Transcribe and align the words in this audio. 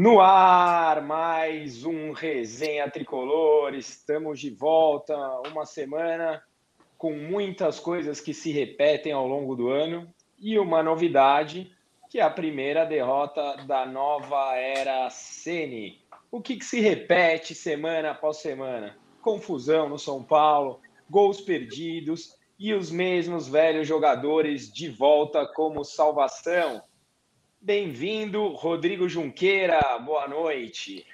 No 0.00 0.20
ar, 0.20 1.02
mais 1.02 1.84
um 1.84 2.12
Resenha 2.12 2.88
Tricolor. 2.88 3.74
Estamos 3.74 4.38
de 4.38 4.48
volta, 4.48 5.16
uma 5.50 5.66
semana 5.66 6.40
com 6.96 7.12
muitas 7.12 7.80
coisas 7.80 8.20
que 8.20 8.32
se 8.32 8.52
repetem 8.52 9.10
ao 9.10 9.26
longo 9.26 9.56
do 9.56 9.70
ano 9.70 10.08
e 10.38 10.56
uma 10.56 10.84
novidade, 10.84 11.72
que 12.08 12.20
é 12.20 12.22
a 12.22 12.30
primeira 12.30 12.86
derrota 12.86 13.56
da 13.66 13.84
nova 13.84 14.54
era 14.54 15.10
Sene. 15.10 16.00
O 16.30 16.40
que, 16.40 16.54
que 16.58 16.64
se 16.64 16.78
repete 16.78 17.52
semana 17.52 18.12
após 18.12 18.36
semana? 18.36 18.96
Confusão 19.20 19.88
no 19.88 19.98
São 19.98 20.22
Paulo, 20.22 20.80
gols 21.10 21.40
perdidos 21.40 22.36
e 22.56 22.72
os 22.72 22.88
mesmos 22.88 23.48
velhos 23.48 23.88
jogadores 23.88 24.72
de 24.72 24.88
volta 24.88 25.44
como 25.44 25.82
salvação. 25.82 26.84
Bem-vindo, 27.60 28.48
Rodrigo 28.48 29.08
Junqueira. 29.08 29.98
Boa 29.98 30.28
noite. 30.28 31.04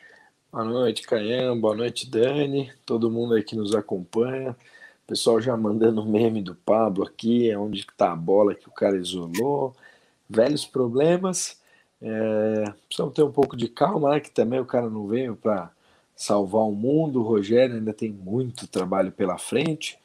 Boa 0.53 0.63
noite, 0.63 1.03
Caian. 1.03 1.59
Boa 1.59 1.75
noite, 1.75 2.09
Dani. 2.09 2.71
Todo 2.85 3.11
mundo 3.11 3.33
aí 3.33 3.43
que 3.43 3.57
nos 3.57 3.75
acompanha. 3.75 4.51
O 4.51 5.07
pessoal 5.07 5.41
já 5.41 5.57
mandando 5.57 6.05
meme 6.07 6.43
do 6.43 6.55
Pablo 6.55 7.03
aqui, 7.03 7.51
é 7.51 7.59
onde 7.59 7.81
está 7.81 8.13
a 8.13 8.17
bola 8.17 8.55
que 8.55 8.69
o 8.69 8.73
cara 8.73 8.97
isolou. 8.99 9.75
Velhos 10.29 10.67
problemas. 10.67 11.59
É, 12.01 12.65
precisamos 12.87 13.15
ter 13.15 13.23
um 13.23 13.33
pouco 13.33 13.57
de 13.57 13.67
calma, 13.67 14.11
né? 14.11 14.21
Que 14.21 14.31
também 14.31 14.61
o 14.61 14.67
cara 14.67 14.91
não 14.91 15.07
veio 15.07 15.35
para 15.35 15.71
salvar 16.15 16.63
o 16.63 16.73
mundo. 16.73 17.21
O 17.21 17.25
Rogério 17.25 17.77
ainda 17.77 17.95
tem 17.95 18.13
muito 18.13 18.69
trabalho 18.69 19.11
pela 19.11 19.39
frente. 19.39 19.99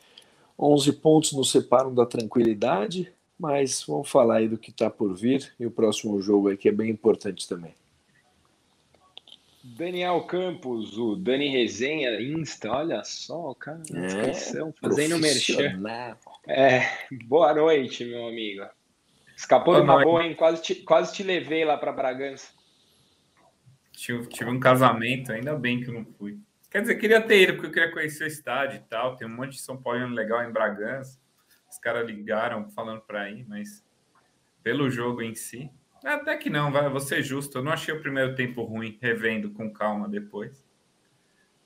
11 0.58 0.94
pontos 0.94 1.34
nos 1.34 1.52
separam 1.52 1.94
da 1.94 2.06
tranquilidade. 2.06 3.12
Mas 3.40 3.84
vamos 3.88 4.10
falar 4.10 4.38
aí 4.38 4.50
do 4.50 4.58
que 4.58 4.70
está 4.70 4.90
por 4.90 5.16
vir 5.16 5.54
e 5.58 5.66
o 5.66 5.72
próximo 5.72 6.22
jogo 6.22 6.50
aí 6.50 6.58
que 6.58 6.68
é 6.68 6.72
bem 6.72 6.90
importante 6.90 7.48
também. 7.48 7.74
Daniel 9.64 10.22
Campos, 10.24 10.98
o 10.98 11.16
Dani 11.16 11.48
Resenha 11.50 12.20
Insta, 12.22 12.72
olha 12.72 13.04
só, 13.04 13.54
cara, 13.54 13.82
é, 13.94 14.34
fazendo 14.82 15.20
merchan. 15.20 15.82
É, 16.48 16.82
boa 17.26 17.54
noite, 17.54 18.04
meu 18.04 18.28
amigo. 18.28 18.66
Escapou 19.36 19.74
boa 19.74 19.78
de 19.78 19.84
uma 19.84 19.94
noite. 19.94 20.06
boa, 20.06 20.26
hein? 20.26 20.36
Quase 20.36 20.62
te, 20.62 20.76
quase 20.76 21.14
te 21.14 21.24
levei 21.24 21.64
lá 21.64 21.78
para 21.78 21.94
Bragança. 21.94 22.52
Tive, 23.94 24.28
tive 24.28 24.50
um 24.50 24.60
casamento, 24.60 25.32
ainda 25.32 25.56
bem 25.56 25.82
que 25.82 25.90
eu 25.90 25.94
não 25.94 26.06
fui. 26.06 26.40
Quer 26.70 26.82
dizer, 26.82 26.96
queria 26.96 27.22
ter 27.22 27.44
ido, 27.44 27.54
porque 27.54 27.68
eu 27.68 27.72
queria 27.72 27.92
conhecer 27.92 28.26
o 28.26 28.28
estádio 28.28 28.78
e 28.78 28.90
tal. 28.90 29.16
Tem 29.16 29.28
um 29.28 29.36
monte 29.36 29.54
de 29.54 29.62
São 29.62 29.76
Paulo 29.76 30.08
legal 30.08 30.44
em 30.44 30.52
Bragança. 30.52 31.20
Caras 31.82 32.08
ligaram 32.08 32.70
falando 32.70 33.02
para 33.02 33.30
ir, 33.30 33.46
mas 33.48 33.86
pelo 34.62 34.90
jogo 34.90 35.22
em 35.22 35.34
si, 35.36 35.72
até 36.04 36.38
que 36.38 36.50
não, 36.50 36.72
vai, 36.72 36.88
vou 36.90 37.00
ser 37.00 37.22
justo. 37.24 37.58
Eu 37.58 37.64
não 37.64 37.72
achei 37.72 37.94
o 37.94 38.02
primeiro 38.02 38.36
tempo 38.36 38.64
ruim, 38.64 38.98
revendo 39.02 39.52
com 39.52 39.72
calma 39.72 40.08
depois. 40.08 40.66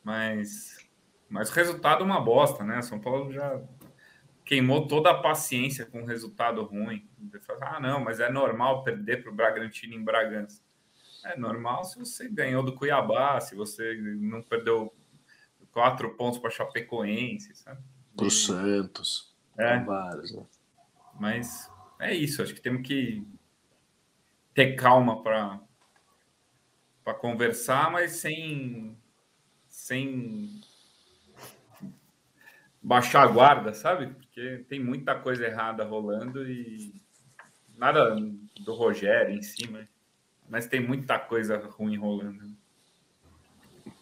Mas, 0.03 0.77
mas 1.29 1.49
o 1.49 1.53
resultado 1.53 2.01
é 2.01 2.05
uma 2.05 2.19
bosta, 2.19 2.63
né? 2.63 2.81
São 2.81 2.99
Paulo 2.99 3.31
já 3.31 3.61
queimou 4.43 4.87
toda 4.87 5.11
a 5.11 5.21
paciência 5.21 5.85
com 5.85 6.01
o 6.01 6.05
resultado 6.05 6.63
ruim. 6.63 7.07
Ah, 7.61 7.79
não, 7.79 7.99
mas 7.99 8.19
é 8.19 8.29
normal 8.29 8.83
perder 8.83 9.21
para 9.21 9.31
o 9.31 9.35
Bragantino 9.35 9.93
em 9.93 10.03
Bragança. 10.03 10.61
É 11.23 11.37
normal 11.37 11.85
se 11.85 11.97
você 11.97 12.27
ganhou 12.27 12.63
do 12.63 12.75
Cuiabá, 12.75 13.39
se 13.39 13.55
você 13.55 13.95
não 14.19 14.41
perdeu 14.41 14.93
quatro 15.71 16.15
pontos 16.15 16.37
para 16.39 16.49
Chapecoense, 16.49 17.55
sabe? 17.55 17.81
Para 18.15 18.25
o 18.25 18.31
Santos. 18.31 19.32
É. 19.57 19.79
Vários, 19.79 20.33
né? 20.33 20.43
Mas 21.19 21.71
é 21.99 22.13
isso, 22.13 22.41
acho 22.41 22.53
que 22.53 22.61
temos 22.61 22.85
que 22.85 23.25
ter 24.53 24.75
calma 24.75 25.21
para 25.21 25.59
conversar, 27.19 27.91
mas 27.91 28.13
sem 28.13 28.97
sem 29.67 30.61
baixar 32.81 33.23
a 33.23 33.27
guarda, 33.27 33.73
sabe? 33.73 34.07
Porque 34.07 34.65
tem 34.67 34.79
muita 34.79 35.17
coisa 35.19 35.45
errada 35.45 35.83
rolando 35.83 36.47
e 36.47 36.93
nada 37.75 38.15
do 38.59 38.73
Rogério 38.73 39.35
em 39.35 39.41
cima, 39.41 39.87
mas 40.49 40.67
tem 40.67 40.79
muita 40.79 41.17
coisa 41.17 41.57
ruim 41.57 41.97
rolando. 41.97 42.55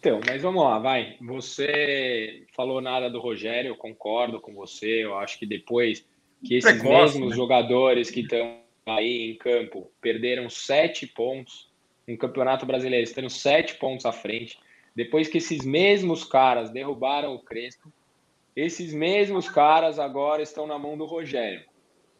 Então, 0.02 0.18
mas 0.26 0.42
vamos 0.42 0.64
lá, 0.64 0.80
vai. 0.80 1.16
Você 1.20 2.44
falou 2.56 2.80
nada 2.80 3.08
do 3.08 3.20
Rogério, 3.20 3.68
eu 3.68 3.76
concordo 3.76 4.40
com 4.40 4.52
você. 4.52 5.04
Eu 5.04 5.16
acho 5.16 5.38
que 5.38 5.46
depois 5.46 6.04
que 6.44 6.56
esses 6.56 6.72
Precoce, 6.72 7.14
mesmos 7.14 7.30
né? 7.30 7.36
jogadores 7.36 8.10
que 8.10 8.22
estão 8.22 8.58
aí 8.84 9.30
em 9.30 9.36
campo 9.36 9.92
perderam 10.00 10.50
sete 10.50 11.06
pontos 11.06 11.70
no 12.08 12.18
Campeonato 12.18 12.66
Brasileiro, 12.66 13.04
estando 13.04 13.30
sete 13.30 13.76
pontos 13.76 14.04
à 14.04 14.10
frente, 14.10 14.58
depois 14.92 15.28
que 15.28 15.38
esses 15.38 15.64
mesmos 15.64 16.24
caras 16.24 16.72
derrubaram 16.72 17.36
o 17.36 17.38
Crespo, 17.38 17.92
esses 18.56 18.92
mesmos 18.92 19.48
caras 19.48 20.00
agora 20.00 20.42
estão 20.42 20.66
na 20.66 20.80
mão 20.80 20.98
do 20.98 21.04
Rogério. 21.04 21.64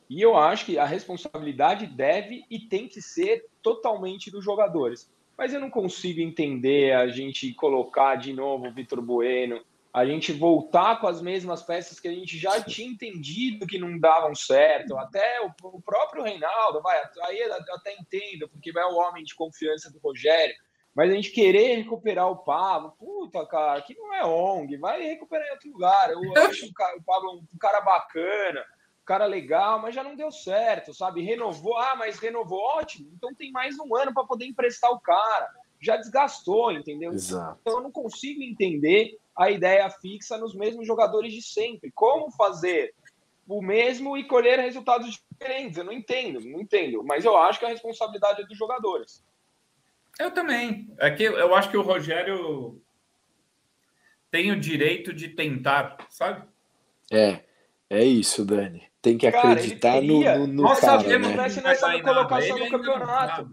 E 0.09 0.23
eu 0.23 0.37
acho 0.37 0.67
que 0.67 0.79
a 0.79 0.85
responsabilidade 0.85 1.89
deve 1.89 2.45
e 2.49 2.61
tem 2.61 2.87
que 2.87 3.03
ser 3.03 3.45
totalmente 3.61 4.31
dos 4.31 4.45
jogadores 4.45 5.11
mas 5.43 5.53
eu 5.53 5.59
não 5.59 5.71
consigo 5.71 6.21
entender 6.21 6.95
a 6.95 7.09
gente 7.09 7.53
colocar 7.55 8.15
de 8.15 8.33
novo 8.33 8.69
o 8.69 8.73
Vitor 8.73 9.03
Bueno, 9.03 9.61
a 9.93 10.07
gente 10.07 10.33
voltar 10.33 11.01
com 11.01 11.09
as 11.09 11.21
mesmas 11.21 11.65
peças 11.65 11.99
que 11.99 12.07
a 12.07 12.15
gente 12.15 12.39
já 12.39 12.63
tinha 12.63 12.89
entendido 12.89 13.67
que 13.67 13.77
não 13.77 13.99
davam 13.99 14.37
certo, 14.37 14.97
até 14.97 15.41
o, 15.41 15.83
próprio 15.83 16.23
Reinaldo, 16.23 16.81
vai, 16.81 16.97
aí 17.25 17.41
eu 17.41 17.55
até 17.75 17.93
entendo, 17.95 18.49
porque 18.51 18.71
é 18.71 18.87
o 18.87 18.95
homem 18.95 19.25
de 19.25 19.35
confiança 19.35 19.91
do 19.91 19.99
Rogério, 19.99 20.55
mas 20.95 21.11
a 21.11 21.15
gente 21.15 21.33
querer 21.33 21.75
recuperar 21.75 22.31
o 22.31 22.45
Pablo, 22.45 22.95
puta, 22.97 23.45
cara, 23.45 23.83
que 23.83 23.97
não 23.97 24.15
é 24.15 24.25
ONG, 24.25 24.77
vai 24.77 25.03
recuperar 25.03 25.49
em 25.49 25.51
outro 25.51 25.73
lugar. 25.73 26.11
Eu 26.13 26.21
acho 26.39 26.67
o 26.67 27.03
Pablo 27.05 27.43
um 27.53 27.59
cara 27.59 27.81
bacana, 27.81 28.65
cara 29.05 29.27
legal, 29.27 29.81
mas 29.81 29.95
já 29.95 30.03
não 30.03 30.17
deu 30.17 30.31
certo, 30.31 30.95
sabe? 30.95 31.23
Renovou, 31.23 31.77
ah, 31.77 31.95
mas 31.97 32.19
renovou, 32.19 32.59
ótimo, 32.59 33.11
então 33.15 33.35
tem 33.35 33.51
mais 33.51 33.79
um 33.79 33.95
ano 33.97 34.13
para 34.15 34.25
poder 34.25 34.47
emprestar 34.47 34.91
o 34.91 35.01
cara. 35.01 35.51
Já 35.81 35.97
desgastou, 35.97 36.71
entendeu? 36.71 37.13
Exato. 37.13 37.59
Então 37.61 37.79
eu 37.79 37.83
não 37.83 37.91
consigo 37.91 38.43
entender 38.43 39.19
a 39.37 39.51
ideia 39.51 39.91
fixa 39.91 40.39
nos 40.39 40.55
mesmos 40.55 40.87
jogadores 40.87 41.33
de 41.33 41.43
sempre. 41.43 41.91
Como 41.93 42.31
fazer 42.31 42.95
o 43.49 43.61
mesmo 43.61 44.17
e 44.17 44.25
colher 44.25 44.61
resultados 44.61 45.21
diferentes? 45.33 45.77
Eu 45.77 45.85
não 45.85 45.93
entendo, 45.93 46.41
não 46.41 46.61
entendo. 46.61 47.03
Mas 47.03 47.25
eu 47.25 47.37
acho 47.37 47.59
que 47.59 47.65
a 47.65 47.71
responsabilidade 47.71 48.43
é 48.43 48.47
dos 48.47 48.57
jogadores. 48.57 49.25
Eu 50.21 50.31
também. 50.31 50.95
É 50.99 51.11
que 51.11 51.25
eu 51.25 51.55
acho 51.55 51.71
que 51.71 51.77
o 51.77 51.83
Rogério 51.83 52.81
tem 54.31 54.53
o 54.53 54.61
direito 54.61 55.13
de 55.13 55.29
tentar, 55.29 55.97
sabe? 56.09 56.47
É, 57.11 57.43
é 57.93 58.05
isso, 58.05 58.45
Dani. 58.45 58.91
Tem 59.03 59.19
que 59.19 59.31
cara, 59.31 59.53
acreditar 59.53 60.01
no, 60.01 60.23
no, 60.23 60.47
no 60.47 60.63
Nós 60.63 60.81
cara, 60.81 61.01
sabemos 61.01 61.29
né? 61.29 61.37
nessa, 61.37 61.61
nessa 61.61 62.01
colocação 62.01 62.59
no 62.59 62.71
campeonato. 62.71 63.51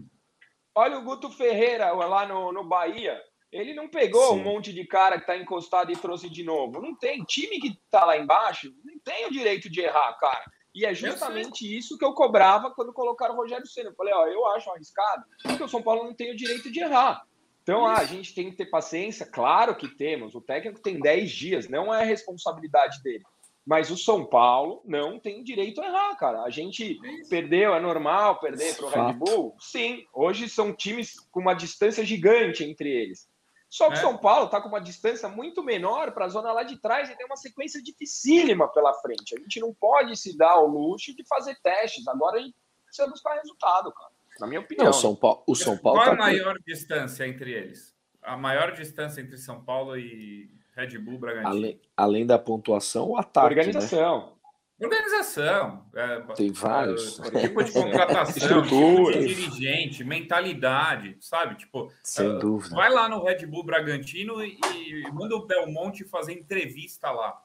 Olha 0.74 0.98
o 0.98 1.02
Guto 1.02 1.30
Ferreira 1.30 1.92
lá 1.92 2.26
no, 2.26 2.52
no 2.52 2.64
Bahia. 2.64 3.20
Ele 3.52 3.74
não 3.74 3.88
pegou 3.88 4.28
Sim. 4.28 4.40
um 4.40 4.44
monte 4.44 4.72
de 4.72 4.86
cara 4.86 5.16
que 5.16 5.22
está 5.22 5.36
encostado 5.36 5.90
e 5.90 5.96
trouxe 5.96 6.30
de 6.30 6.44
novo. 6.44 6.80
Não 6.80 6.96
tem. 6.96 7.24
Time 7.24 7.58
que 7.60 7.68
está 7.68 8.04
lá 8.04 8.16
embaixo 8.16 8.72
não 8.84 8.98
tem 9.04 9.26
o 9.26 9.32
direito 9.32 9.68
de 9.68 9.80
errar, 9.80 10.16
cara. 10.18 10.44
E 10.74 10.86
é 10.86 10.94
justamente 10.94 11.66
isso 11.76 11.98
que 11.98 12.04
eu 12.04 12.14
cobrava 12.14 12.70
quando 12.70 12.92
colocaram 12.92 13.34
o 13.34 13.36
Rogério 13.36 13.66
Senna. 13.66 13.90
Eu 13.90 13.94
falei, 13.94 14.14
ó, 14.14 14.26
eu 14.28 14.46
acho 14.48 14.70
arriscado, 14.70 15.24
porque 15.42 15.64
o 15.64 15.68
São 15.68 15.82
Paulo 15.82 16.04
não 16.04 16.14
tem 16.14 16.30
o 16.30 16.36
direito 16.36 16.70
de 16.70 16.80
errar. 16.80 17.22
Então, 17.62 17.84
ah, 17.84 17.98
a 17.98 18.04
gente 18.04 18.34
tem 18.34 18.50
que 18.50 18.56
ter 18.56 18.66
paciência, 18.66 19.26
claro 19.26 19.76
que 19.76 19.88
temos. 19.88 20.34
O 20.34 20.40
técnico 20.40 20.80
tem 20.80 20.98
10 20.98 21.30
dias, 21.30 21.68
não 21.68 21.92
é 21.92 22.04
responsabilidade 22.04 23.02
dele. 23.02 23.24
Mas 23.66 23.90
o 23.90 23.96
São 23.96 24.24
Paulo 24.24 24.82
não 24.84 25.18
tem 25.18 25.44
direito 25.44 25.80
a 25.80 25.86
errar, 25.86 26.16
cara. 26.16 26.42
A 26.42 26.50
gente 26.50 26.98
perdeu, 27.28 27.74
é 27.74 27.80
normal 27.80 28.40
perder 28.40 28.76
para 28.76 28.86
o 28.86 28.88
Red 28.88 29.12
Bull? 29.14 29.56
Sim. 29.60 30.06
Hoje 30.12 30.48
são 30.48 30.74
times 30.74 31.20
com 31.30 31.40
uma 31.40 31.54
distância 31.54 32.04
gigante 32.04 32.64
entre 32.64 32.88
eles. 32.88 33.28
Só 33.68 33.86
que 33.86 33.94
o 33.94 33.98
é. 33.98 34.00
São 34.00 34.18
Paulo 34.18 34.46
está 34.46 34.60
com 34.60 34.68
uma 34.68 34.80
distância 34.80 35.28
muito 35.28 35.62
menor 35.62 36.10
para 36.10 36.24
a 36.24 36.28
zona 36.28 36.52
lá 36.52 36.64
de 36.64 36.76
trás 36.78 37.08
e 37.08 37.16
tem 37.16 37.24
uma 37.24 37.36
sequência 37.36 37.80
dificílima 37.80 38.66
pela 38.66 38.92
frente. 38.94 39.36
A 39.36 39.40
gente 39.40 39.60
não 39.60 39.72
pode 39.72 40.16
se 40.16 40.36
dar 40.36 40.58
o 40.58 40.66
luxo 40.66 41.14
de 41.14 41.24
fazer 41.24 41.56
testes. 41.62 42.08
Agora 42.08 42.38
a 42.38 42.42
gente 42.42 42.56
precisa 42.84 43.08
buscar 43.08 43.34
resultado, 43.34 43.92
cara. 43.92 44.10
Na 44.40 44.46
minha 44.48 44.60
opinião. 44.60 44.86
Não, 44.86 44.90
o 44.90 44.94
São 44.94 45.14
Paulo, 45.14 45.44
o 45.46 45.54
São 45.54 45.78
Paulo 45.78 46.00
Qual 46.00 46.06
tá 46.06 46.12
a 46.14 46.16
maior 46.16 46.56
com... 46.56 46.64
distância 46.66 47.28
entre 47.28 47.52
eles? 47.52 47.94
A 48.22 48.36
maior 48.36 48.72
distância 48.72 49.20
entre 49.20 49.38
São 49.38 49.62
Paulo 49.62 49.96
e 49.96 50.50
Red 50.80 50.98
Bull, 50.98 51.18
Bragantino. 51.18 51.48
Além, 51.48 51.80
além 51.96 52.26
da 52.26 52.38
pontuação, 52.38 53.10
o 53.10 53.16
ataque. 53.16 53.46
Organização. 53.46 54.26
Né? 54.26 54.32
Organização. 54.80 55.84
É, 55.94 56.20
Tem 56.34 56.50
vários. 56.50 57.20
É, 57.20 57.48
tipo 57.48 57.62
de 57.62 57.70
contratação, 57.72 58.62
tipo 58.62 59.12
de 59.12 59.26
dirigente, 59.26 60.02
mentalidade, 60.02 61.18
sabe? 61.20 61.56
Tipo, 61.56 61.92
Sem 62.02 62.28
uh, 62.28 62.38
dúvida. 62.38 62.74
Vai 62.74 62.90
lá 62.90 63.06
no 63.06 63.22
Red 63.22 63.44
Bull 63.46 63.62
Bragantino 63.62 64.42
e, 64.42 64.58
e 64.74 65.12
manda 65.12 65.36
o 65.36 65.46
Belmonte 65.46 66.04
fazer 66.04 66.32
entrevista 66.32 67.10
lá. 67.10 67.38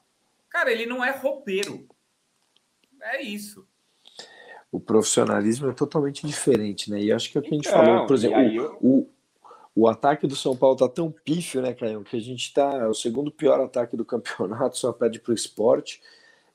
Cara, 0.48 0.72
ele 0.72 0.86
não 0.86 1.04
é 1.04 1.10
roupeiro. 1.10 1.86
É 3.02 3.20
isso. 3.20 3.68
O 4.72 4.80
profissionalismo 4.80 5.68
é 5.68 5.74
totalmente 5.74 6.26
diferente, 6.26 6.90
né? 6.90 7.00
E 7.00 7.12
acho 7.12 7.30
que 7.30 7.36
é 7.36 7.40
o 7.40 7.42
que 7.42 7.50
a 7.50 7.54
gente 7.54 7.68
então, 7.68 7.84
falou, 7.84 8.06
por 8.06 8.16
exemplo, 8.16 8.78
o, 8.80 9.00
o, 9.00 9.10
o 9.76 9.86
ataque 9.86 10.26
do 10.26 10.34
São 10.34 10.56
Paulo 10.56 10.74
tá 10.74 10.88
tão 10.88 11.12
pífio, 11.12 11.60
né, 11.60 11.74
Caio, 11.74 12.02
que 12.02 12.16
a 12.16 12.20
gente 12.20 12.50
tá. 12.54 12.78
É 12.78 12.86
o 12.86 12.94
segundo 12.94 13.30
pior 13.30 13.60
ataque 13.60 13.94
do 13.94 14.04
campeonato, 14.06 14.78
só 14.78 14.90
pede 14.90 15.20
pro 15.20 15.34
esporte. 15.34 16.00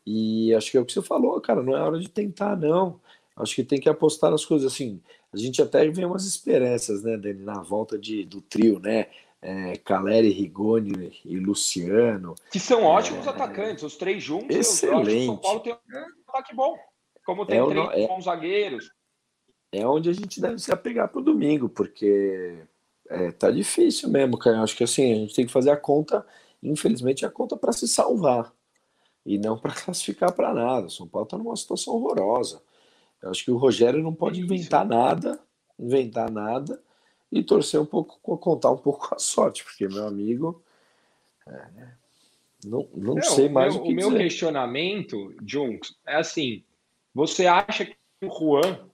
E 0.03 0.51
acho 0.56 0.71
que 0.71 0.77
é 0.77 0.81
o 0.81 0.85
que 0.85 0.91
você 0.91 1.03
falou, 1.03 1.39
cara, 1.39 1.62
não 1.62 1.77
é 1.77 1.81
hora 1.81 2.00
de 2.00 2.09
tentar, 2.09 2.57
não. 2.57 3.00
Acho 3.35 3.56
que 3.56 3.63
tem 3.63 3.79
que 3.79 3.88
apostar 3.88 4.31
nas 4.31 4.44
coisas 4.44 4.73
assim. 4.73 5.00
A 5.31 5.38
gente 5.38 5.62
até 5.62 5.88
vê 5.88 6.03
umas 6.03 6.25
esperanças, 6.25 7.03
né, 7.03 7.15
Dani, 7.15 7.44
na 7.44 7.62
volta 7.62 7.97
de, 7.97 8.25
do 8.25 8.41
trio, 8.41 8.79
né? 8.79 9.07
É, 9.39 9.75
Caleri, 9.77 10.29
Rigoni 10.29 11.19
e 11.24 11.38
Luciano. 11.38 12.35
Que 12.51 12.59
são 12.59 12.83
ótimos 12.83 13.25
é, 13.25 13.29
atacantes, 13.29 13.83
os 13.83 13.95
três 13.95 14.24
juntos. 14.24 14.56
Excelente. 14.56 15.25
São 15.27 15.38
Paulo 15.38 15.59
tem 15.59 15.74
um 15.74 16.29
ataque 16.29 16.56
bom. 16.56 16.75
Como 17.24 17.45
tem 17.45 17.59
é 17.59 17.65
três 17.65 17.89
é, 17.94 18.07
bons 18.07 18.25
zagueiros. 18.25 18.91
É 19.71 19.88
onde 19.88 20.09
a 20.09 20.13
gente 20.13 20.41
deve 20.41 20.59
se 20.59 20.71
apegar 20.71 21.07
para 21.07 21.21
o 21.21 21.24
domingo, 21.24 21.69
porque 21.69 22.65
é, 23.11 23.31
tá 23.31 23.51
difícil 23.51 24.09
mesmo, 24.09 24.37
cara. 24.37 24.61
Acho 24.61 24.75
que 24.75 24.85
assim, 24.85 25.11
a 25.11 25.15
gente 25.15 25.35
tem 25.35 25.45
que 25.45 25.51
fazer 25.51 25.69
a 25.69 25.77
conta, 25.77 26.25
infelizmente, 26.63 27.25
a 27.25 27.29
conta 27.29 27.57
para 27.57 27.73
se 27.73 27.87
salvar 27.87 28.53
e 29.25 29.37
não 29.37 29.57
para 29.57 29.73
classificar 29.75 30.31
para 30.31 30.53
nada. 30.53 30.89
São 30.89 31.07
Paulo 31.07 31.25
está 31.25 31.37
numa 31.37 31.55
situação 31.55 31.93
horrorosa. 31.95 32.61
Eu 33.21 33.29
acho 33.29 33.43
que 33.43 33.51
o 33.51 33.57
Rogério 33.57 34.01
não 34.01 34.15
pode 34.15 34.39
inventar 34.39 34.85
nada, 34.85 35.39
inventar 35.77 36.31
nada 36.31 36.81
e 37.31 37.43
torcer 37.43 37.79
um 37.79 37.85
pouco, 37.85 38.17
contar 38.37 38.71
um 38.71 38.77
pouco 38.77 39.13
a 39.13 39.19
sorte, 39.19 39.63
porque 39.63 39.87
meu 39.87 40.07
amigo, 40.07 40.63
é, 41.47 41.67
não, 42.65 42.87
não, 42.95 43.15
não, 43.15 43.21
sei 43.21 43.47
mais 43.47 43.75
meu, 43.75 43.83
o 43.83 43.85
que 43.85 43.93
O 43.93 43.95
meu 43.95 44.17
questionamento, 44.17 45.35
Junks, 45.45 45.95
é 46.07 46.15
assim: 46.15 46.63
você 47.13 47.45
acha 47.45 47.85
que 47.85 47.95
o 48.23 48.29
Juan 48.29 48.90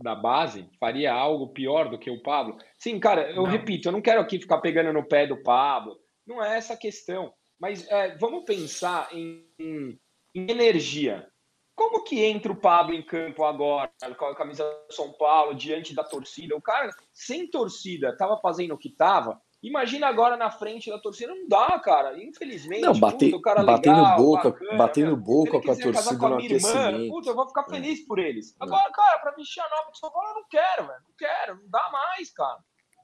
da 0.00 0.14
base 0.14 0.68
faria 0.80 1.12
algo 1.12 1.52
pior 1.52 1.90
do 1.90 1.98
que 1.98 2.10
o 2.10 2.22
Pablo? 2.22 2.56
Sim, 2.78 2.98
cara, 2.98 3.30
eu 3.30 3.42
não. 3.42 3.44
repito, 3.44 3.88
eu 3.88 3.92
não 3.92 4.00
quero 4.00 4.20
aqui 4.20 4.38
ficar 4.38 4.58
pegando 4.58 4.92
no 4.92 5.06
pé 5.06 5.26
do 5.26 5.42
Pablo. 5.42 5.98
Não 6.26 6.42
é 6.42 6.56
essa 6.56 6.74
a 6.74 6.78
questão. 6.78 7.32
Mas 7.60 7.86
é, 7.88 8.16
vamos 8.16 8.44
pensar 8.44 9.08
em, 9.12 9.46
em, 9.58 9.98
em 10.34 10.50
energia. 10.50 11.28
Como 11.76 12.04
que 12.04 12.22
entra 12.24 12.52
o 12.52 12.60
Pablo 12.60 12.94
em 12.94 13.02
campo 13.02 13.44
agora, 13.44 13.90
com 14.18 14.24
a 14.26 14.36
camisa 14.36 14.64
do 14.64 14.92
São 14.94 15.12
Paulo, 15.12 15.54
diante 15.54 15.94
da 15.94 16.04
torcida? 16.04 16.56
O 16.56 16.60
cara, 16.60 16.90
sem 17.12 17.50
torcida, 17.50 18.10
estava 18.10 18.38
fazendo 18.38 18.74
o 18.74 18.78
que 18.78 18.88
estava. 18.88 19.40
Imagina 19.62 20.06
agora 20.06 20.36
na 20.36 20.50
frente 20.50 20.88
da 20.88 20.98
torcida. 20.98 21.34
Não 21.34 21.46
dá, 21.46 21.78
cara. 21.78 22.22
Infelizmente. 22.22 22.80
Não, 22.80 22.98
bater, 22.98 23.30
puta, 23.30 23.42
cara 23.42 23.62
batendo 23.62 23.96
legal, 23.96 24.16
boca, 24.16 24.50
bacana, 24.50 24.76
batendo 24.76 25.16
boca 25.16 25.50
com 25.60 25.70
a 25.70 25.76
torcida 25.76 26.18
com 26.18 26.26
a 26.26 26.28
no 26.30 26.36
aquecimento. 26.36 27.12
Puta, 27.12 27.28
eu 27.28 27.34
vou 27.34 27.46
ficar 27.48 27.64
feliz 27.64 28.06
por 28.06 28.18
eles. 28.18 28.56
Agora, 28.58 28.90
cara, 28.90 29.18
para 29.18 29.32
vestir 29.32 29.60
a 29.60 29.68
nova 29.68 29.90
do 29.90 29.98
São 29.98 30.10
Paulo, 30.10 30.28
eu 30.28 30.34
não 30.34 30.44
quero, 30.48 30.86
velho. 30.86 31.00
Não 31.06 31.14
quero. 31.18 31.56
Não 31.56 31.68
dá 31.68 31.90
mais, 31.92 32.32
cara. 32.32 32.58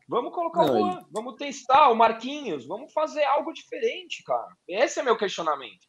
Vamos 0.09 0.33
colocar 0.33 0.65
não, 0.65 0.75
o 0.75 0.79
Juan, 0.79 1.07
vamos 1.11 1.35
testar 1.35 1.91
o 1.91 1.97
Marquinhos, 1.97 2.65
vamos 2.65 2.93
fazer 2.93 3.25
algo 3.25 3.53
diferente, 3.53 4.23
cara. 4.23 4.57
Esse 4.69 5.01
é 5.01 5.03
meu 5.03 5.17
questionamento. 5.17 5.87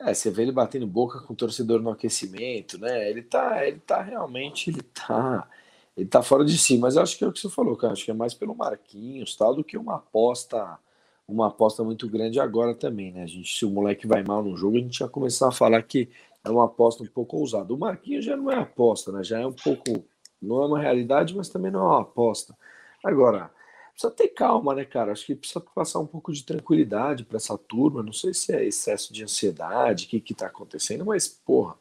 É, 0.00 0.12
você 0.12 0.30
vê 0.30 0.42
ele 0.42 0.52
batendo 0.52 0.86
boca 0.86 1.20
com 1.20 1.34
o 1.34 1.36
torcedor 1.36 1.80
no 1.80 1.90
aquecimento, 1.90 2.78
né? 2.78 3.08
Ele 3.08 3.22
tá, 3.22 3.66
ele 3.66 3.80
tá 3.80 4.00
realmente, 4.00 4.70
ele 4.70 4.82
tá, 4.82 5.48
ele 5.96 6.08
tá 6.08 6.22
fora 6.22 6.44
de 6.44 6.58
si, 6.58 6.76
mas 6.76 6.96
eu 6.96 7.02
acho 7.02 7.16
que 7.16 7.24
é 7.24 7.26
o 7.28 7.32
que 7.32 7.38
você 7.38 7.48
falou, 7.48 7.76
cara. 7.76 7.92
Acho 7.92 8.04
que 8.04 8.10
é 8.10 8.14
mais 8.14 8.34
pelo 8.34 8.54
Marquinhos, 8.54 9.36
tal, 9.36 9.54
do 9.54 9.62
que 9.62 9.78
uma 9.78 9.96
aposta, 9.96 10.78
uma 11.26 11.46
aposta 11.48 11.84
muito 11.84 12.08
grande 12.08 12.40
agora 12.40 12.74
também, 12.74 13.12
né? 13.12 13.22
A 13.22 13.26
gente, 13.26 13.56
se 13.56 13.64
o 13.64 13.70
moleque 13.70 14.06
vai 14.06 14.22
mal 14.24 14.42
no 14.42 14.56
jogo, 14.56 14.76
a 14.76 14.80
gente 14.80 14.98
já 14.98 15.08
começar 15.08 15.48
a 15.48 15.52
falar 15.52 15.82
que 15.82 16.08
é 16.44 16.50
uma 16.50 16.64
aposta 16.64 17.02
um 17.02 17.06
pouco 17.06 17.36
ousada. 17.38 17.72
O 17.72 17.78
Marquinhos 17.78 18.24
já 18.24 18.36
não 18.36 18.50
é 18.50 18.56
aposta, 18.56 19.12
né? 19.12 19.22
Já 19.22 19.40
é 19.40 19.46
um 19.46 19.52
pouco, 19.52 20.04
não 20.42 20.62
é 20.62 20.66
uma 20.66 20.80
realidade, 20.80 21.34
mas 21.36 21.48
também 21.48 21.70
não 21.70 21.80
é 21.80 21.86
uma 21.86 22.02
aposta. 22.02 22.56
Agora, 23.02 23.50
precisa 23.92 24.10
ter 24.10 24.28
calma, 24.28 24.74
né, 24.74 24.84
cara? 24.84 25.12
Acho 25.12 25.24
que 25.24 25.36
precisa 25.36 25.60
passar 25.60 26.00
um 26.00 26.06
pouco 26.06 26.32
de 26.32 26.42
tranquilidade 26.42 27.24
para 27.24 27.36
essa 27.36 27.56
turma. 27.56 28.02
Não 28.02 28.12
sei 28.12 28.34
se 28.34 28.52
é 28.52 28.64
excesso 28.64 29.12
de 29.12 29.22
ansiedade, 29.22 30.06
o 30.06 30.08
que 30.08 30.32
está 30.32 30.46
acontecendo, 30.46 31.06
mas, 31.06 31.28
porra, 31.28 31.76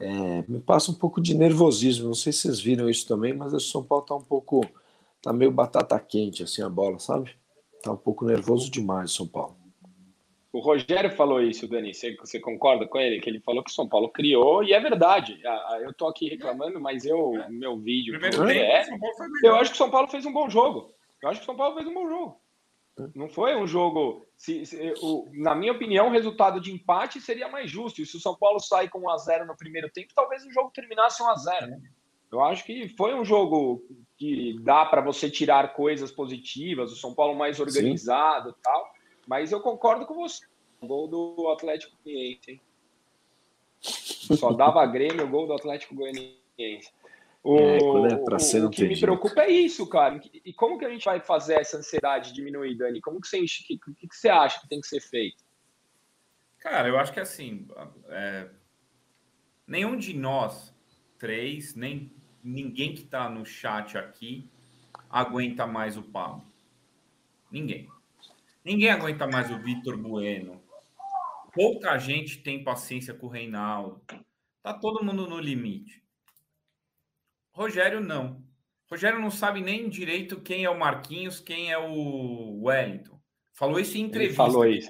é, 0.00 0.44
me 0.46 0.60
passa 0.60 0.90
um 0.90 0.94
pouco 0.94 1.20
de 1.20 1.36
nervosismo. 1.36 2.06
Não 2.06 2.14
sei 2.14 2.32
se 2.32 2.40
vocês 2.40 2.60
viram 2.60 2.88
isso 2.88 3.06
também, 3.06 3.32
mas 3.32 3.52
o 3.52 3.60
São 3.60 3.82
Paulo 3.82 4.04
tá 4.04 4.14
um 4.14 4.22
pouco. 4.22 4.64
tá 5.22 5.32
meio 5.32 5.50
batata 5.50 5.98
quente, 5.98 6.42
assim, 6.42 6.62
a 6.62 6.68
bola, 6.68 6.98
sabe? 6.98 7.36
Tá 7.82 7.92
um 7.92 7.96
pouco 7.96 8.24
nervoso 8.24 8.70
demais 8.70 9.12
o 9.12 9.14
São 9.14 9.26
Paulo. 9.26 9.56
O 10.52 10.60
Rogério 10.60 11.10
falou 11.10 11.42
isso, 11.42 11.68
Dani. 11.68 11.92
Você, 11.92 12.16
você, 12.16 12.40
concorda 12.40 12.86
com 12.86 12.98
ele? 12.98 13.20
Que 13.20 13.28
ele 13.28 13.40
falou 13.40 13.62
que 13.62 13.70
o 13.70 13.74
São 13.74 13.88
Paulo 13.88 14.08
criou, 14.08 14.64
e 14.64 14.72
é 14.72 14.80
verdade. 14.80 15.40
Eu 15.82 15.92
tô 15.92 16.06
aqui 16.06 16.28
reclamando, 16.28 16.80
mas 16.80 17.04
eu, 17.04 17.32
meu 17.50 17.76
vídeo. 17.78 18.18
Primeiro 18.18 18.48
é, 18.48 18.86
eu 19.44 19.56
acho 19.56 19.70
que 19.70 19.76
o 19.76 19.78
São 19.78 19.90
Paulo 19.90 20.08
fez 20.08 20.24
um 20.24 20.32
bom 20.32 20.48
jogo. 20.48 20.92
Eu 21.22 21.28
acho 21.28 21.40
que 21.40 21.44
o 21.44 21.46
São 21.46 21.56
Paulo 21.56 21.74
fez 21.74 21.86
um 21.86 21.94
bom 21.94 22.08
jogo. 22.08 22.40
Não 23.14 23.28
foi 23.28 23.56
um 23.56 23.66
jogo. 23.66 24.26
Se, 24.36 24.66
se, 24.66 24.94
o, 25.00 25.28
na 25.32 25.54
minha 25.54 25.72
opinião, 25.72 26.08
o 26.08 26.12
resultado 26.12 26.60
de 26.60 26.72
empate 26.72 27.20
seria 27.20 27.48
mais 27.48 27.70
justo. 27.70 28.02
E 28.02 28.06
se 28.06 28.16
o 28.16 28.20
São 28.20 28.36
Paulo 28.36 28.58
sair 28.60 28.88
com 28.88 29.00
1x0 29.00 29.46
no 29.46 29.56
primeiro 29.56 29.90
tempo, 29.90 30.12
talvez 30.14 30.44
o 30.44 30.52
jogo 30.52 30.70
terminasse 30.74 31.22
1x0. 31.22 31.80
Eu 32.30 32.42
acho 32.42 32.64
que 32.64 32.88
foi 32.90 33.14
um 33.14 33.24
jogo 33.24 33.82
que 34.16 34.58
dá 34.60 34.84
para 34.84 35.00
você 35.00 35.30
tirar 35.30 35.74
coisas 35.74 36.10
positivas, 36.10 36.92
o 36.92 36.96
São 36.96 37.14
Paulo 37.14 37.38
mais 37.38 37.60
organizado 37.60 38.50
e 38.50 38.62
tal. 38.62 38.92
Mas 39.26 39.52
eu 39.52 39.60
concordo 39.60 40.04
com 40.06 40.14
você. 40.14 40.44
O 40.80 40.86
gol 40.86 41.08
do 41.08 41.48
Atlético 41.48 41.96
Goianiense, 42.04 42.60
Só 43.80 44.52
dava 44.52 44.84
Grêmio 44.86 45.24
o 45.24 45.28
gol 45.28 45.46
do 45.46 45.52
Atlético 45.52 45.94
Goianiense. 45.94 46.92
O, 47.42 47.56
é, 47.56 47.78
quando 47.78 48.12
é 48.12 48.16
pra 48.16 48.38
ser, 48.38 48.62
o, 48.62 48.66
o 48.66 48.70
que 48.70 48.82
me 48.82 48.88
jeito. 48.88 49.00
preocupa 49.00 49.42
é 49.42 49.50
isso, 49.50 49.88
cara. 49.88 50.20
E 50.44 50.52
como 50.52 50.78
que 50.78 50.84
a 50.84 50.90
gente 50.90 51.04
vai 51.04 51.20
fazer 51.20 51.54
essa 51.54 51.78
ansiedade 51.78 52.32
diminuir, 52.32 52.76
Dani? 52.76 53.00
Como 53.00 53.20
que 53.20 53.28
você, 53.28 53.40
que, 53.40 53.78
que, 53.78 54.08
que 54.08 54.16
você 54.16 54.28
acha 54.28 54.60
que 54.60 54.68
tem 54.68 54.80
que 54.80 54.88
ser 54.88 55.00
feito? 55.00 55.44
Cara, 56.58 56.88
eu 56.88 56.98
acho 56.98 57.12
que 57.12 57.20
assim, 57.20 57.66
é, 58.08 58.48
nenhum 59.66 59.96
de 59.96 60.14
nós 60.14 60.74
três, 61.18 61.74
nem 61.74 62.12
ninguém 62.42 62.94
que 62.94 63.02
está 63.02 63.28
no 63.28 63.44
chat 63.44 63.98
aqui 63.98 64.48
aguenta 65.10 65.66
mais 65.66 65.96
o 65.96 66.02
Pablo. 66.02 66.44
Ninguém. 67.50 67.88
Ninguém 68.64 68.90
aguenta 68.90 69.26
mais 69.26 69.50
o 69.50 69.58
Vitor 69.58 69.96
Bueno. 69.96 70.62
Pouca 71.52 71.96
gente 71.98 72.38
tem 72.38 72.62
paciência 72.62 73.14
com 73.14 73.26
o 73.26 73.30
Reinaldo. 73.30 74.00
Tá 74.62 74.74
todo 74.74 75.04
mundo 75.04 75.26
no 75.26 75.40
limite. 75.40 76.02
Rogério 77.58 78.00
não. 78.00 78.40
Rogério 78.88 79.18
não 79.18 79.32
sabe 79.32 79.60
nem 79.60 79.88
direito 79.88 80.40
quem 80.40 80.64
é 80.64 80.70
o 80.70 80.78
Marquinhos, 80.78 81.40
quem 81.40 81.72
é 81.72 81.76
o 81.76 82.62
Wellington. 82.62 83.20
Falou 83.52 83.80
isso 83.80 83.98
em 83.98 84.02
entrevista. 84.02 84.44
Ele 84.44 84.52
falou 84.52 84.64
isso. 84.64 84.88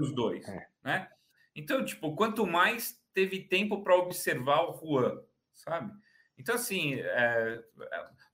os 0.00 0.14
dois, 0.14 0.48
é. 0.48 0.66
né? 0.82 1.08
Então, 1.54 1.84
tipo, 1.84 2.16
quanto 2.16 2.46
mais 2.46 2.98
teve 3.12 3.40
tempo 3.40 3.84
para 3.84 3.94
observar 3.94 4.62
o 4.62 4.78
Juan, 4.78 5.20
sabe? 5.52 5.92
Então, 6.38 6.54
assim, 6.54 6.94
é, 6.94 7.62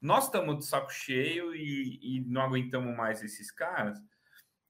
nós 0.00 0.26
estamos 0.26 0.58
de 0.58 0.64
saco 0.64 0.92
cheio 0.92 1.52
e, 1.52 1.98
e, 2.00 2.24
não 2.26 2.42
aguentamos 2.42 2.96
mais 2.96 3.20
esses 3.20 3.50
caras. 3.50 3.98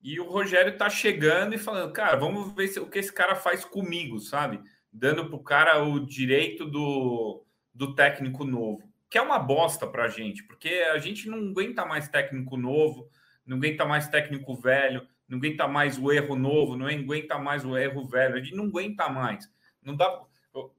E 0.03 0.19
o 0.19 0.29
Rogério 0.29 0.77
tá 0.79 0.89
chegando 0.89 1.55
e 1.55 1.59
falando, 1.59 1.93
cara, 1.93 2.17
vamos 2.17 2.53
ver 2.55 2.69
se, 2.69 2.81
o 2.81 2.89
que 2.89 2.99
esse 2.99 3.13
cara 3.13 3.37
faz 3.37 3.63
comigo, 3.63 4.19
sabe? 4.19 4.61
Dando 4.91 5.29
pro 5.29 5.43
cara 5.43 5.85
o 5.85 6.01
direito 6.01 6.65
do, 6.65 7.45
do 7.75 7.95
técnico 7.95 8.45
novo 8.45 8.92
que 9.13 9.19
é 9.19 9.23
uma 9.23 9.39
bosta 9.39 9.87
para 9.87 10.05
a 10.05 10.09
gente, 10.09 10.43
porque 10.43 10.71
a 10.91 10.97
gente 10.97 11.29
não 11.29 11.51
aguenta 11.51 11.85
mais 11.85 12.09
técnico 12.09 12.57
novo, 12.57 13.11
não 13.45 13.59
aguenta 13.59 13.85
mais 13.85 14.09
técnico 14.09 14.57
velho, 14.57 15.07
não 15.29 15.37
aguenta 15.37 15.69
mais 15.69 15.99
o 15.99 16.11
erro 16.11 16.35
novo, 16.35 16.79
não 16.79 16.87
aguenta 16.87 17.39
mais 17.39 17.63
o 17.63 17.77
erro 17.77 18.07
velho, 18.07 18.37
a 18.37 18.41
gente 18.41 18.57
não 18.57 18.65
aguenta 18.65 19.11
mais. 19.11 19.47
Não 19.83 19.95
dá. 19.95 20.19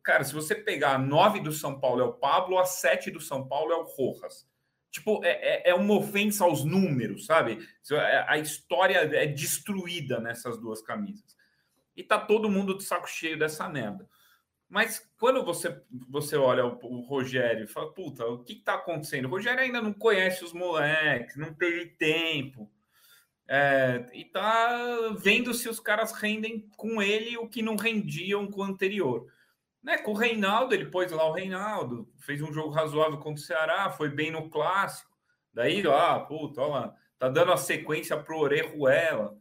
Cara, 0.02 0.24
se 0.24 0.34
você 0.34 0.56
pegar 0.56 0.96
a 0.96 0.98
nove 0.98 1.42
do 1.42 1.52
São 1.52 1.80
Paulo 1.80 2.02
é 2.02 2.06
o 2.06 2.14
Pablo, 2.14 2.58
a 2.58 2.66
sete 2.66 3.12
do 3.12 3.22
São 3.22 3.48
Paulo 3.48 3.72
é 3.72 3.76
o 3.76 3.84
Rojas. 3.84 4.50
Tipo, 4.90 5.24
é, 5.24 5.30
é, 5.30 5.70
é 5.70 5.76
uma 5.76 5.94
ofensa 5.94 6.44
aos 6.44 6.66
números, 6.66 7.28
sabe? 7.28 7.60
É, 7.92 8.26
a 8.28 8.40
história 8.40 8.98
é 8.98 9.28
destruída 9.28 10.20
nessas 10.20 10.58
duas 10.58 10.82
camisas. 10.82 11.38
E 11.96 12.02
tá 12.02 12.18
todo 12.18 12.50
mundo 12.50 12.76
de 12.76 12.84
saco 12.84 13.08
cheio 13.08 13.38
dessa 13.38 13.70
merda. 13.70 14.10
Mas 14.74 15.08
quando 15.20 15.46
você, 15.46 15.80
você 16.10 16.36
olha 16.36 16.66
o, 16.66 16.80
o 16.82 17.02
Rogério 17.02 17.66
e 17.66 17.68
fala, 17.68 17.94
puta, 17.94 18.26
o 18.26 18.44
que 18.44 18.54
está 18.54 18.74
acontecendo? 18.74 19.26
O 19.26 19.30
Rogério 19.30 19.60
ainda 19.60 19.80
não 19.80 19.94
conhece 19.94 20.44
os 20.44 20.52
moleques, 20.52 21.36
não 21.36 21.54
teve 21.54 21.92
tempo. 21.92 22.68
É, 23.48 24.10
e 24.16 24.26
tá 24.26 25.14
vendo 25.16 25.54
se 25.54 25.70
os 25.70 25.80
caras 25.80 26.12
rendem 26.14 26.68
com 26.76 27.00
ele 27.04 27.38
o 27.38 27.48
que 27.48 27.62
não 27.62 27.76
rendiam 27.76 28.48
com 28.48 28.62
o 28.62 28.64
anterior. 28.64 29.32
Né, 29.84 30.00
com 30.00 30.10
o 30.10 30.18
Reinaldo, 30.18 30.74
ele 30.74 30.88
pôs 30.88 31.12
lá 31.12 31.24
o 31.30 31.34
Reinaldo, 31.34 32.12
fez 32.18 32.42
um 32.42 32.52
jogo 32.52 32.72
razoável 32.72 33.20
contra 33.20 33.44
o 33.44 33.46
Ceará, 33.46 33.92
foi 33.92 34.10
bem 34.10 34.32
no 34.32 34.50
clássico. 34.50 35.12
Daí, 35.54 35.84
ah, 35.86 36.20
puta, 36.20 36.62
olha 36.62 36.72
lá, 36.72 36.96
tá 37.20 37.30
dando 37.30 37.54
a 37.54 37.58
sequência 37.58 38.18
pro 38.18 38.40
Orejuela. 38.40 39.38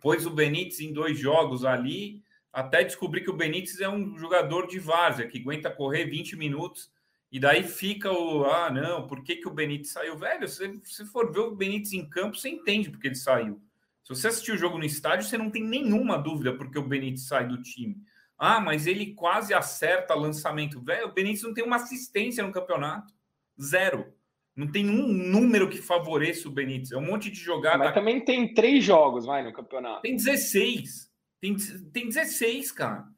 Pôs 0.00 0.24
o 0.24 0.30
Benítez 0.30 0.78
em 0.78 0.92
dois 0.92 1.18
jogos 1.18 1.64
ali, 1.64 2.22
até 2.52 2.82
descobrir 2.82 3.22
que 3.22 3.30
o 3.30 3.36
Benítez 3.36 3.80
é 3.80 3.88
um 3.88 4.16
jogador 4.18 4.66
de 4.66 4.78
várzea, 4.78 5.26
que 5.26 5.38
aguenta 5.38 5.70
correr 5.70 6.04
20 6.04 6.36
minutos 6.36 6.90
E 7.30 7.38
daí 7.38 7.62
fica 7.62 8.10
o, 8.10 8.44
ah, 8.44 8.70
não, 8.70 9.06
por 9.06 9.22
que, 9.22 9.36
que 9.36 9.46
o 9.46 9.52
Benítez 9.52 9.92
saiu? 9.92 10.18
Velho, 10.18 10.48
se 10.48 10.66
você 10.84 11.04
for 11.04 11.32
ver 11.32 11.40
o 11.40 11.54
Benítez 11.54 11.92
em 11.92 12.08
campo, 12.08 12.36
você 12.36 12.48
entende 12.48 12.90
porque 12.90 13.06
ele 13.06 13.14
saiu. 13.14 13.60
Se 14.02 14.08
você 14.08 14.28
assistir 14.28 14.52
o 14.52 14.58
jogo 14.58 14.78
no 14.78 14.84
estádio, 14.84 15.26
você 15.26 15.38
não 15.38 15.50
tem 15.50 15.62
nenhuma 15.62 16.18
dúvida 16.18 16.52
porque 16.52 16.78
o 16.78 16.82
Benítez 16.82 17.28
sai 17.28 17.46
do 17.46 17.62
time. 17.62 17.96
Ah, 18.36 18.58
mas 18.58 18.86
ele 18.86 19.14
quase 19.14 19.54
acerta 19.54 20.14
lançamento. 20.14 20.80
Velho, 20.80 21.08
o 21.08 21.12
Benítez 21.12 21.42
não 21.42 21.54
tem 21.54 21.62
uma 21.62 21.76
assistência 21.76 22.44
no 22.44 22.50
campeonato. 22.50 23.14
Zero. 23.60 24.12
Não 24.56 24.66
tem 24.66 24.88
um 24.88 25.06
número 25.06 25.68
que 25.68 25.78
favoreça 25.78 26.48
o 26.48 26.50
Benítez. 26.50 26.90
É 26.90 26.96
um 26.96 27.06
monte 27.06 27.30
de 27.30 27.38
jogada. 27.38 27.78
Mas 27.78 27.94
também 27.94 28.24
tem 28.24 28.52
três 28.52 28.82
jogos, 28.82 29.26
vai, 29.26 29.44
no 29.44 29.52
campeonato. 29.52 30.02
Tem 30.02 30.16
16. 30.16 31.09
Tem, 31.40 31.56
tem 31.92 32.08
16, 32.08 32.72
cara. 32.72 33.08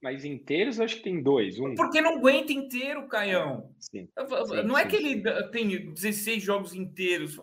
Mas 0.00 0.24
inteiros 0.24 0.78
eu 0.78 0.84
acho 0.84 0.96
que 0.96 1.02
tem 1.02 1.22
dois. 1.22 1.58
Um. 1.58 1.74
Porque 1.74 2.00
não 2.00 2.18
aguenta 2.18 2.52
inteiro, 2.52 3.08
Caião. 3.08 3.74
Sim. 3.78 4.08
sim 4.08 4.62
não 4.64 4.78
é 4.78 4.84
sim. 4.84 4.88
que 4.88 4.96
ele 4.96 5.22
tem 5.50 5.92
16 5.92 6.42
jogos 6.42 6.74
inteiros. 6.74 7.40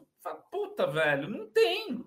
Puta, 0.49 0.87
velho, 0.87 1.29
não 1.29 1.47
tem. 1.47 2.03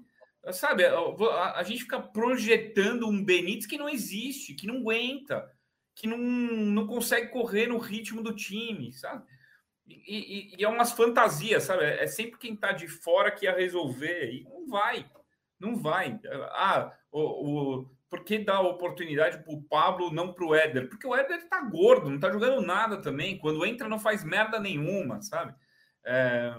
Sabe, 0.53 0.87
a, 0.87 1.63
gente 1.63 1.83
fica 1.83 2.01
projetando 2.01 3.07
um 3.07 3.23
Benítez 3.23 3.67
que 3.67 3.77
não 3.77 3.89
existe, 3.89 4.55
que 4.55 4.67
não 4.67 4.79
aguenta, 4.79 5.51
que 5.95 6.07
não, 6.07 6.17
não 6.17 6.87
consegue 6.87 7.29
correr 7.29 7.67
no 7.67 7.77
ritmo 7.77 8.23
do 8.23 8.35
time, 8.35 8.93
sabe? 8.93 9.25
E, 9.87 10.53
e, 10.55 10.57
e 10.59 10.65
é 10.65 10.69
umas 10.69 10.93
fantasias, 10.93 11.65
sabe? 11.65 11.85
É 11.85 12.07
sempre 12.07 12.39
quem 12.39 12.57
tá 12.57 12.73
de 12.73 12.89
fora 12.89 13.31
que 13.31 13.45
ia 13.45 13.55
resolver, 13.55 14.33
e 14.33 14.45
não 14.45 14.67
vai, 14.67 15.11
não 15.61 15.77
vai. 15.77 16.19
Ah, 16.53 16.97
o, 17.13 17.81
o 17.81 17.98
por 18.11 18.25
que 18.25 18.39
dar 18.39 18.61
oportunidade 18.61 19.43
para 19.45 19.53
o 19.53 19.63
Pablo, 19.63 20.13
não 20.13 20.33
para 20.33 20.47
o 20.47 20.55
Éder? 20.55 20.89
Porque 20.89 21.07
o 21.07 21.15
Éder 21.15 21.49
tá 21.49 21.61
gordo, 21.63 22.09
não 22.09 22.19
tá 22.19 22.31
jogando 22.31 22.61
nada 22.63 23.01
também. 23.01 23.39
Quando 23.39 23.65
entra, 23.67 23.89
não 23.89 23.99
faz 23.99 24.25
merda 24.25 24.59
nenhuma, 24.59 25.21
sabe? 25.21 25.55
É... 26.05 26.55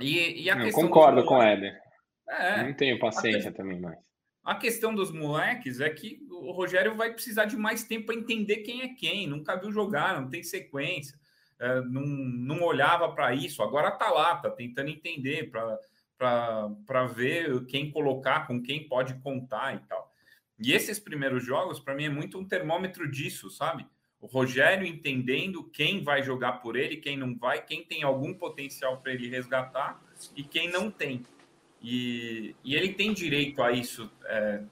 E, 0.00 0.44
e 0.44 0.50
a 0.50 0.56
questão 0.56 0.84
concordo 0.84 1.24
com 1.24 1.38
o 1.38 1.42
Éder. 1.42 1.80
É, 2.28 2.62
não 2.62 2.74
tenho 2.74 2.98
paciência 2.98 3.50
a 3.50 3.52
também 3.52 3.80
mais. 3.80 3.98
A 4.44 4.56
questão 4.56 4.94
dos 4.94 5.12
moleques 5.12 5.80
é 5.80 5.88
que 5.88 6.20
o 6.30 6.50
Rogério 6.50 6.96
vai 6.96 7.12
precisar 7.12 7.44
de 7.44 7.56
mais 7.56 7.84
tempo 7.84 8.06
para 8.06 8.14
entender 8.16 8.58
quem 8.58 8.82
é 8.82 8.88
quem. 8.88 9.26
Nunca 9.26 9.56
viu 9.56 9.70
jogar, 9.70 10.20
não 10.20 10.28
tem 10.28 10.42
sequência, 10.42 11.16
é, 11.60 11.80
não, 11.82 12.02
não 12.02 12.62
olhava 12.62 13.12
para 13.12 13.34
isso. 13.34 13.62
Agora 13.62 13.90
tá 13.90 14.10
lá, 14.10 14.36
tá 14.36 14.50
tentando 14.50 14.90
entender 14.90 15.50
para 15.50 17.06
ver 17.06 17.64
quem 17.66 17.90
colocar, 17.90 18.46
com 18.46 18.60
quem 18.60 18.88
pode 18.88 19.14
contar 19.20 19.76
e 19.76 19.78
tal. 19.86 20.01
E 20.62 20.72
esses 20.72 20.98
primeiros 21.00 21.44
jogos, 21.44 21.80
para 21.80 21.94
mim, 21.94 22.04
é 22.04 22.08
muito 22.08 22.38
um 22.38 22.44
termômetro 22.44 23.10
disso, 23.10 23.50
sabe? 23.50 23.84
O 24.20 24.26
Rogério 24.26 24.86
entendendo 24.86 25.64
quem 25.64 26.04
vai 26.04 26.22
jogar 26.22 26.60
por 26.60 26.76
ele, 26.76 26.96
quem 26.98 27.16
não 27.16 27.36
vai, 27.36 27.60
quem 27.60 27.82
tem 27.82 28.04
algum 28.04 28.32
potencial 28.32 28.98
para 28.98 29.12
ele 29.12 29.28
resgatar 29.28 30.00
e 30.36 30.44
quem 30.44 30.70
não 30.70 30.88
tem. 30.88 31.26
E, 31.82 32.54
e 32.62 32.76
ele 32.76 32.92
tem 32.92 33.12
direito 33.12 33.60
a 33.60 33.72
isso, 33.72 34.08
é, 34.26 34.62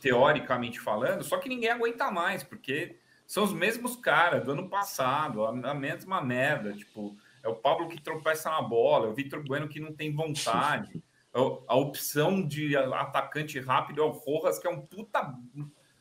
teoricamente 0.00 0.80
falando, 0.80 1.22
só 1.22 1.36
que 1.36 1.50
ninguém 1.50 1.68
aguenta 1.68 2.10
mais, 2.10 2.42
porque 2.42 2.96
são 3.26 3.44
os 3.44 3.52
mesmos 3.52 3.96
caras 3.96 4.42
do 4.42 4.52
ano 4.52 4.68
passado, 4.70 5.44
a, 5.44 5.74
mesma 5.74 6.22
merda. 6.22 6.72
Tipo, 6.72 7.14
é 7.42 7.48
o 7.48 7.54
Pablo 7.54 7.88
que 7.88 8.00
tropeça 8.00 8.50
na 8.50 8.62
bola, 8.62 9.06
é 9.06 9.10
o 9.10 9.14
Vitor 9.14 9.44
Bueno 9.44 9.68
que 9.68 9.78
não 9.78 9.92
tem 9.92 10.12
vontade. 10.14 11.02
É 11.32 11.38
a 11.38 11.76
opção 11.76 12.46
de 12.46 12.76
atacante 12.76 13.58
rápido 13.60 14.00
é 14.00 14.04
o 14.04 14.10
Rojas, 14.10 14.58
que 14.58 14.66
é 14.66 14.70
um 14.70 14.80
puta 14.80 15.34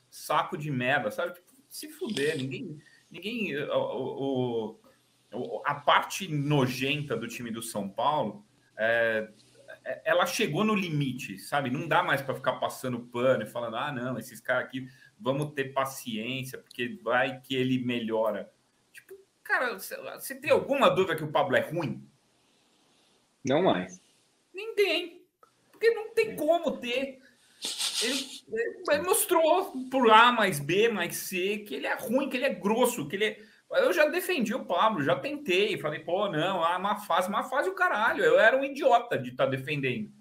saco 0.09 0.57
de 0.57 0.71
merda, 0.71 1.12
sabe? 1.12 1.33
Tipo, 1.33 1.53
se 1.69 1.89
fuder, 1.89 2.38
ninguém. 2.38 2.81
ninguém 3.12 3.55
o, 3.57 4.79
o, 5.31 5.62
a 5.65 5.75
parte 5.75 6.27
nojenta 6.27 7.15
do 7.15 7.27
time 7.27 7.51
do 7.51 7.62
São 7.62 7.88
Paulo 7.88 8.43
é, 8.75 9.29
ela 10.03 10.25
chegou 10.25 10.63
no 10.63 10.74
limite, 10.74 11.38
sabe? 11.39 11.69
Não 11.69 11.88
dá 11.88 12.03
mais 12.03 12.21
para 12.21 12.36
ficar 12.36 12.53
passando 12.53 13.00
pano 13.00 13.43
e 13.43 13.48
falando, 13.50 13.75
ah, 13.75 13.91
não, 13.91 14.17
esses 14.17 14.39
caras 14.39 14.65
aqui, 14.65 14.88
vamos 15.19 15.53
ter 15.53 15.74
paciência, 15.74 16.57
porque 16.57 17.00
vai 17.03 17.39
que 17.41 17.55
ele 17.55 17.83
melhora. 17.83 18.51
Tipo, 18.91 19.15
cara, 19.43 19.77
você 19.77 20.36
tem 20.36 20.51
alguma 20.51 20.89
dúvida 20.89 21.15
que 21.15 21.24
o 21.24 21.31
Pablo 21.31 21.55
é 21.55 21.62
ruim? 21.62 22.07
Não 23.43 23.63
mais. 23.63 24.01
Ninguém. 24.53 25.19
Porque 25.79 25.89
não 25.91 26.13
tem 26.13 26.36
como 26.36 26.77
ter. 26.77 27.19
Ele, 28.03 28.25
ele, 28.89 29.01
mostrou 29.01 29.74
por 29.89 30.09
A 30.12 30.31
mais 30.31 30.59
B 30.59 30.89
mais 30.89 31.15
C 31.15 31.59
que 31.59 31.75
ele 31.75 31.88
é 31.88 31.95
ruim, 31.95 32.29
que 32.29 32.38
ele 32.38 32.45
é 32.45 32.53
grosso, 32.53 33.07
que 33.07 33.15
ele 33.15 33.25
é 33.25 33.39
eu 33.71 33.93
já 33.93 34.07
defendi 34.07 34.53
o 34.53 34.65
Pablo, 34.65 35.03
já 35.03 35.15
tentei, 35.15 35.77
falei, 35.77 36.00
pô, 36.00 36.27
não, 36.27 36.63
ah, 36.63 36.79
má 36.79 36.98
fase, 36.98 37.29
má 37.29 37.43
fase 37.43 37.69
o 37.69 37.75
caralho. 37.75 38.24
Eu 38.24 38.39
era 38.39 38.57
um 38.57 38.63
idiota 38.63 39.17
de 39.17 39.29
estar 39.29 39.45
tá 39.45 39.50
defendendo. 39.51 40.12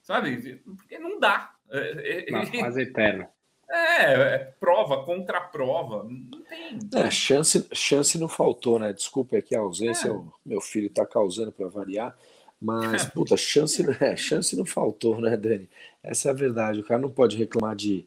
Sabe? 0.00 0.62
Porque 0.64 0.98
não 0.98 1.20
dá. 1.20 1.52
É, 1.70 2.26
é, 2.26 2.30
uma 2.30 2.46
fase 2.46 2.82
eterna. 2.82 3.28
É, 3.68 4.12
é, 4.12 4.38
prova 4.58 5.04
contra 5.04 5.40
prova. 5.40 6.04
Não 6.04 6.42
tem. 6.42 6.78
É, 6.94 7.10
chance, 7.10 7.68
chance 7.72 8.16
não 8.18 8.28
faltou, 8.28 8.78
né? 8.78 8.92
Desculpa 8.92 9.36
aqui 9.36 9.54
a 9.54 9.60
ausência, 9.60 10.08
é. 10.08 10.12
o 10.12 10.32
meu 10.44 10.60
filho 10.60 10.86
está 10.86 11.04
causando 11.04 11.52
para 11.52 11.68
variar. 11.68 12.16
Mas, 12.60 13.04
puta, 13.12 13.36
chance, 13.36 13.84
é, 14.00 14.16
chance 14.16 14.56
não 14.56 14.64
faltou, 14.64 15.20
né, 15.20 15.36
Dani? 15.36 15.68
Essa 16.02 16.28
é 16.28 16.30
a 16.30 16.34
verdade. 16.34 16.80
O 16.80 16.84
cara 16.84 17.00
não 17.00 17.10
pode 17.10 17.36
reclamar 17.36 17.76
de, 17.76 18.06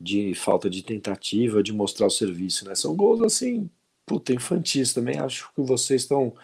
de 0.00 0.34
falta 0.34 0.68
de 0.68 0.82
tentativa, 0.82 1.62
de 1.62 1.72
mostrar 1.72 2.06
o 2.06 2.10
serviço, 2.10 2.66
né? 2.66 2.74
São 2.74 2.94
gols 2.94 3.22
assim, 3.22 3.68
puta, 4.06 4.32
infantis 4.32 4.92
também. 4.92 5.18
Acho 5.18 5.50
que 5.54 5.62
vocês 5.62 6.02
estão, 6.02 6.34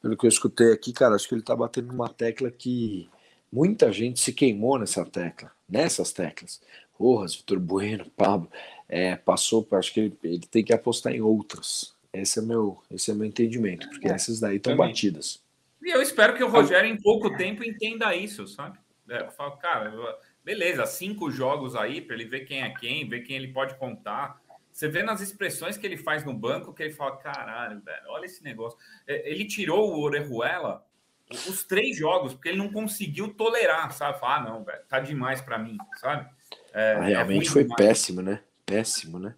pelo 0.00 0.16
que 0.16 0.26
eu 0.26 0.28
escutei 0.28 0.72
aqui, 0.72 0.92
cara, 0.92 1.14
acho 1.14 1.28
que 1.28 1.34
ele 1.34 1.42
tá 1.42 1.54
batendo 1.54 1.88
numa 1.88 2.08
tecla 2.08 2.50
que 2.50 3.08
muita 3.52 3.92
gente 3.92 4.20
se 4.20 4.32
queimou 4.32 4.78
nessa 4.78 5.04
tecla, 5.04 5.50
nessas 5.68 6.12
teclas. 6.12 6.60
Rojas, 6.98 7.36
Vitor 7.36 7.60
Bueno, 7.60 8.06
Pablo, 8.16 8.50
é, 8.88 9.16
passou, 9.16 9.66
acho 9.72 9.92
que 9.92 10.00
ele, 10.00 10.18
ele, 10.22 10.46
tem 10.46 10.64
que 10.64 10.72
apostar 10.72 11.12
em 11.12 11.20
outras. 11.20 11.94
Esse 12.12 12.38
é 12.38 12.42
meu, 12.42 12.82
esse 12.90 13.10
é 13.10 13.14
meu 13.14 13.26
entendimento, 13.26 13.88
porque 13.90 14.08
é, 14.08 14.12
essas 14.12 14.40
daí 14.40 14.56
estão 14.56 14.76
batidas. 14.76 15.40
E 15.86 15.90
eu 15.92 16.02
espero 16.02 16.34
que 16.34 16.42
o 16.42 16.48
Rogério, 16.48 16.90
em 16.90 17.00
pouco 17.00 17.36
tempo, 17.36 17.62
entenda 17.62 18.12
isso, 18.12 18.48
sabe? 18.48 18.76
É, 19.08 19.20
eu 19.20 19.30
falo, 19.30 19.52
cara, 19.52 20.18
beleza, 20.44 20.84
cinco 20.84 21.30
jogos 21.30 21.76
aí 21.76 22.00
para 22.00 22.16
ele 22.16 22.24
ver 22.24 22.40
quem 22.40 22.60
é 22.62 22.70
quem, 22.70 23.08
ver 23.08 23.20
quem 23.20 23.36
ele 23.36 23.52
pode 23.52 23.76
contar. 23.76 24.42
Você 24.72 24.88
vê 24.88 25.04
nas 25.04 25.20
expressões 25.20 25.76
que 25.76 25.86
ele 25.86 25.96
faz 25.96 26.24
no 26.24 26.34
banco 26.34 26.74
que 26.74 26.82
ele 26.82 26.92
fala: 26.92 27.16
caralho, 27.18 27.80
velho, 27.80 28.02
olha 28.08 28.24
esse 28.24 28.42
negócio. 28.42 28.76
É, 29.06 29.30
ele 29.30 29.44
tirou 29.44 29.94
o 29.94 30.00
Orejuela 30.00 30.84
os 31.30 31.62
três 31.62 31.96
jogos, 31.96 32.34
porque 32.34 32.48
ele 32.48 32.58
não 32.58 32.72
conseguiu 32.72 33.32
tolerar, 33.32 33.92
sabe? 33.92 34.18
Falar, 34.18 34.38
ah, 34.38 34.40
não, 34.40 34.64
velho, 34.64 34.82
tá 34.88 34.98
demais 34.98 35.40
para 35.40 35.56
mim, 35.56 35.78
sabe? 36.00 36.28
É, 36.74 36.94
ah, 36.94 37.00
realmente 37.04 37.46
é 37.46 37.50
foi 37.52 37.62
demais. 37.62 37.76
péssimo, 37.80 38.22
né? 38.22 38.42
Péssimo, 38.64 39.20
né? 39.20 39.36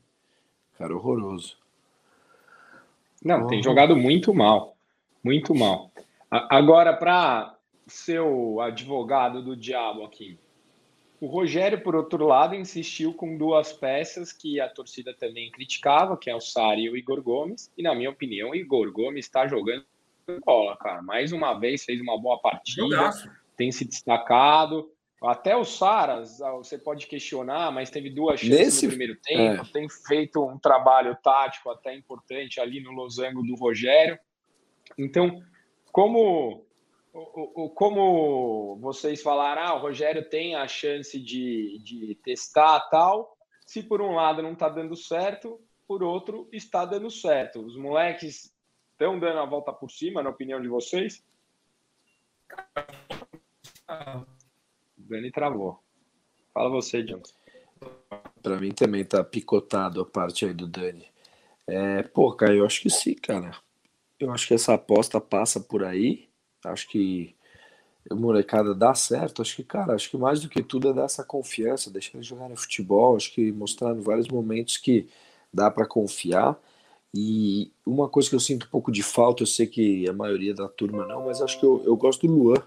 Cara, 0.78 0.94
horroroso. 0.94 1.58
Não, 3.22 3.46
tem 3.46 3.62
jogado 3.62 3.94
muito 3.94 4.32
mal. 4.32 4.74
Muito 5.22 5.54
mal. 5.54 5.90
Agora, 6.30 6.94
para 6.94 7.56
ser 7.86 8.20
o 8.20 8.60
advogado 8.60 9.42
do 9.42 9.56
diabo 9.56 10.04
aqui, 10.04 10.38
o 11.20 11.26
Rogério, 11.26 11.82
por 11.82 11.96
outro 11.96 12.24
lado, 12.26 12.54
insistiu 12.54 13.12
com 13.12 13.36
duas 13.36 13.72
peças 13.72 14.32
que 14.32 14.60
a 14.60 14.68
torcida 14.68 15.12
também 15.12 15.50
criticava, 15.50 16.16
que 16.16 16.30
é 16.30 16.34
o 16.34 16.40
Sari 16.40 16.82
e 16.82 16.90
o 16.90 16.96
Igor 16.96 17.20
Gomes. 17.22 17.72
E, 17.76 17.82
na 17.82 17.94
minha 17.94 18.10
opinião, 18.10 18.50
o 18.50 18.54
Igor 18.54 18.92
Gomes 18.92 19.24
está 19.24 19.46
jogando 19.48 19.84
bola, 20.44 20.76
cara. 20.76 21.02
Mais 21.02 21.32
uma 21.32 21.58
vez 21.58 21.84
fez 21.84 22.00
uma 22.00 22.20
boa 22.20 22.38
partida, 22.40 22.82
Jogaço. 22.82 23.30
tem 23.56 23.72
se 23.72 23.84
destacado. 23.84 24.90
Até 25.20 25.56
o 25.56 25.64
Saras, 25.64 26.40
ah, 26.40 26.52
você 26.52 26.78
pode 26.78 27.08
questionar, 27.08 27.72
mas 27.72 27.90
teve 27.90 28.10
duas 28.10 28.38
chances 28.38 28.58
Nesse... 28.58 28.86
no 28.86 28.90
primeiro 28.90 29.16
tempo. 29.20 29.62
É. 29.62 29.72
Tem 29.72 29.88
feito 29.88 30.46
um 30.46 30.56
trabalho 30.56 31.16
tático 31.20 31.70
até 31.70 31.92
importante 31.96 32.60
ali 32.60 32.80
no 32.80 32.92
losango 32.92 33.42
do 33.42 33.56
Rogério. 33.56 34.16
Então, 34.96 35.42
como 35.92 36.66
como 37.74 38.76
vocês 38.80 39.20
falaram, 39.22 39.62
ah, 39.62 39.74
o 39.74 39.80
Rogério 39.80 40.28
tem 40.28 40.54
a 40.54 40.68
chance 40.68 41.18
de, 41.18 41.78
de 41.82 42.14
testar 42.22 42.80
tal. 42.90 43.36
Se 43.66 43.82
por 43.82 44.00
um 44.00 44.14
lado 44.14 44.42
não 44.42 44.52
está 44.52 44.68
dando 44.68 44.94
certo, 44.94 45.60
por 45.86 46.02
outro 46.02 46.48
está 46.52 46.84
dando 46.84 47.10
certo. 47.10 47.60
Os 47.60 47.76
moleques 47.76 48.54
estão 48.92 49.18
dando 49.18 49.40
a 49.40 49.44
volta 49.44 49.72
por 49.72 49.90
cima, 49.90 50.22
na 50.22 50.30
opinião 50.30 50.60
de 50.60 50.68
vocês? 50.68 51.24
O 53.88 54.24
Dani 54.96 55.30
travou. 55.30 55.82
Fala 56.54 56.68
você, 56.70 57.02
John. 57.02 57.22
Para 58.42 58.60
mim 58.60 58.72
também 58.72 59.04
tá 59.04 59.24
picotado 59.24 60.00
a 60.00 60.06
parte 60.06 60.44
aí 60.44 60.54
do 60.54 60.66
Dani. 60.66 61.06
É, 61.66 62.02
pô, 62.02 62.32
cara, 62.32 62.54
eu 62.54 62.64
acho 62.64 62.80
que 62.80 62.90
sim, 62.90 63.14
cara. 63.14 63.50
Eu 64.20 64.32
acho 64.32 64.48
que 64.48 64.54
essa 64.54 64.74
aposta 64.74 65.20
passa 65.20 65.60
por 65.60 65.84
aí. 65.84 66.28
Acho 66.64 66.88
que 66.88 67.36
o 68.10 68.16
molecada 68.16 68.74
dá 68.74 68.94
certo. 68.94 69.42
Acho 69.42 69.56
que, 69.56 69.62
cara, 69.64 69.94
acho 69.94 70.10
que 70.10 70.16
mais 70.16 70.40
do 70.40 70.48
que 70.48 70.62
tudo 70.62 70.88
é 70.88 70.92
dar 70.92 71.04
essa 71.04 71.24
confiança, 71.24 71.90
deixar 71.90 72.16
eles 72.16 72.26
jogarem 72.26 72.56
futebol. 72.56 73.16
Acho 73.16 73.32
que 73.32 73.52
mostrando 73.52 74.02
vários 74.02 74.28
momentos 74.28 74.76
que 74.76 75.08
dá 75.52 75.70
para 75.70 75.86
confiar. 75.86 76.58
E 77.14 77.72
uma 77.86 78.08
coisa 78.08 78.28
que 78.28 78.34
eu 78.34 78.40
sinto 78.40 78.66
um 78.66 78.70
pouco 78.70 78.90
de 78.90 79.02
falta, 79.02 79.42
eu 79.42 79.46
sei 79.46 79.66
que 79.66 80.08
a 80.08 80.12
maioria 80.12 80.54
da 80.54 80.68
turma 80.68 81.06
não, 81.06 81.24
mas 81.26 81.40
acho 81.40 81.58
que 81.58 81.64
eu, 81.64 81.82
eu 81.84 81.96
gosto 81.96 82.26
do 82.26 82.32
Luan. 82.32 82.62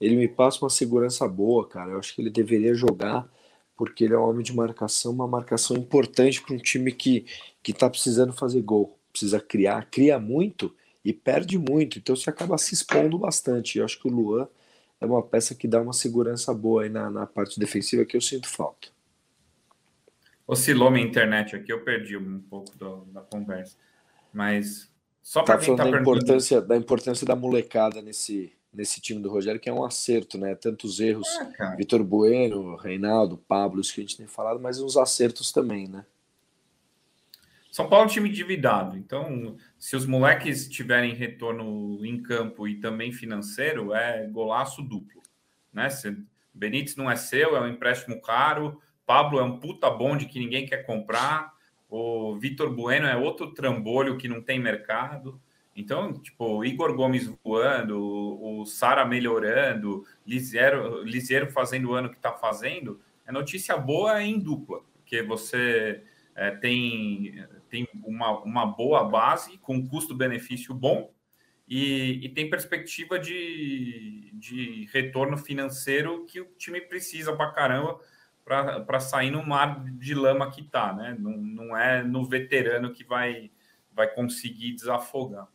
Ele 0.00 0.16
me 0.16 0.28
passa 0.28 0.64
uma 0.64 0.70
segurança 0.70 1.28
boa, 1.28 1.68
cara. 1.68 1.92
Eu 1.92 1.98
acho 1.98 2.14
que 2.14 2.20
ele 2.22 2.30
deveria 2.30 2.74
jogar, 2.74 3.28
porque 3.76 4.04
ele 4.04 4.14
é 4.14 4.18
um 4.18 4.28
homem 4.28 4.42
de 4.42 4.54
marcação, 4.54 5.12
uma 5.12 5.28
marcação 5.28 5.76
importante 5.76 6.42
para 6.42 6.54
um 6.54 6.58
time 6.58 6.92
que, 6.92 7.26
que 7.62 7.72
tá 7.72 7.88
precisando 7.88 8.32
fazer 8.32 8.62
gol, 8.62 8.98
precisa 9.12 9.38
criar, 9.40 9.88
cria 9.90 10.18
muito 10.18 10.74
e 11.04 11.12
perde 11.12 11.58
muito, 11.58 11.98
então 11.98 12.16
você 12.16 12.30
acaba 12.30 12.56
se 12.56 12.74
expondo 12.74 13.18
bastante. 13.18 13.78
Eu 13.78 13.84
acho 13.84 14.00
que 14.00 14.08
o 14.08 14.10
Luan 14.10 14.48
é 15.00 15.04
uma 15.04 15.22
peça 15.22 15.54
que 15.54 15.68
dá 15.68 15.80
uma 15.80 15.92
segurança 15.92 16.54
boa 16.54 16.84
aí 16.84 16.88
na, 16.88 17.10
na 17.10 17.26
parte 17.26 17.60
defensiva 17.60 18.04
que 18.04 18.16
eu 18.16 18.20
sinto 18.20 18.48
falta. 18.48 18.88
Oscilou 20.46 20.90
minha 20.90 21.06
internet 21.06 21.56
aqui, 21.56 21.72
eu 21.72 21.84
perdi 21.84 22.16
um 22.16 22.40
pouco 22.40 22.76
do, 22.76 23.04
da 23.06 23.20
conversa. 23.20 23.76
Mas 24.32 24.90
só 25.22 25.42
para 25.42 25.58
tá 25.58 25.64
quem 25.64 25.76
tá 25.76 25.84
da 25.84 26.00
importância 26.00 26.60
da 26.60 26.76
importância 26.76 27.26
da 27.26 27.36
molecada 27.36 28.02
nesse 28.02 28.52
nesse 28.72 29.00
time 29.00 29.22
do 29.22 29.30
Rogério, 29.30 29.60
que 29.60 29.68
é 29.68 29.72
um 29.72 29.84
acerto, 29.84 30.36
né? 30.36 30.54
Tantos 30.56 30.98
erros, 30.98 31.28
é, 31.60 31.76
Vitor 31.76 32.02
Bueno, 32.02 32.74
Reinaldo, 32.74 33.38
Pablo, 33.38 33.80
isso 33.80 33.94
que 33.94 34.00
a 34.00 34.02
gente 34.02 34.16
tem 34.16 34.26
falado, 34.26 34.58
mas 34.58 34.80
uns 34.80 34.96
acertos 34.96 35.52
também, 35.52 35.86
né? 35.86 36.04
São 37.74 37.88
Paulo 37.88 38.04
é 38.04 38.06
um 38.06 38.08
time 38.08 38.28
endividado, 38.28 38.96
então 38.96 39.56
se 39.80 39.96
os 39.96 40.06
moleques 40.06 40.68
tiverem 40.68 41.12
retorno 41.12 42.06
em 42.06 42.22
campo 42.22 42.68
e 42.68 42.76
também 42.76 43.10
financeiro, 43.10 43.92
é 43.92 44.28
golaço 44.28 44.80
duplo, 44.80 45.20
né? 45.72 45.90
Se 45.90 46.16
Benítez 46.54 46.94
não 46.94 47.10
é 47.10 47.16
seu, 47.16 47.56
é 47.56 47.60
um 47.60 47.66
empréstimo 47.66 48.22
caro, 48.22 48.80
Pablo 49.04 49.40
é 49.40 49.42
um 49.42 49.58
puta 49.58 49.90
bonde 49.90 50.26
que 50.26 50.38
ninguém 50.38 50.64
quer 50.64 50.86
comprar, 50.86 51.52
o 51.90 52.36
Vitor 52.36 52.70
Bueno 52.72 53.08
é 53.08 53.16
outro 53.16 53.52
trambolho 53.52 54.18
que 54.18 54.28
não 54.28 54.40
tem 54.40 54.60
mercado. 54.60 55.40
Então, 55.74 56.12
tipo, 56.12 56.64
Igor 56.64 56.94
Gomes 56.94 57.28
voando, 57.42 58.00
o 58.00 58.64
Sara 58.66 59.04
melhorando, 59.04 60.06
Liseiro, 60.24 61.02
Liseiro 61.02 61.50
fazendo 61.50 61.90
o 61.90 61.94
ano 61.94 62.08
que 62.08 62.16
está 62.18 62.30
fazendo, 62.30 63.00
é 63.26 63.32
notícia 63.32 63.76
boa 63.76 64.22
em 64.22 64.38
dupla, 64.38 64.80
porque 64.94 65.24
você 65.24 66.04
é, 66.34 66.50
tem, 66.50 67.44
tem 67.74 67.88
uma, 68.04 68.38
uma 68.44 68.64
boa 68.64 69.02
base 69.02 69.58
com 69.58 69.84
custo-benefício 69.88 70.72
bom 70.72 71.12
e, 71.66 72.24
e, 72.24 72.28
tem 72.28 72.48
perspectiva 72.48 73.18
de, 73.18 74.30
de 74.34 74.88
retorno 74.92 75.36
financeiro 75.36 76.24
que 76.24 76.40
o 76.40 76.44
time 76.56 76.80
precisa 76.80 77.34
para 77.34 77.50
caramba 77.50 77.98
para 78.44 79.00
sair 79.00 79.30
no 79.30 79.44
mar 79.44 79.82
de 79.82 80.14
lama 80.14 80.50
que 80.52 80.60
está, 80.60 80.92
né? 80.92 81.16
Não, 81.18 81.32
não 81.32 81.76
é 81.76 82.02
no 82.02 82.24
veterano 82.26 82.92
que 82.92 83.02
vai, 83.02 83.50
vai 83.90 84.06
conseguir 84.06 84.74
desafogar. 84.74 85.48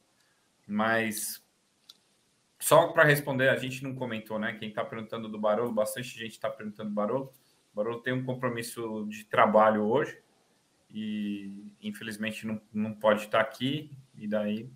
Mas 0.68 1.46
só 2.60 2.88
para 2.88 3.04
responder, 3.04 3.48
a 3.50 3.56
gente 3.56 3.84
não 3.84 3.94
comentou, 3.94 4.40
né? 4.40 4.54
Quem 4.54 4.70
está 4.70 4.84
perguntando 4.84 5.30
do 5.30 5.40
Barolo, 5.40 5.72
bastante 5.72 6.10
gente 6.10 6.32
está 6.32 6.50
perguntando 6.50 6.90
do 6.90 6.96
Barolo. 6.96 7.32
O 7.72 7.76
Barolo 7.76 8.02
tem 8.02 8.12
um 8.12 8.26
compromisso 8.26 9.06
de 9.08 9.24
trabalho 9.26 9.84
hoje 9.84 10.20
e 10.92 11.66
infelizmente 11.82 12.46
não, 12.46 12.60
não 12.74 12.94
pode 12.94 13.24
estar 13.24 13.40
aqui, 13.40 13.92
e 14.18 14.28
daí 14.28 14.70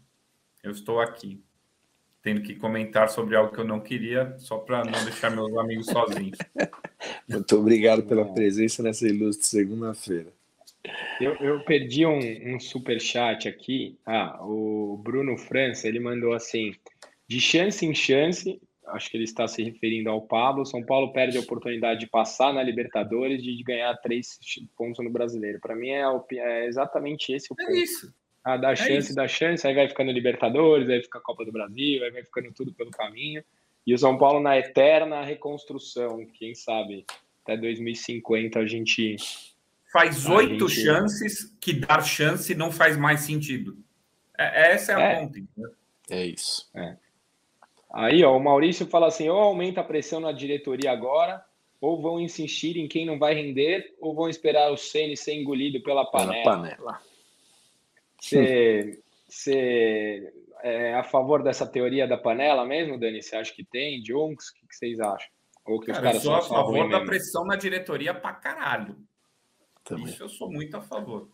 eu 0.64 0.72
estou 0.72 1.00
aqui, 1.00 1.44
tendo 2.22 2.42
que 2.42 2.56
comentar 2.56 3.10
sobre 3.10 3.36
algo 3.36 3.54
que 3.54 3.60
eu 3.60 3.66
não 3.66 3.80
queria, 3.80 4.36
só 4.40 4.58
para 4.58 4.84
não 4.86 5.04
deixar 5.04 5.30
meus 5.30 5.56
amigos 5.58 5.88
sozinhos. 5.88 6.38
Muito 7.28 7.58
obrigado 7.58 8.04
pela 8.04 8.34
presença 8.34 8.82
nessa 8.82 9.08
ilustre 9.08 9.46
segunda-feira. 9.46 10.32
Eu, 11.20 11.36
eu, 11.36 11.64
perdi 11.64 12.06
um, 12.06 12.56
um 12.56 12.60
super 12.60 13.00
chat 13.00 13.48
aqui. 13.48 13.98
Ah, 14.06 14.38
o 14.42 14.98
Bruno 15.02 15.38
França 15.38 15.88
ele 15.88 16.00
mandou 16.00 16.34
assim: 16.34 16.74
de 17.28 17.40
chance 17.40 17.86
em 17.86 17.96
chance, 17.96 18.62
acho 18.88 19.10
que 19.10 19.18
ele 19.18 19.24
está 19.24 19.48
se 19.48 19.64
referindo 19.64 20.10
ao 20.10 20.22
Pablo. 20.22 20.66
São 20.66 20.84
Paulo 20.84 21.12
perde 21.12 21.38
a 21.38 21.42
oportunidade 21.42 22.02
de 22.02 22.08
passar 22.08 22.54
na 22.54 22.64
Libertadores 22.64 23.42
e 23.42 23.56
de 23.56 23.64
ganhar 23.64 23.96
três 23.98 24.40
pontos 24.76 25.04
no 25.04 25.12
Brasileiro. 25.12 25.60
Para 25.60 25.76
mim 25.76 25.90
é, 25.90 26.04
é, 26.34 26.66
exatamente 26.66 27.32
esse 27.32 27.52
o 27.52 27.56
é 27.60 27.66
ponto. 27.66 27.76
É 27.76 27.80
isso. 27.80 28.14
Ah, 28.44 28.58
dá 28.58 28.72
é 28.72 28.76
chance, 28.76 29.08
isso. 29.08 29.16
dá 29.16 29.28
chance, 29.28 29.66
aí 29.66 29.74
vai 29.74 29.88
ficando 29.88 30.12
Libertadores, 30.12 30.90
aí 30.90 31.02
fica 31.02 31.18
a 31.18 31.22
Copa 31.22 31.46
do 31.46 31.52
Brasil, 31.52 32.04
aí 32.04 32.12
vai 32.12 32.24
ficando 32.24 32.52
tudo 32.52 32.74
pelo 32.74 32.92
caminho. 32.92 33.44
E 33.88 33.94
o 33.94 33.98
São 33.98 34.18
Paulo 34.18 34.40
na 34.40 34.58
eterna 34.58 35.24
reconstrução, 35.24 36.26
quem 36.34 36.54
sabe 36.54 37.06
até 37.44 37.58
2050 37.58 38.60
a 38.60 38.66
gente. 38.66 39.16
Faz 39.92 40.26
oito 40.28 40.68
gente... 40.68 40.86
chances 40.86 41.56
que 41.62 41.72
dar 41.74 42.02
chance 42.02 42.56
não 42.56 42.72
faz 42.72 42.98
mais 42.98 43.22
sentido. 43.22 43.78
É, 44.38 44.74
essa 44.74 44.94
é 44.94 44.96
a 44.96 45.00
é. 45.00 45.16
conta. 45.16 45.40
É 46.10 46.26
isso. 46.26 46.70
É. 46.76 46.98
Aí, 47.94 48.24
ó, 48.24 48.36
o 48.36 48.44
Maurício 48.44 48.88
fala 48.88 49.08
assim: 49.08 49.30
ou 49.30 49.40
aumenta 49.40 49.82
a 49.82 49.84
pressão 49.84 50.20
na 50.20 50.32
diretoria 50.32 50.92
agora, 50.92 51.46
ou 51.80 52.02
vão 52.02 52.20
insistir 52.20 52.76
em 52.76 52.88
quem 52.88 53.06
não 53.06 53.20
vai 53.20 53.36
render, 53.36 53.94
ou 54.02 54.16
vão 54.16 54.28
esperar 54.28 54.72
o 54.72 54.78
Ceni 54.78 55.16
ser 55.16 55.36
engolido 55.36 55.82
pela 55.84 56.04
panela. 56.04 56.44
Pela 56.44 56.56
panela. 56.56 57.02
Você, 58.20 59.00
você 59.28 60.34
é 60.64 60.96
a 60.96 61.04
favor 61.04 61.44
dessa 61.44 61.68
teoria 61.68 62.08
da 62.08 62.18
panela 62.18 62.66
mesmo, 62.66 62.98
Dani? 62.98 63.22
Você 63.22 63.36
acha 63.36 63.54
que 63.54 63.64
tem? 63.64 64.04
Junks? 64.04 64.50
O 64.50 64.54
que, 64.54 64.68
que 64.68 64.76
vocês 64.76 65.00
acham? 65.00 65.30
Ou 65.66 65.80
que 65.80 65.88
Cara, 65.88 65.98
os 65.98 66.04
caras 66.04 66.16
eu 66.16 66.32
sou 66.32 66.36
a 66.36 66.42
favor 66.42 66.90
da 66.90 66.98
mesmo? 66.98 67.06
pressão 67.06 67.46
na 67.46 67.56
diretoria 67.56 68.14
pra 68.14 68.34
caralho. 68.34 68.98
Também. 69.84 70.06
Isso 70.06 70.24
eu 70.24 70.30
sou 70.30 70.50
muito 70.50 70.76
a 70.78 70.82
favor. 70.82 71.28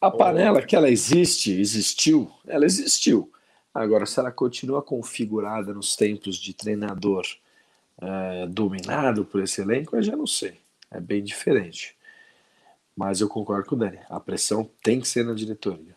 A 0.00 0.10
panela 0.10 0.62
que 0.62 0.76
ela 0.76 0.88
existe, 0.88 1.58
existiu, 1.58 2.30
ela 2.46 2.64
existiu. 2.64 3.32
Agora, 3.78 4.06
se 4.06 4.18
ela 4.18 4.32
continua 4.32 4.82
configurada 4.82 5.72
nos 5.72 5.94
tempos 5.94 6.36
de 6.36 6.52
treinador 6.52 7.24
é, 8.02 8.46
dominado 8.48 9.24
por 9.24 9.40
esse 9.40 9.60
elenco, 9.60 9.94
eu 9.94 10.02
já 10.02 10.16
não 10.16 10.26
sei. 10.26 10.54
É 10.90 11.00
bem 11.00 11.22
diferente. 11.22 11.96
Mas 12.96 13.20
eu 13.20 13.28
concordo 13.28 13.68
com 13.68 13.76
o 13.76 13.78
Dani. 13.78 14.00
A 14.10 14.18
pressão 14.18 14.68
tem 14.82 15.00
que 15.00 15.06
ser 15.06 15.24
na 15.24 15.32
diretoria. 15.32 15.96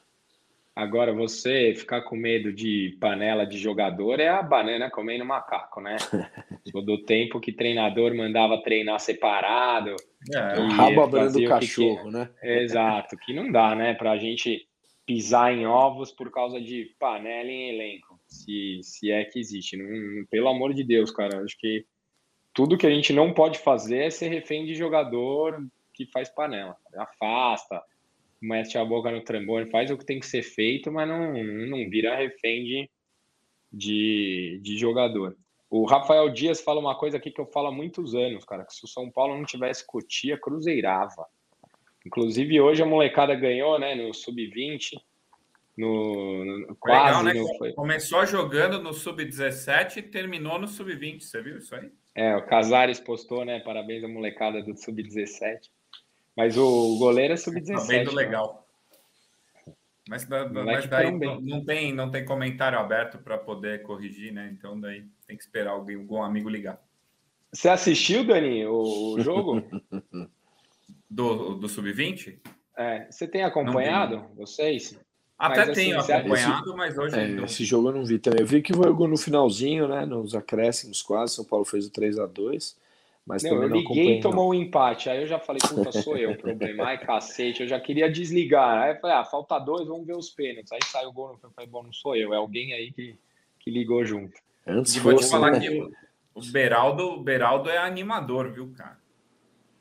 Agora, 0.75 1.11
você 1.11 1.73
ficar 1.75 2.01
com 2.01 2.15
medo 2.15 2.53
de 2.53 2.95
panela 2.99 3.45
de 3.45 3.57
jogador 3.57 4.19
é 4.19 4.29
a 4.29 4.43
banana 4.43 4.89
comendo 4.89 5.25
macaco, 5.25 5.81
né? 5.81 5.97
do 6.85 7.03
tempo 7.03 7.39
que 7.39 7.51
treinador 7.51 8.15
mandava 8.15 8.61
treinar 8.61 8.99
separado. 8.99 9.95
É, 10.33 10.59
o 10.59 10.69
rabo 10.69 11.01
abrindo 11.01 11.33
do 11.33 11.47
cachorro, 11.47 12.05
que... 12.05 12.11
né? 12.11 12.29
Exato, 12.43 13.17
que 13.17 13.33
não 13.33 13.51
dá, 13.51 13.75
né? 13.75 13.95
Pra 13.95 14.17
gente 14.17 14.67
pisar 15.11 15.51
em 15.51 15.67
ovos 15.67 16.09
por 16.09 16.31
causa 16.31 16.61
de 16.61 16.95
panela 16.97 17.49
em 17.49 17.67
elenco, 17.67 18.17
se, 18.25 18.79
se 18.81 19.11
é 19.11 19.25
que 19.25 19.39
existe. 19.39 19.75
Não, 19.75 20.25
pelo 20.27 20.47
amor 20.47 20.73
de 20.73 20.85
Deus, 20.85 21.11
cara, 21.11 21.43
acho 21.43 21.57
que 21.57 21.85
tudo 22.53 22.77
que 22.77 22.87
a 22.87 22.89
gente 22.89 23.11
não 23.11 23.33
pode 23.33 23.59
fazer 23.59 24.05
é 24.05 24.09
ser 24.09 24.29
refém 24.29 24.65
de 24.65 24.73
jogador 24.73 25.61
que 25.93 26.05
faz 26.05 26.29
panela. 26.29 26.77
Afasta, 26.95 27.83
mete 28.41 28.77
a 28.77 28.85
boca 28.85 29.11
no 29.11 29.21
trambone, 29.21 29.69
faz 29.69 29.91
o 29.91 29.97
que 29.97 30.05
tem 30.05 30.17
que 30.17 30.25
ser 30.25 30.43
feito, 30.43 30.89
mas 30.89 31.05
não, 31.05 31.43
não 31.43 31.89
vira 31.89 32.15
refém 32.15 32.63
de, 32.63 32.89
de, 33.69 34.61
de 34.63 34.77
jogador. 34.77 35.35
O 35.69 35.83
Rafael 35.83 36.29
Dias 36.29 36.61
fala 36.61 36.79
uma 36.79 36.97
coisa 36.97 37.17
aqui 37.17 37.31
que 37.31 37.41
eu 37.41 37.47
falo 37.47 37.67
há 37.67 37.71
muitos 37.73 38.15
anos, 38.15 38.45
cara, 38.45 38.63
que 38.63 38.73
se 38.73 38.85
o 38.85 38.87
São 38.87 39.11
Paulo 39.11 39.35
não 39.35 39.43
tivesse 39.43 39.85
Cotia, 39.85 40.39
cruzeirava. 40.39 41.27
Inclusive 42.05 42.59
hoje 42.59 42.81
a 42.81 42.85
molecada 42.85 43.35
ganhou, 43.35 43.79
né, 43.79 43.95
no 43.95 44.13
sub-20, 44.13 44.99
no, 45.77 46.45
no 46.45 46.75
quase. 46.75 47.23
Legal, 47.23 47.45
né? 47.45 47.69
no, 47.69 47.75
Começou 47.75 48.25
jogando 48.25 48.81
no 48.81 48.93
sub-17 48.93 49.97
e 49.97 50.01
terminou 50.01 50.59
no 50.59 50.67
sub-20, 50.67 51.21
você 51.21 51.41
viu 51.41 51.57
isso 51.57 51.75
aí? 51.75 51.91
É, 52.13 52.35
o 52.35 52.45
Casares 52.45 52.99
postou, 52.99 53.45
né, 53.45 53.59
parabéns 53.59 54.03
à 54.03 54.07
molecada 54.07 54.61
do 54.61 54.75
sub-17. 54.75 55.69
Mas 56.35 56.57
o 56.57 56.97
goleiro 56.97 57.33
é 57.33 57.37
sub-17. 57.37 57.75
Tá 57.75 57.83
vendo 57.83 58.11
né? 58.11 58.23
legal. 58.23 58.67
Mas, 60.09 60.27
mas 60.27 60.87
daí 60.87 61.11
não, 61.11 61.39
não, 61.39 61.63
tem, 61.63 61.93
não 61.93 62.09
tem 62.09 62.25
comentário 62.25 62.77
aberto 62.77 63.19
para 63.19 63.37
poder 63.37 63.83
corrigir, 63.83 64.33
né? 64.33 64.49
Então 64.51 64.79
daí 64.79 65.05
tem 65.27 65.37
que 65.37 65.43
esperar 65.43 65.71
alguém, 65.71 65.95
algum 65.95 66.21
amigo 66.21 66.49
ligar. 66.49 66.81
Você 67.53 67.69
assistiu, 67.69 68.25
Dani, 68.25 68.65
o, 68.65 69.17
jogo? 69.19 69.61
do 71.11 71.55
do 71.55 71.69
Sub-20? 71.69 72.39
É, 72.77 73.07
você 73.09 73.27
tem 73.27 73.43
acompanhado, 73.43 74.25
vocês? 74.35 74.97
Até 75.37 75.65
mas, 75.65 75.75
tenho 75.75 75.99
assim, 75.99 76.13
acompanhado, 76.13 76.69
esse, 76.69 76.77
mas 76.77 76.97
hoje. 76.97 77.19
É, 77.19 77.43
esse 77.43 77.65
jogo 77.65 77.89
eu 77.89 77.93
não 77.93 78.05
vi 78.05 78.19
também. 78.19 78.41
Eu 78.41 78.47
vi 78.47 78.61
que 78.61 78.73
jogou 78.73 79.07
no 79.07 79.17
finalzinho, 79.17 79.87
né? 79.87 80.05
Nos 80.05 80.35
acréscimos 80.35 81.01
quase. 81.01 81.35
São 81.35 81.45
Paulo 81.45 81.65
fez 81.65 81.87
o 81.87 81.91
3 81.91 82.19
a 82.19 82.25
2 82.25 82.79
mas 83.25 83.43
não, 83.43 83.63
eu 83.63 83.67
liguei 83.67 84.17
e 84.17 84.19
tomou 84.19 84.49
um 84.49 84.53
empate. 84.53 85.09
Aí 85.09 85.21
eu 85.21 85.27
já 85.27 85.39
falei, 85.39 85.61
puta, 85.61 85.91
sou 86.01 86.17
eu 86.17 86.31
o 86.31 86.37
problema. 86.37 86.85
Ai, 86.85 86.97
cacete, 86.97 87.61
eu 87.61 87.67
já 87.67 87.79
queria 87.79 88.11
desligar. 88.11 88.81
Aí 88.81 88.91
eu 88.91 88.99
falei, 88.99 89.15
ah, 89.15 89.23
falta 89.23 89.59
dois, 89.59 89.87
vamos 89.87 90.05
ver 90.05 90.17
os 90.17 90.29
pênaltis. 90.29 90.71
Aí 90.71 90.79
saiu 90.85 91.09
o 91.09 91.13
gol, 91.13 91.39
eu 91.41 91.51
falei, 91.51 91.69
bom, 91.69 91.83
não 91.83 91.93
sou 91.93 92.15
eu, 92.15 92.33
é 92.33 92.37
alguém 92.37 92.73
aí 92.73 92.91
que, 92.91 93.15
que 93.59 93.69
ligou 93.69 94.03
junto. 94.03 94.33
Antes 94.65 94.95
e 94.95 94.99
vou 94.99 95.15
te 95.15 95.29
falar 95.29 95.51
né? 95.51 95.59
que 95.59 95.69
o, 95.69 95.91
o 96.33 96.41
Beraldo, 96.51 97.03
o 97.03 97.23
Beraldo 97.23 97.69
é 97.69 97.77
animador, 97.77 98.51
viu, 98.51 98.71
cara? 98.75 98.99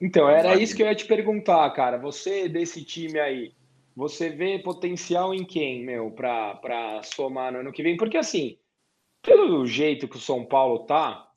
Então, 0.01 0.29
era 0.29 0.57
isso 0.57 0.75
que 0.75 0.83
eu 0.83 0.87
ia 0.87 0.95
te 0.95 1.05
perguntar, 1.05 1.69
cara. 1.71 1.99
Você 1.99 2.49
desse 2.49 2.85
time 2.85 3.19
aí, 3.19 3.53
você 3.95 4.31
vê 4.31 4.59
potencial 4.59 5.35
em 5.35 5.45
quem, 5.45 5.85
meu, 5.85 6.11
para 6.11 7.03
somar 7.03 7.53
no 7.53 7.59
ano 7.59 7.73
que 7.73 7.83
vem? 7.83 7.97
Porque 7.97 8.17
assim, 8.17 8.57
pelo 9.23 9.67
jeito 9.67 10.09
que 10.09 10.17
o 10.17 10.21
São 10.21 10.45
Paulo 10.45 10.81
tá, 10.81 11.29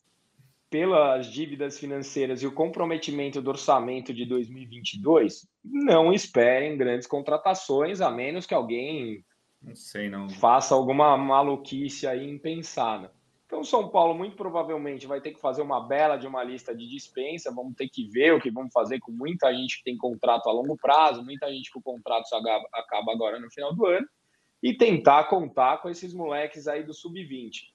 pelas 0.70 1.28
dívidas 1.28 1.78
financeiras 1.78 2.42
e 2.42 2.48
o 2.48 2.52
comprometimento 2.52 3.42
do 3.42 3.50
orçamento 3.50 4.14
de 4.14 4.26
2022, 4.26 5.48
não 5.64 6.12
esperem 6.12 6.78
grandes 6.78 7.06
contratações, 7.06 8.02
a 8.02 8.10
menos 8.10 8.46
que 8.46 8.54
alguém 8.56 9.24
não 9.62 9.76
sei, 9.76 10.10
não. 10.10 10.28
faça 10.30 10.74
alguma 10.74 11.16
maluquice 11.18 12.08
aí 12.08 12.28
impensada. 12.28 13.14
Então, 13.54 13.64
São 13.64 13.88
Paulo 13.88 14.16
muito 14.16 14.36
provavelmente 14.36 15.06
vai 15.06 15.22
ter 15.22 15.32
que 15.32 15.40
fazer 15.40 15.62
uma 15.62 15.88
bela 15.88 16.18
de 16.18 16.26
uma 16.26 16.44
lista 16.44 16.76
de 16.76 16.90
dispensa. 16.90 17.54
Vamos 17.54 17.76
ter 17.76 17.88
que 17.88 18.04
ver 18.10 18.34
o 18.34 18.42
que 18.42 18.50
vamos 18.50 18.74
fazer 18.74 19.00
com 19.00 19.12
muita 19.12 19.54
gente 19.54 19.78
que 19.78 19.84
tem 19.84 19.96
contrato 19.96 20.50
a 20.50 20.52
longo 20.52 20.76
prazo, 20.76 21.24
muita 21.24 21.48
gente 21.54 21.72
que 21.72 21.78
o 21.78 21.82
contrato 21.82 22.26
acaba 22.74 23.12
agora 23.12 23.40
no 23.40 23.52
final 23.52 23.72
do 23.72 23.86
ano, 23.86 24.08
e 24.62 24.74
tentar 24.74 25.26
contar 25.26 25.84
com 25.84 25.88
esses 25.88 26.16
moleques 26.16 26.68
aí 26.68 26.84
do 26.84 26.96
sub-20. 26.96 27.72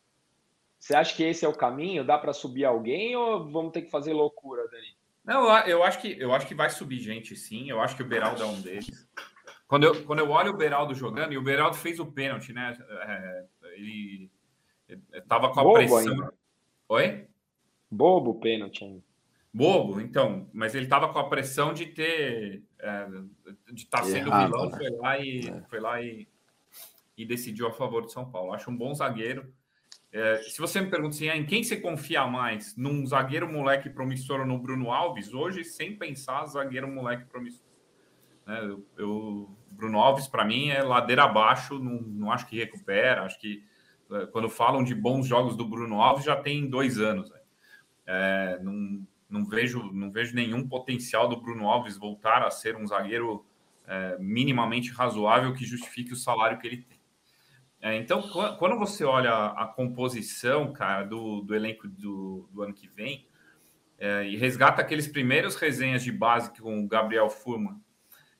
Você 0.81 0.97
acha 0.97 1.15
que 1.15 1.23
esse 1.23 1.45
é 1.45 1.49
o 1.49 1.57
caminho? 1.57 2.05
Dá 2.05 2.19
para 2.19 2.33
subir 2.33 2.65
alguém 2.65 3.15
ou 3.15 3.49
vamos 3.49 3.71
ter 3.71 3.83
que 3.83 3.91
fazer 3.91 4.13
loucura, 4.13 4.67
Dani? 4.69 4.97
Não, 5.25 5.57
eu 5.59 5.85
acho 5.85 6.01
que 6.01 6.21
eu 6.21 6.35
acho 6.35 6.49
que 6.49 6.57
vai 6.57 6.71
subir 6.71 6.99
gente, 6.99 7.37
sim. 7.37 7.71
Eu 7.71 7.81
acho 7.81 7.95
que 7.95 8.03
o 8.03 8.09
Beraldo 8.09 8.43
é 8.43 8.47
um 8.47 8.61
deles. 8.61 9.09
Quando 9.69 9.85
eu, 9.85 10.05
quando 10.05 10.19
eu 10.19 10.31
olho 10.31 10.51
o 10.51 10.57
Beraldo 10.57 10.93
jogando, 10.93 11.35
e 11.35 11.39
o 11.39 11.43
Beraldo 11.43 11.77
fez 11.77 12.01
o 12.01 12.07
pênalti, 12.07 12.53
né? 12.53 12.77
É, 12.91 13.45
ele 13.77 14.29
Tava 15.29 15.53
com 15.53 15.61
a 15.61 15.63
Bobo 15.63 15.75
pressão. 15.75 15.99
Ainda. 15.99 16.35
Oi? 16.89 17.27
Bobo 17.91 18.31
o 18.33 18.41
pênalti 18.41 18.85
ainda. 18.85 19.03
Bobo, 19.53 20.01
então, 20.01 20.49
mas 20.53 20.75
ele 20.75 20.87
tava 20.87 21.13
com 21.13 21.19
a 21.19 21.29
pressão 21.29 21.73
de 21.73 21.87
ter 21.87 22.63
é, 22.79 23.07
de 23.73 23.83
estar 23.83 23.99
tá 23.99 24.05
sendo 24.05 24.29
Errado, 24.29 24.53
vilão, 24.53 24.71
né? 24.71 24.77
foi 24.77 24.91
lá 24.91 25.19
e 25.19 25.49
é. 25.49 25.63
foi 25.69 25.81
lá 25.81 26.03
e, 26.03 26.29
e 27.17 27.25
decidiu 27.25 27.67
a 27.67 27.73
favor 27.73 28.03
do 28.03 28.11
São 28.11 28.31
Paulo. 28.31 28.53
Acho 28.53 28.71
um 28.71 28.77
bom 28.77 28.95
zagueiro. 28.95 29.53
É, 30.13 30.43
se 30.43 30.59
você 30.59 30.81
me 30.81 30.91
pergunta 30.91 31.15
assim, 31.15 31.29
ah, 31.29 31.37
em 31.37 31.45
quem 31.45 31.63
você 31.63 31.77
confia 31.77 32.27
mais? 32.27 32.77
Num 32.77 33.07
zagueiro 33.07 33.51
moleque 33.51 33.91
promissor 33.91 34.41
ou 34.41 34.47
no 34.47 34.59
Bruno 34.59 34.91
Alves? 34.91 35.35
Hoje, 35.35 35.65
sem 35.65 35.97
pensar, 35.97 36.47
zagueiro 36.47 36.89
moleque 36.89 37.25
promissor. 37.25 37.67
Né, 38.47 38.61
eu, 38.63 38.87
eu 38.97 39.59
Bruno 39.73 39.99
Alves, 39.99 40.27
para 40.27 40.45
mim, 40.45 40.71
é 40.71 40.83
ladeira 40.83 41.25
abaixo, 41.25 41.79
não, 41.79 42.01
não 42.01 42.33
acho 42.33 42.47
que 42.47 42.57
recupera, 42.57 43.25
acho 43.25 43.39
que 43.39 43.63
quando 44.33 44.49
falam 44.49 44.83
de 44.83 44.95
bons 44.95 45.27
jogos 45.27 45.57
do 45.57 45.67
Bruno 45.67 46.01
Alves, 46.01 46.25
já 46.25 46.37
tem 46.37 46.69
dois 46.69 46.99
anos. 46.99 47.31
Né? 47.31 47.41
É, 48.07 48.59
não, 48.63 49.07
não, 49.29 49.45
vejo, 49.45 49.93
não 49.93 50.11
vejo 50.11 50.35
nenhum 50.35 50.67
potencial 50.67 51.29
do 51.29 51.41
Bruno 51.41 51.69
Alves 51.69 51.97
voltar 51.97 52.43
a 52.43 52.51
ser 52.51 52.77
um 52.77 52.87
zagueiro 52.87 53.45
é, 53.87 54.17
minimamente 54.19 54.91
razoável 54.91 55.53
que 55.55 55.65
justifique 55.65 56.13
o 56.13 56.17
salário 56.17 56.59
que 56.59 56.67
ele 56.67 56.79
tem. 56.79 56.99
É, 57.81 57.97
então, 57.97 58.23
quando 58.59 58.77
você 58.77 59.05
olha 59.05 59.33
a 59.33 59.65
composição, 59.67 60.73
cara, 60.73 61.05
do, 61.05 61.43
do 61.43 61.55
elenco 61.55 61.87
do, 61.87 62.49
do 62.53 62.63
ano 62.63 62.75
que 62.75 62.89
vem, 62.89 63.27
é, 63.99 64.25
e 64.25 64.37
resgata 64.37 64.81
aqueles 64.81 65.07
primeiros 65.07 65.55
resenhas 65.57 66.03
de 66.03 66.11
base 66.11 66.51
com 66.61 66.81
o 66.81 66.89
Gabriel 66.89 67.31
Furman, 67.31 67.81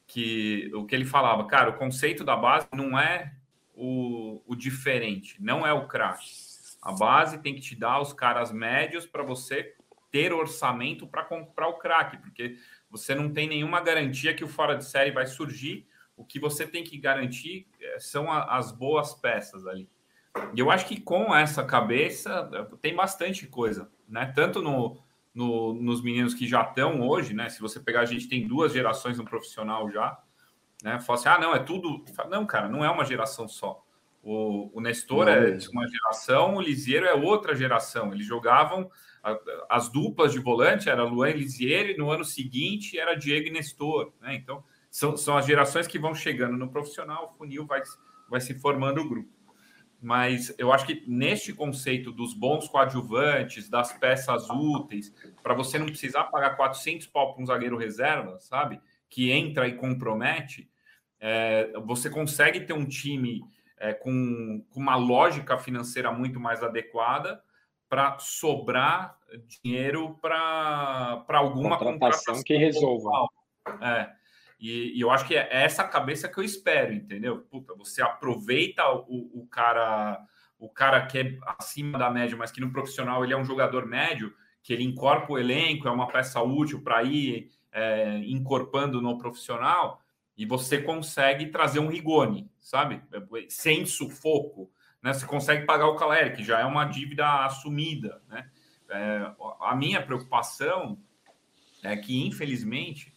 que 0.07 0.71
o 0.75 0.85
que 0.85 0.95
ele 0.95 1.05
falava, 1.05 1.47
cara, 1.47 1.71
o 1.71 1.77
conceito 1.77 2.25
da 2.25 2.35
base 2.35 2.67
não 2.73 2.99
é 2.99 3.38
o, 3.79 4.43
o 4.45 4.57
diferente, 4.57 5.41
não 5.41 5.65
é 5.65 5.73
o 5.73 5.87
craque. 5.87 6.29
A 6.83 6.93
base 6.93 7.39
tem 7.39 7.55
que 7.55 7.61
te 7.61 7.77
dar 7.77 8.01
os 8.01 8.13
caras 8.13 8.51
médios 8.51 9.07
para 9.07 9.23
você 9.23 9.75
ter 10.11 10.33
orçamento 10.33 11.07
para 11.07 11.23
comprar 11.23 11.69
o 11.69 11.79
craque, 11.79 12.17
porque 12.19 12.57
você 12.91 13.15
não 13.15 13.33
tem 13.33 13.47
nenhuma 13.49 13.81
garantia 13.81 14.35
que 14.35 14.43
o 14.43 14.49
fora 14.49 14.75
de 14.75 14.85
série 14.85 15.13
vai 15.13 15.27
surgir. 15.27 15.87
O 16.17 16.25
que 16.25 16.41
você 16.41 16.67
tem 16.67 16.83
que 16.83 16.99
garantir 16.99 17.69
eh, 17.81 18.01
são 18.01 18.33
as 18.33 18.73
boas 18.73 19.15
peças 19.15 19.65
ali. 19.67 19.89
E 20.55 20.59
eu 20.59 20.71
acho 20.71 20.87
que 20.87 21.01
com 21.01 21.35
essa 21.35 21.63
cabeça 21.65 22.51
eh, 22.53 22.77
tem 22.81 22.97
bastante 22.97 23.47
coisa, 23.47 23.89
né? 24.09 24.33
Tanto 24.35 24.61
no, 24.61 25.01
no, 25.33 25.75
nos 25.75 26.03
meninos 26.03 26.35
que 26.35 26.49
já 26.49 26.63
estão 26.63 27.07
hoje, 27.07 27.35
né? 27.35 27.49
Se 27.49 27.61
você 27.61 27.79
pegar, 27.79 28.01
a 28.01 28.07
gente 28.07 28.29
tem 28.29 28.49
duas 28.49 28.73
gerações 28.73 29.19
no 29.19 29.25
profissional 29.25 29.89
já 29.91 30.19
né? 30.83 31.01
Fala 31.01 31.19
assim, 31.19 31.29
ah, 31.29 31.39
não, 31.39 31.55
é 31.55 31.59
tudo. 31.59 32.05
Não, 32.29 32.47
cara, 32.47 32.69
não 32.69 32.85
é 32.85 32.91
uma 32.91 33.05
geração 33.05 33.49
só. 33.49 33.83
O, 34.23 34.71
o 34.77 34.81
Nestor 34.81 35.27
não, 35.27 35.33
é 35.33 35.53
de 35.53 35.69
uma 35.69 35.87
geração, 35.89 36.57
o 36.57 36.61
Lisieiro 36.61 37.07
é 37.07 37.15
outra 37.15 37.55
geração. 37.55 38.13
Eles 38.13 38.27
jogavam 38.27 38.91
as 39.69 39.89
duplas 39.89 40.33
de 40.33 40.39
volante, 40.39 40.89
era 40.89 41.03
Luan 41.05 41.31
e 41.31 41.35
Lisieiro, 41.35 41.91
e 41.91 41.97
no 41.97 42.11
ano 42.11 42.25
seguinte 42.25 42.99
era 42.99 43.15
Diego 43.15 43.49
e 43.49 43.51
Nestor. 43.51 44.13
Né? 44.21 44.35
Então, 44.35 44.63
são, 44.91 45.17
são 45.17 45.37
as 45.37 45.47
gerações 45.47 45.87
que 45.87 45.99
vão 45.99 46.15
chegando 46.15 46.57
no 46.57 46.71
profissional, 46.71 47.33
o 47.33 47.39
funil 47.39 47.67
vai, 47.67 47.83
vai 48.29 48.41
se 48.41 48.55
formando 48.55 49.01
o 49.01 49.09
grupo. 49.09 49.29
Mas 50.01 50.55
eu 50.59 50.73
acho 50.73 50.87
que 50.87 51.03
neste 51.09 51.53
conceito 51.53 52.13
dos 52.13 52.33
bons 52.33 52.69
coadjuvantes, 52.69 53.69
das 53.69 53.93
peças 53.93 54.49
úteis, 54.49 55.13
para 55.43 55.55
você 55.55 55.79
não 55.79 55.87
precisar 55.87 56.25
pagar 56.25 56.57
400 56.57 57.09
pau 57.09 57.35
para 57.35 57.43
um 57.43 57.47
zagueiro 57.47 57.77
reserva, 57.77 58.39
sabe? 58.39 58.81
Que 59.09 59.31
entra 59.31 59.67
e 59.67 59.77
compromete, 59.77 60.71
é, 61.21 61.73
você 61.85 62.09
consegue 62.09 62.61
ter 62.61 62.73
um 62.73 62.87
time 62.87 63.43
é, 63.79 63.93
com, 63.93 64.65
com, 64.71 64.81
uma 64.81 64.97
lógica 64.97 65.59
financeira 65.59 66.13
muito 66.13 66.39
mais 66.39 66.63
adequada 66.63 67.43
para 67.89 68.19
sobrar 68.19 69.17
dinheiro 69.63 70.19
para 70.21 71.25
alguma 71.29 71.79
contratação, 71.79 72.43
que 72.43 72.57
resolva. 72.57 73.29
É, 73.81 74.11
e, 74.61 74.99
e, 74.99 75.01
eu 75.01 75.11
acho 75.11 75.27
que 75.27 75.37
é 75.37 75.49
essa 75.51 75.85
cabeça 75.85 76.29
que 76.29 76.39
eu 76.39 76.45
espero, 76.45 76.93
entendeu? 76.93 77.43
Puta, 77.51 77.75
você 77.75 78.03
aproveita 78.03 78.89
o, 78.91 79.43
o 79.43 79.47
cara 79.47 80.23
o 80.59 80.69
cara 80.69 81.07
que 81.07 81.19
é 81.19 81.39
acima 81.59 81.97
da 81.97 82.11
média, 82.11 82.37
mas 82.37 82.51
que 82.51 82.61
no 82.61 82.73
profissional 82.73 83.23
ele 83.23 83.33
é 83.33 83.37
um 83.37 83.45
jogador 83.45 83.87
médio, 83.87 84.35
que 84.61 84.73
ele 84.73 84.83
incorpora 84.83 85.33
o 85.33 85.39
elenco, 85.39 85.87
é 85.87 85.91
uma 85.91 86.09
peça 86.09 86.43
útil 86.43 86.83
para 86.83 87.03
ir 87.05 87.49
é, 87.79 88.19
encorpando 88.27 89.01
no 89.01 89.17
profissional 89.19 90.03
e 90.37 90.45
você 90.45 90.83
consegue 90.83 91.47
trazer 91.47 91.79
um 91.79 91.89
Rigoni, 91.89 92.51
sabe? 92.61 93.01
Sem 93.49 93.87
sufoco. 93.87 94.69
Né? 95.01 95.13
Você 95.13 95.25
consegue 95.25 95.65
pagar 95.65 95.87
o 95.87 95.95
Caleri, 95.95 96.35
que 96.35 96.43
já 96.43 96.59
é 96.59 96.65
uma 96.65 96.85
dívida 96.85 97.45
assumida. 97.45 98.21
Né? 98.29 98.51
É, 98.91 99.33
a 99.61 99.77
minha 99.77 100.03
preocupação 100.03 100.99
é 101.83 101.97
que, 101.97 102.27
infelizmente, 102.27 103.13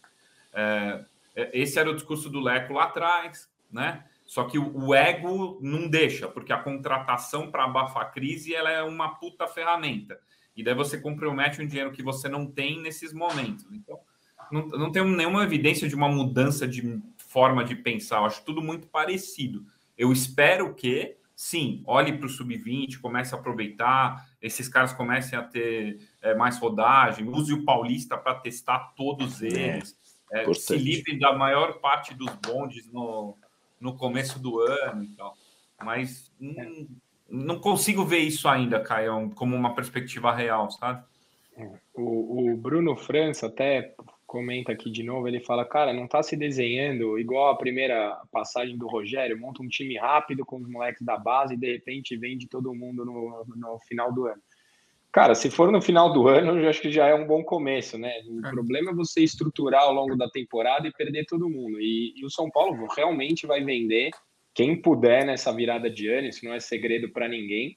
é, 0.52 1.04
esse 1.52 1.78
era 1.78 1.90
o 1.90 1.94
discurso 1.94 2.30
do 2.30 2.40
Leco 2.40 2.72
lá 2.72 2.84
atrás, 2.84 3.50
né? 3.70 4.04
Só 4.24 4.44
que 4.44 4.58
o, 4.58 4.94
ego 4.94 5.58
não 5.60 5.88
deixa, 5.88 6.26
porque 6.28 6.52
a 6.52 6.62
contratação 6.62 7.50
para 7.50 7.64
abafar 7.64 8.04
a 8.04 8.08
crise 8.10 8.54
ela 8.54 8.70
é 8.70 8.82
uma 8.82 9.16
puta 9.16 9.46
ferramenta. 9.46 10.18
E 10.56 10.62
daí 10.62 10.74
você 10.74 10.98
compromete 10.98 11.60
um 11.60 11.66
dinheiro 11.66 11.92
que 11.92 12.02
você 12.02 12.28
não 12.28 12.46
tem 12.46 12.80
nesses 12.80 13.12
momentos. 13.12 13.66
Então, 13.70 13.98
não, 14.52 14.66
não 14.68 14.92
tenho 14.92 15.06
nenhuma 15.08 15.42
evidência 15.42 15.88
de 15.88 15.94
uma 15.94 16.08
mudança 16.08 16.68
de 16.68 17.00
forma 17.16 17.64
de 17.64 17.74
pensar. 17.74 18.18
Eu 18.18 18.26
acho 18.26 18.44
tudo 18.44 18.60
muito 18.60 18.86
parecido. 18.86 19.64
Eu 19.96 20.12
espero 20.12 20.74
que, 20.74 21.16
sim, 21.34 21.82
olhe 21.86 22.12
para 22.12 22.26
o 22.26 22.28
sub-20, 22.28 23.00
comece 23.00 23.34
a 23.34 23.38
aproveitar, 23.38 24.28
esses 24.40 24.68
caras 24.68 24.92
comecem 24.92 25.38
a 25.38 25.42
ter 25.42 26.00
é, 26.20 26.34
mais 26.34 26.58
rodagem, 26.58 27.28
use 27.28 27.52
o 27.52 27.64
Paulista 27.64 28.16
para 28.18 28.34
testar 28.34 28.92
todos 28.96 29.42
é, 29.42 29.46
eles, 29.46 29.96
é, 30.30 30.50
é, 30.50 30.54
se 30.54 30.76
livre 30.76 31.18
da 31.18 31.32
maior 31.32 31.80
parte 31.80 32.14
dos 32.14 32.30
bondes 32.36 32.86
no, 32.92 33.36
no 33.80 33.96
começo 33.96 34.38
do 34.38 34.60
ano 34.60 35.04
e 35.04 35.08
tal. 35.08 35.36
Mas 35.82 36.30
não, 36.38 36.88
não 37.28 37.58
consigo 37.58 38.04
ver 38.04 38.18
isso 38.18 38.48
ainda, 38.48 38.78
Caio, 38.80 39.30
como 39.34 39.56
uma 39.56 39.74
perspectiva 39.74 40.34
real, 40.34 40.70
sabe? 40.70 41.02
O, 41.94 42.52
o 42.52 42.56
Bruno 42.56 42.96
França 42.96 43.46
até 43.46 43.94
comenta 44.32 44.72
aqui 44.72 44.90
de 44.90 45.02
novo, 45.02 45.28
ele 45.28 45.40
fala, 45.40 45.62
cara, 45.62 45.92
não 45.92 46.08
tá 46.08 46.22
se 46.22 46.34
desenhando 46.34 47.18
igual 47.18 47.50
a 47.50 47.58
primeira 47.58 48.18
passagem 48.32 48.78
do 48.78 48.88
Rogério, 48.88 49.38
monta 49.38 49.62
um 49.62 49.68
time 49.68 49.98
rápido 49.98 50.42
com 50.42 50.56
os 50.56 50.66
moleques 50.66 51.04
da 51.04 51.18
base 51.18 51.52
e 51.52 51.58
de 51.58 51.70
repente 51.70 52.16
vende 52.16 52.48
todo 52.48 52.74
mundo 52.74 53.04
no, 53.04 53.44
no 53.54 53.78
final 53.80 54.10
do 54.10 54.24
ano. 54.24 54.40
Cara, 55.12 55.34
se 55.34 55.50
for 55.50 55.70
no 55.70 55.82
final 55.82 56.14
do 56.14 56.26
ano, 56.28 56.58
eu 56.58 56.66
acho 56.70 56.80
que 56.80 56.90
já 56.90 57.08
é 57.08 57.14
um 57.14 57.26
bom 57.26 57.44
começo, 57.44 57.98
né? 57.98 58.10
O 58.26 58.46
é. 58.46 58.50
problema 58.50 58.92
é 58.92 58.94
você 58.94 59.22
estruturar 59.22 59.82
ao 59.82 59.92
longo 59.92 60.16
da 60.16 60.30
temporada 60.30 60.88
e 60.88 60.92
perder 60.92 61.26
todo 61.26 61.50
mundo. 61.50 61.78
E, 61.78 62.14
e 62.16 62.24
o 62.24 62.30
São 62.30 62.50
Paulo 62.50 62.86
realmente 62.96 63.46
vai 63.46 63.62
vender 63.62 64.12
quem 64.54 64.80
puder 64.80 65.26
nessa 65.26 65.52
virada 65.52 65.90
de 65.90 66.08
ano, 66.08 66.28
isso 66.28 66.42
não 66.42 66.54
é 66.54 66.60
segredo 66.60 67.10
para 67.10 67.28
ninguém. 67.28 67.76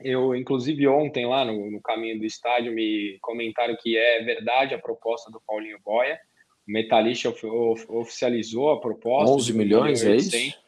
Eu, 0.00 0.34
inclusive, 0.34 0.86
ontem 0.88 1.26
lá 1.26 1.44
no, 1.44 1.70
no, 1.70 1.80
caminho 1.80 2.18
do 2.18 2.24
estádio 2.24 2.72
me 2.72 3.18
comentaram 3.20 3.76
que 3.80 3.96
é 3.96 4.22
verdade 4.22 4.74
a 4.74 4.78
proposta 4.78 5.30
do 5.30 5.40
Paulinho 5.46 5.78
Boia. 5.84 6.18
O 6.66 6.72
Metalista 6.72 7.28
of, 7.28 7.46
of, 7.46 7.86
oficializou 7.88 8.70
a 8.72 8.80
proposta. 8.80 9.32
11 9.32 9.52
milhões, 9.52 10.04
é 10.04 10.16
isso? 10.16 10.64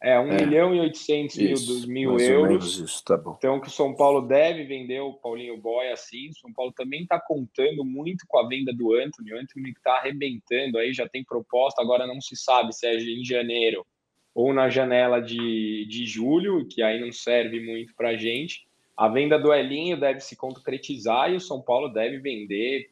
É, 0.00 0.16
1 0.16 0.32
é. 0.32 0.44
milhão 0.44 0.74
e 0.74 0.80
800 0.80 1.36
isso, 1.38 1.88
mil, 1.88 2.14
mil 2.14 2.20
euros. 2.20 2.78
Isso, 2.78 3.04
tá. 3.04 3.20
Então, 3.36 3.60
que 3.60 3.66
o 3.66 3.70
São 3.70 3.96
Paulo 3.96 4.20
deve 4.20 4.62
vender 4.62 5.00
o 5.00 5.14
Paulinho 5.14 5.56
Boy 5.58 5.88
assim. 5.88 6.28
O 6.28 6.38
São 6.38 6.52
Paulo 6.52 6.72
também 6.72 7.02
está 7.02 7.18
contando 7.18 7.84
muito 7.84 8.24
com 8.28 8.38
a 8.38 8.46
venda 8.46 8.72
do 8.72 8.94
Anthony. 8.94 9.32
O 9.32 9.40
Anthony 9.40 9.70
está 9.70 9.96
arrebentando 9.96 10.78
aí, 10.78 10.92
já 10.92 11.08
tem 11.08 11.24
proposta. 11.24 11.82
Agora 11.82 12.06
não 12.06 12.20
se 12.20 12.36
sabe 12.36 12.72
se 12.72 12.86
é 12.86 12.94
em 12.94 13.24
janeiro 13.24 13.84
ou 14.32 14.54
na 14.54 14.68
janela 14.68 15.20
de, 15.20 15.84
de 15.86 16.06
julho, 16.06 16.64
que 16.68 16.80
aí 16.80 17.00
não 17.00 17.10
serve 17.10 17.58
muito 17.58 17.92
para 17.96 18.10
a 18.10 18.16
gente. 18.16 18.67
A 18.98 19.06
venda 19.06 19.38
do 19.38 19.54
Elinho 19.54 19.98
deve 19.98 20.18
se 20.18 20.34
concretizar 20.34 21.30
e 21.30 21.36
o 21.36 21.40
São 21.40 21.62
Paulo 21.62 21.88
deve 21.88 22.18
vender 22.18 22.90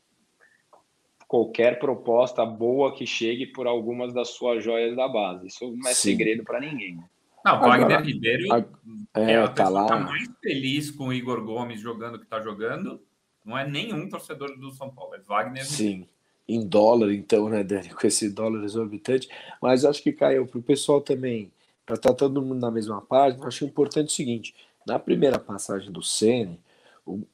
qualquer 1.26 1.80
proposta 1.80 2.46
boa 2.46 2.94
que 2.94 3.04
chegue 3.04 3.46
por 3.48 3.66
algumas 3.66 4.14
das 4.14 4.28
suas 4.28 4.62
joias 4.62 4.94
da 4.94 5.08
base. 5.08 5.48
Isso 5.48 5.68
não 5.76 5.90
é 5.90 5.94
Sim. 5.94 6.10
segredo 6.10 6.44
para 6.44 6.60
ninguém. 6.60 7.00
Não, 7.44 7.56
o 7.56 7.60
Wagner 7.60 8.02
Ribeiro 8.02 8.54
a, 8.54 8.58
é, 9.20 9.32
é 9.32 9.36
a 9.36 9.48
tá 9.48 9.68
lá. 9.68 9.86
Tá 9.86 9.98
mais 9.98 10.28
feliz 10.40 10.92
com 10.92 11.08
o 11.08 11.12
Igor 11.12 11.44
Gomes 11.44 11.80
jogando 11.80 12.14
o 12.14 12.18
que 12.20 12.24
está 12.24 12.40
jogando. 12.40 13.02
Não 13.44 13.58
é 13.58 13.68
nenhum 13.68 14.08
torcedor 14.08 14.56
do 14.56 14.70
São 14.70 14.88
Paulo, 14.88 15.16
é 15.16 15.18
Wagner 15.18 15.66
Sim. 15.66 15.84
Ribeiro. 15.84 16.08
Em 16.48 16.64
dólar, 16.64 17.12
então, 17.12 17.48
né, 17.48 17.64
Dani? 17.64 17.90
Com 17.90 18.06
esse 18.06 18.30
dólar 18.30 18.62
exorbitante. 18.62 19.28
Mas 19.60 19.84
acho 19.84 20.00
que 20.00 20.12
caiu 20.12 20.46
para 20.46 20.60
o 20.60 20.62
pessoal 20.62 21.00
também, 21.00 21.50
para 21.84 21.96
estar 21.96 22.10
tá 22.10 22.14
todo 22.14 22.40
mundo 22.40 22.60
na 22.60 22.70
mesma 22.70 23.02
página, 23.02 23.44
acho 23.44 23.64
importante 23.64 24.08
o 24.08 24.12
seguinte: 24.12 24.54
na 24.86 24.98
primeira 24.98 25.38
passagem 25.38 25.90
do 25.90 26.02
Sene, 26.02 26.60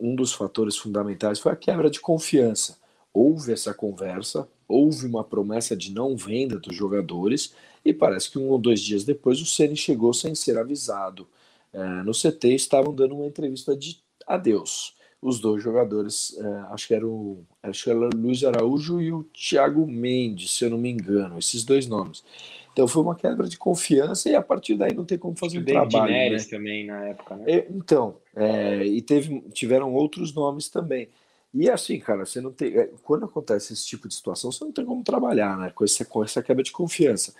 um 0.00 0.14
dos 0.14 0.32
fatores 0.32 0.76
fundamentais 0.76 1.38
foi 1.38 1.52
a 1.52 1.56
quebra 1.56 1.90
de 1.90 2.00
confiança 2.00 2.82
houve 3.12 3.52
essa 3.52 3.74
conversa, 3.74 4.48
houve 4.66 5.06
uma 5.06 5.22
promessa 5.22 5.76
de 5.76 5.92
não 5.92 6.16
venda 6.16 6.58
dos 6.58 6.74
jogadores, 6.74 7.54
e 7.84 7.92
parece 7.92 8.30
que 8.30 8.38
um 8.38 8.48
ou 8.48 8.58
dois 8.58 8.80
dias 8.80 9.04
depois 9.04 9.40
o 9.40 9.46
Ceni 9.46 9.76
chegou 9.76 10.14
sem 10.14 10.34
ser 10.34 10.56
avisado. 10.56 11.26
É, 11.72 12.02
no 12.02 12.12
CT 12.12 12.54
estavam 12.54 12.94
dando 12.94 13.14
uma 13.14 13.26
entrevista 13.26 13.76
de 13.76 14.00
adeus. 14.26 14.96
Os 15.20 15.40
dois 15.40 15.62
jogadores, 15.62 16.36
é, 16.38 16.46
acho, 16.72 16.88
que 16.88 16.94
era 16.94 17.06
o, 17.06 17.44
acho 17.62 17.84
que 17.84 17.90
era 17.90 17.98
o 17.98 18.10
Luiz 18.14 18.42
Araújo 18.44 19.00
e 19.00 19.12
o 19.12 19.24
Thiago 19.24 19.86
Mendes, 19.86 20.52
se 20.52 20.64
eu 20.64 20.70
não 20.70 20.78
me 20.78 20.90
engano, 20.90 21.38
esses 21.38 21.64
dois 21.64 21.86
nomes. 21.86 22.24
Então 22.72 22.88
foi 22.88 23.02
uma 23.02 23.14
quebra 23.14 23.46
de 23.46 23.58
confiança 23.58 24.30
e 24.30 24.34
a 24.34 24.42
partir 24.42 24.74
daí 24.76 24.94
não 24.94 25.04
tem 25.04 25.18
como 25.18 25.36
fazer 25.36 25.58
um 25.58 25.64
trabalho. 25.64 26.12
Neres 26.12 26.46
né? 26.46 26.56
também 26.56 26.86
na 26.86 27.04
época, 27.08 27.36
né? 27.36 27.44
É, 27.46 27.66
então, 27.70 28.16
é, 28.34 28.84
e 28.86 29.02
teve, 29.02 29.40
tiveram 29.52 29.92
outros 29.92 30.32
nomes 30.32 30.68
também. 30.68 31.08
E 31.54 31.68
assim, 31.68 31.98
cara, 31.98 32.24
você 32.24 32.40
não 32.40 32.50
tem. 32.50 32.74
É, 32.74 32.90
quando 33.02 33.26
acontece 33.26 33.74
esse 33.74 33.86
tipo 33.86 34.08
de 34.08 34.14
situação, 34.14 34.50
você 34.50 34.64
não 34.64 34.72
tem 34.72 34.86
como 34.86 35.04
trabalhar, 35.04 35.58
né? 35.58 35.70
Com 35.70 35.84
essa, 35.84 36.04
com 36.04 36.24
essa 36.24 36.42
quebra 36.42 36.62
de 36.62 36.72
confiança. 36.72 37.34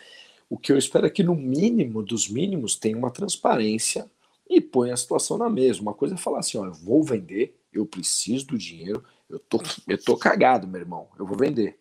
O 0.51 0.59
que 0.59 0.71
eu 0.71 0.77
espero 0.77 1.07
é 1.07 1.11
que, 1.11 1.23
no 1.23 1.35
mínimo 1.35 2.03
dos 2.03 2.29
mínimos, 2.29 2.77
tenha 2.77 2.97
uma 2.97 3.11
transparência 3.11 4.05
e 4.49 4.61
ponha 4.61 4.93
a 4.93 4.99
situação 4.99 5.39
na 5.39 5.49
mesma. 5.49 5.91
Uma 5.91 5.95
coisa 5.95 6.15
é 6.15 6.19
falar 6.19 6.41
assim: 6.41 6.59
ó, 6.59 6.67
eu 6.67 6.75
vou 6.75 7.03
vender, 7.03 7.57
eu 7.73 7.87
preciso 7.87 8.49
do 8.49 8.59
dinheiro, 8.59 9.03
eu 9.31 9.39
tô, 9.39 9.63
eu 9.89 9.97
tô 9.97 10.15
cagado, 10.15 10.69
meu 10.69 10.81
irmão, 10.81 11.09
eu 11.19 11.25
vou 11.25 11.39
vender. 11.39 11.79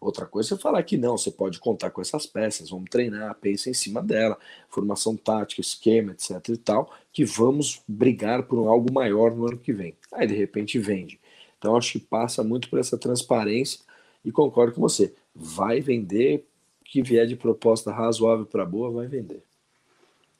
Outra 0.00 0.26
coisa 0.26 0.54
é 0.54 0.58
falar 0.58 0.82
que 0.84 0.96
não, 0.96 1.18
você 1.18 1.30
pode 1.30 1.58
contar 1.58 1.90
com 1.90 2.00
essas 2.00 2.24
peças, 2.24 2.70
vamos 2.70 2.88
treinar, 2.88 3.34
pensa 3.40 3.68
em 3.68 3.74
cima 3.74 4.00
dela, 4.00 4.38
formação 4.68 5.16
tática, 5.16 5.60
esquema, 5.60 6.12
etc 6.12 6.48
e 6.50 6.56
tal, 6.56 6.92
que 7.12 7.24
vamos 7.24 7.82
brigar 7.86 8.44
por 8.44 8.68
algo 8.68 8.92
maior 8.92 9.34
no 9.34 9.46
ano 9.46 9.58
que 9.58 9.72
vem. 9.72 9.94
Aí 10.12 10.26
de 10.26 10.34
repente 10.34 10.78
vende. 10.78 11.20
Então 11.58 11.76
acho 11.76 11.92
que 11.92 11.98
passa 11.98 12.44
muito 12.44 12.70
por 12.70 12.78
essa 12.78 12.96
transparência 12.96 13.80
e 14.24 14.30
concordo 14.30 14.74
com 14.74 14.80
você. 14.80 15.12
Vai 15.34 15.80
vender, 15.80 16.46
que 16.84 17.02
vier 17.02 17.26
de 17.26 17.36
proposta 17.36 17.92
razoável 17.92 18.46
para 18.46 18.64
boa, 18.64 18.90
vai 18.90 19.06
vender. 19.06 19.42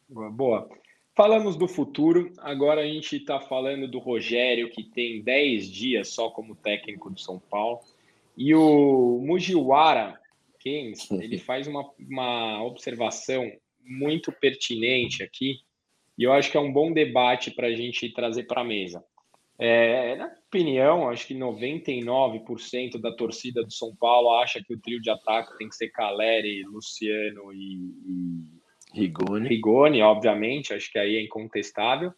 Boa. 0.08 0.68
Falamos 1.14 1.56
do 1.56 1.66
futuro, 1.66 2.32
agora 2.38 2.82
a 2.82 2.86
gente 2.86 3.16
está 3.16 3.40
falando 3.40 3.88
do 3.88 3.98
Rogério, 3.98 4.70
que 4.70 4.84
tem 4.84 5.20
10 5.20 5.68
dias 5.68 6.08
só 6.10 6.30
como 6.30 6.54
técnico 6.54 7.10
do 7.10 7.18
São 7.18 7.40
Paulo. 7.40 7.80
E 8.38 8.54
o 8.54 9.20
Mujiwara 9.26 10.16
Keynes, 10.60 11.10
ele 11.10 11.38
faz 11.38 11.66
uma, 11.66 11.90
uma 11.98 12.62
observação 12.62 13.50
muito 13.84 14.30
pertinente 14.30 15.24
aqui, 15.24 15.56
e 16.16 16.22
eu 16.22 16.32
acho 16.32 16.48
que 16.50 16.56
é 16.56 16.60
um 16.60 16.72
bom 16.72 16.92
debate 16.92 17.50
para 17.50 17.66
a 17.66 17.74
gente 17.74 18.12
trazer 18.12 18.44
para 18.44 18.60
a 18.60 18.64
mesa. 18.64 19.04
É, 19.58 20.14
na 20.14 20.26
opinião, 20.46 21.08
acho 21.08 21.26
que 21.26 21.34
99% 21.34 23.00
da 23.00 23.12
torcida 23.12 23.64
do 23.64 23.72
São 23.72 23.94
Paulo 23.96 24.30
acha 24.38 24.62
que 24.62 24.72
o 24.72 24.80
trio 24.80 25.00
de 25.00 25.10
ataque 25.10 25.58
tem 25.58 25.68
que 25.68 25.74
ser 25.74 25.88
Caleri, 25.88 26.62
Luciano 26.62 27.52
e, 27.52 27.92
e 28.06 29.00
Rigoni. 29.00 29.48
Rigoni, 29.48 30.00
obviamente, 30.00 30.72
acho 30.72 30.92
que 30.92 30.98
aí 30.98 31.16
é 31.16 31.22
incontestável. 31.22 32.12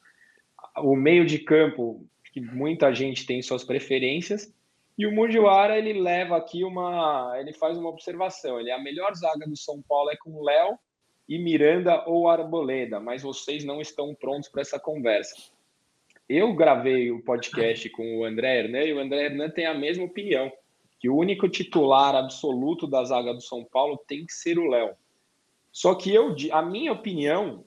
O 0.79 0.95
meio 0.95 1.25
de 1.25 1.39
campo, 1.39 2.07
que 2.31 2.43
muita 2.43 2.95
gente 2.95 3.25
tem 3.25 3.41
suas 3.41 3.65
preferências, 3.65 4.53
e 5.01 5.07
o 5.07 5.13
Mujiwara, 5.13 5.79
ele 5.79 6.01
leva 6.01 6.37
aqui 6.37 6.65
uma, 6.65 7.35
ele 7.39 7.53
faz 7.53 7.77
uma 7.77 7.89
observação, 7.89 8.61
ele 8.61 8.71
a 8.71 8.79
melhor 8.79 9.15
zaga 9.15 9.47
do 9.47 9.57
São 9.57 9.83
Paulo 9.83 10.11
é 10.11 10.17
com 10.17 10.43
Léo 10.43 10.79
e 11.29 11.39
Miranda 11.39 12.05
ou 12.07 12.29
Arboleda, 12.29 13.01
mas 13.01 13.23
vocês 13.23 13.65
não 13.65 13.81
estão 13.81 14.15
prontos 14.15 14.49
para 14.49 14.63
essa 14.63 14.79
conversa 14.79 15.51
eu 16.31 16.55
gravei 16.55 17.11
o 17.11 17.21
podcast 17.21 17.91
com 17.91 18.19
o 18.19 18.25
André 18.25 18.61
Hernan 18.61 18.85
e 18.85 18.93
o 18.93 19.01
André 19.01 19.25
Hernan 19.25 19.51
tem 19.51 19.67
a 19.67 19.75
mesma 19.75 20.05
opinião, 20.05 20.53
que 21.01 21.09
o 21.09 21.17
único 21.17 21.49
titular 21.49 22.15
absoluto 22.15 22.87
da 22.87 23.03
zaga 23.03 23.35
do 23.35 23.41
São 23.41 23.65
Paulo 23.65 24.01
tem 24.07 24.25
que 24.25 24.33
ser 24.33 24.57
o 24.57 24.69
Léo. 24.69 24.95
Só 25.73 25.93
que 25.93 26.15
eu, 26.15 26.37
a 26.53 26.63
minha 26.63 26.93
opinião 26.93 27.65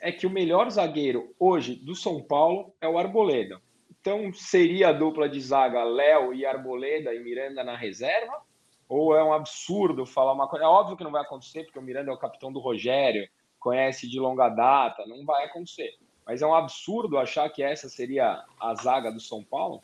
é 0.00 0.12
que 0.12 0.24
o 0.24 0.30
melhor 0.30 0.70
zagueiro 0.70 1.34
hoje 1.36 1.74
do 1.74 1.96
São 1.96 2.22
Paulo 2.22 2.72
é 2.80 2.86
o 2.86 2.96
Arboleda. 2.96 3.60
Então 4.06 4.32
seria 4.32 4.90
a 4.90 4.92
dupla 4.92 5.28
de 5.28 5.40
zaga 5.40 5.82
Léo 5.82 6.32
e 6.32 6.46
Arboleda 6.46 7.12
e 7.12 7.18
Miranda 7.18 7.64
na 7.64 7.76
reserva? 7.76 8.40
Ou 8.88 9.16
é 9.16 9.24
um 9.24 9.32
absurdo 9.32 10.06
falar 10.06 10.32
uma 10.32 10.46
coisa? 10.46 10.64
É 10.64 10.68
óbvio 10.68 10.96
que 10.96 11.02
não 11.02 11.10
vai 11.10 11.22
acontecer, 11.22 11.64
porque 11.64 11.80
o 11.80 11.82
Miranda 11.82 12.12
é 12.12 12.14
o 12.14 12.18
capitão 12.18 12.52
do 12.52 12.60
Rogério, 12.60 13.28
conhece 13.58 14.08
de 14.08 14.20
longa 14.20 14.48
data, 14.48 15.04
não 15.06 15.24
vai 15.24 15.46
acontecer. 15.46 15.98
Mas 16.24 16.40
é 16.40 16.46
um 16.46 16.54
absurdo 16.54 17.18
achar 17.18 17.50
que 17.50 17.64
essa 17.64 17.88
seria 17.88 18.44
a 18.60 18.74
zaga 18.76 19.10
do 19.10 19.18
São 19.18 19.42
Paulo? 19.42 19.82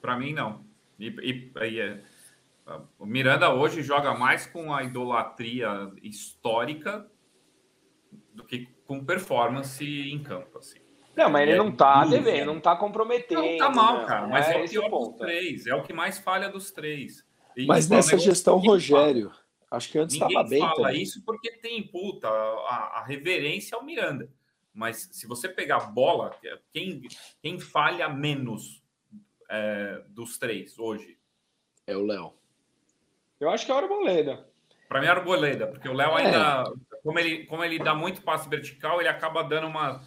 Para 0.00 0.16
mim, 0.16 0.32
não. 0.32 0.64
E, 0.98 1.08
e, 1.08 1.52
e 1.66 1.78
é, 1.78 2.00
o 2.98 3.04
Miranda 3.04 3.52
hoje 3.52 3.82
joga 3.82 4.14
mais 4.14 4.46
com 4.46 4.72
a 4.72 4.82
idolatria 4.82 5.92
histórica 6.02 7.06
do 8.32 8.44
que 8.44 8.66
com 8.86 9.04
performance 9.04 9.84
em 9.84 10.22
campo. 10.22 10.56
Assim. 10.56 10.87
Não, 11.18 11.28
mas 11.28 11.42
ele 11.42 11.52
é 11.52 11.56
não 11.56 11.72
tá 11.72 12.04
devendo, 12.04 12.46
não 12.46 12.60
tá 12.60 12.76
comprometendo. 12.76 13.42
Não 13.42 13.58
tá 13.58 13.70
mal, 13.70 14.06
cara, 14.06 14.28
mas 14.28 14.46
é, 14.46 14.54
é 14.54 14.64
o 14.64 14.68
pior 14.68 14.88
ponto, 14.88 15.10
dos 15.10 15.18
três, 15.18 15.66
é 15.66 15.74
o 15.74 15.82
que 15.82 15.92
mais 15.92 16.16
falha 16.16 16.48
dos 16.48 16.70
três. 16.70 17.26
E 17.56 17.66
mas 17.66 17.88
nessa 17.88 18.16
gestão, 18.16 18.56
Rogério, 18.58 19.30
fala. 19.30 19.42
acho 19.72 19.90
que 19.90 19.98
antes 19.98 20.14
estava 20.14 20.44
bem. 20.44 20.60
Ninguém 20.60 20.76
fala 20.76 20.92
isso 20.94 21.20
porque 21.24 21.50
tem, 21.50 21.82
puta, 21.82 22.28
a, 22.28 23.00
a 23.00 23.04
reverência 23.04 23.76
ao 23.76 23.84
Miranda. 23.84 24.30
Mas 24.72 25.08
se 25.10 25.26
você 25.26 25.48
pegar 25.48 25.90
bola, 25.90 26.38
quem, 26.72 27.02
quem 27.42 27.58
falha 27.58 28.08
menos 28.08 28.80
é, 29.50 30.02
dos 30.10 30.38
três 30.38 30.78
hoje? 30.78 31.18
É 31.84 31.96
o 31.96 32.06
Léo. 32.06 32.32
Eu 33.40 33.50
acho 33.50 33.66
que 33.66 33.72
é 33.72 33.74
o 33.74 33.78
Arboleda. 33.78 34.46
Para 34.88 35.00
mim 35.00 35.08
é 35.08 35.10
o 35.10 35.12
Arboleda, 35.14 35.66
porque 35.66 35.88
o 35.88 35.92
Léo 35.92 36.16
é. 36.16 36.26
ainda, 36.26 36.72
como, 37.02 37.18
ele, 37.18 37.44
como 37.46 37.64
ele 37.64 37.80
dá 37.80 37.92
muito 37.92 38.22
passe 38.22 38.48
vertical, 38.48 39.00
ele 39.00 39.08
acaba 39.08 39.42
dando 39.42 39.66
uma 39.66 40.00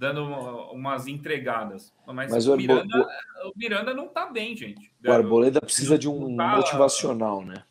dando 0.00 0.24
umas 0.72 1.06
entregadas. 1.06 1.92
Mas, 2.06 2.32
Mas 2.32 2.46
o, 2.48 2.56
Miranda, 2.56 3.06
o 3.44 3.52
Miranda 3.54 3.92
não 3.92 4.06
está 4.06 4.24
bem, 4.24 4.56
gente. 4.56 4.90
O 5.04 5.12
Arboleda 5.12 5.60
precisa 5.60 5.98
de 5.98 6.08
um 6.08 6.34
tá, 6.34 6.56
motivacional, 6.56 7.44
né? 7.44 7.62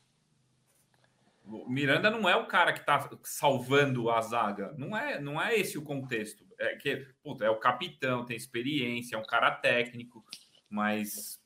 O 1.43 1.67
Miranda 1.67 2.11
não 2.11 2.29
é 2.29 2.35
o 2.35 2.45
cara 2.45 2.71
que 2.71 2.81
está 2.81 3.09
salvando 3.23 4.11
a 4.11 4.21
zaga. 4.21 4.75
Não 4.77 4.95
é, 4.95 5.19
não 5.19 5.41
é 5.41 5.57
esse 5.57 5.75
o 5.79 5.81
contexto. 5.81 6.45
É 6.59 6.75
que, 6.75 7.07
puta, 7.23 7.45
é 7.45 7.49
o 7.49 7.57
capitão, 7.57 8.23
tem 8.23 8.37
experiência, 8.37 9.15
é 9.15 9.19
um 9.19 9.25
cara 9.25 9.49
técnico, 9.49 10.23
mas 10.69 11.41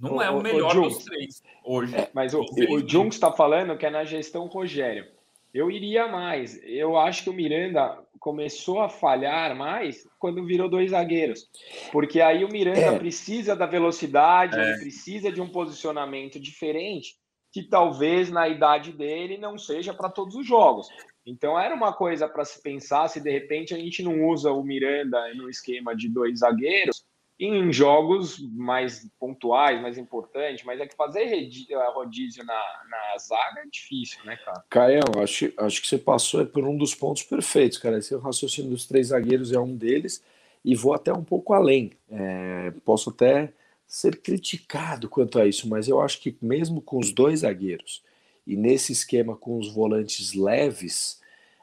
não 0.00 0.20
é 0.20 0.28
o 0.30 0.42
melhor 0.42 0.76
o 0.76 0.88
dos 0.88 1.04
três 1.04 1.44
hoje. 1.62 1.94
É, 1.94 2.10
mas 2.12 2.34
o, 2.34 2.40
o 2.40 2.88
Junks 2.88 3.14
está 3.14 3.30
falando 3.30 3.78
que 3.78 3.86
é 3.86 3.90
na 3.90 4.02
gestão 4.02 4.46
Rogério. 4.46 5.06
Eu 5.52 5.70
iria 5.70 6.08
mais. 6.08 6.60
Eu 6.64 6.98
acho 6.98 7.22
que 7.22 7.30
o 7.30 7.32
Miranda 7.32 8.03
começou 8.24 8.80
a 8.80 8.88
falhar 8.88 9.54
mais 9.54 10.08
quando 10.18 10.46
virou 10.46 10.66
dois 10.66 10.92
zagueiros. 10.92 11.46
Porque 11.92 12.22
aí 12.22 12.42
o 12.42 12.48
Miranda 12.48 12.80
é. 12.80 12.98
precisa 12.98 13.54
da 13.54 13.66
velocidade, 13.66 14.58
é. 14.58 14.62
ele 14.62 14.78
precisa 14.78 15.30
de 15.30 15.42
um 15.42 15.48
posicionamento 15.50 16.40
diferente 16.40 17.18
que 17.52 17.62
talvez 17.62 18.30
na 18.30 18.48
idade 18.48 18.92
dele 18.92 19.36
não 19.36 19.58
seja 19.58 19.92
para 19.92 20.08
todos 20.08 20.36
os 20.36 20.46
jogos. 20.46 20.88
Então 21.26 21.60
era 21.60 21.74
uma 21.74 21.92
coisa 21.92 22.26
para 22.26 22.46
se 22.46 22.62
pensar 22.62 23.08
se 23.08 23.20
de 23.20 23.30
repente 23.30 23.74
a 23.74 23.78
gente 23.78 24.02
não 24.02 24.26
usa 24.26 24.50
o 24.50 24.64
Miranda 24.64 25.34
no 25.34 25.50
esquema 25.50 25.94
de 25.94 26.08
dois 26.08 26.38
zagueiros 26.38 27.04
em 27.38 27.72
jogos 27.72 28.38
mais 28.52 29.08
pontuais, 29.18 29.80
mais 29.82 29.98
importantes, 29.98 30.64
mas 30.64 30.80
é 30.80 30.86
que 30.86 30.94
fazer 30.94 31.48
rodízio 31.92 32.44
na, 32.44 32.54
na 32.88 33.18
zaga 33.18 33.60
é 33.60 33.66
difícil, 33.66 34.24
né, 34.24 34.36
cara? 34.36 34.64
Caião, 34.70 35.22
acho, 35.22 35.52
acho 35.56 35.82
que 35.82 35.88
você 35.88 35.98
passou 35.98 36.46
por 36.46 36.64
um 36.64 36.76
dos 36.76 36.94
pontos 36.94 37.24
perfeitos, 37.24 37.78
cara. 37.78 37.98
Esse 37.98 38.16
raciocínio 38.16 38.70
dos 38.70 38.86
três 38.86 39.08
zagueiros 39.08 39.52
é 39.52 39.58
um 39.58 39.74
deles, 39.76 40.22
e 40.64 40.74
vou 40.74 40.94
até 40.94 41.12
um 41.12 41.24
pouco 41.24 41.52
além. 41.52 41.92
É, 42.10 42.72
posso 42.84 43.10
até 43.10 43.52
ser 43.86 44.20
criticado 44.20 45.08
quanto 45.08 45.38
a 45.38 45.46
isso, 45.46 45.68
mas 45.68 45.88
eu 45.88 46.00
acho 46.00 46.20
que 46.20 46.36
mesmo 46.40 46.80
com 46.80 46.98
os 46.98 47.12
dois 47.12 47.40
zagueiros 47.40 48.02
e 48.46 48.56
nesse 48.56 48.92
esquema 48.92 49.36
com 49.36 49.58
os 49.58 49.72
volantes 49.72 50.32
leves, 50.34 51.20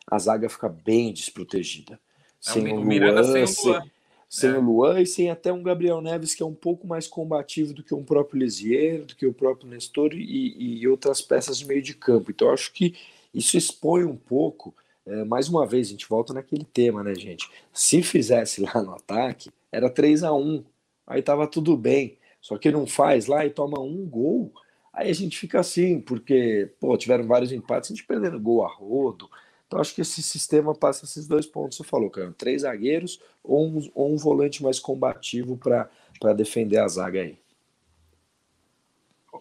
a 0.08 0.18
zaga 0.20 0.50
fica 0.50 0.70
bem 0.70 1.14
desprotegida. 1.14 1.94
É, 1.94 2.52
sem 2.52 2.74
o, 2.74 2.82
Miranda 2.82 3.24
sem 3.24 3.44
o 3.44 3.72
Luan. 3.74 3.84
Sem 4.32 4.50
é. 4.50 4.58
o 4.58 4.62
Luan 4.62 5.02
e 5.02 5.06
sem 5.06 5.30
até 5.30 5.52
um 5.52 5.62
Gabriel 5.62 6.00
Neves 6.00 6.34
que 6.34 6.42
é 6.42 6.46
um 6.46 6.54
pouco 6.54 6.88
mais 6.88 7.06
combativo 7.06 7.74
do 7.74 7.84
que 7.84 7.94
um 7.94 8.02
próprio 8.02 8.40
Lisieiro, 8.40 9.04
do 9.04 9.14
que 9.14 9.26
o 9.26 9.34
próprio 9.34 9.70
Nestor 9.70 10.14
e, 10.14 10.80
e 10.80 10.88
outras 10.88 11.22
peças 11.22 11.60
de 11.60 11.68
meio 11.68 11.82
de 11.82 11.94
campo. 11.94 12.32
Então 12.32 12.50
acho 12.50 12.72
que 12.72 12.96
isso 13.34 13.58
expõe 13.58 14.06
um 14.06 14.16
pouco. 14.16 14.74
É, 15.06 15.26
mais 15.26 15.50
uma 15.50 15.68
vez, 15.68 15.88
a 15.88 15.92
gente 15.92 16.08
volta 16.08 16.34
naquele 16.34 16.64
tema, 16.64 17.04
né, 17.04 17.14
gente? 17.14 17.50
Se 17.74 18.02
fizesse 18.02 18.62
lá 18.62 18.82
no 18.82 18.94
ataque, 18.94 19.52
era 19.70 19.90
3 19.90 20.24
a 20.24 20.34
1 20.34 20.64
aí 21.06 21.22
tava 21.22 21.46
tudo 21.46 21.76
bem. 21.76 22.18
Só 22.40 22.58
que 22.58 22.72
não 22.72 22.88
faz 22.88 23.28
lá 23.28 23.46
e 23.46 23.50
toma 23.50 23.82
um 23.82 24.08
gol, 24.08 24.54
aí 24.94 25.12
a 25.12 25.14
gente 25.14 25.38
fica 25.38 25.60
assim, 25.60 26.00
porque 26.00 26.72
pô, 26.80 26.98
tiveram 26.98 27.28
vários 27.28 27.52
empates, 27.52 27.92
a 27.92 27.94
gente 27.94 28.08
perdendo 28.08 28.40
gol 28.40 28.64
a 28.64 28.70
rodo, 28.70 29.30
então 29.72 29.80
acho 29.80 29.96
que 29.96 30.02
esse 30.02 30.22
sistema 30.22 30.76
passa 30.76 31.06
esses 31.06 31.26
dois 31.26 31.46
pontos 31.46 31.78
que 31.78 31.84
você 31.84 31.90
falou, 31.90 32.10
cara. 32.10 32.36
Três 32.38 32.64
zagueiros 32.64 33.22
ou 33.42 33.66
um, 33.66 33.90
ou 33.96 34.12
um 34.12 34.18
volante 34.18 34.62
mais 34.62 34.82
combativo 34.82 35.58
para 35.58 36.34
defender 36.34 36.78
a 36.78 36.90
zaga 36.90 37.22
aí. 37.22 37.38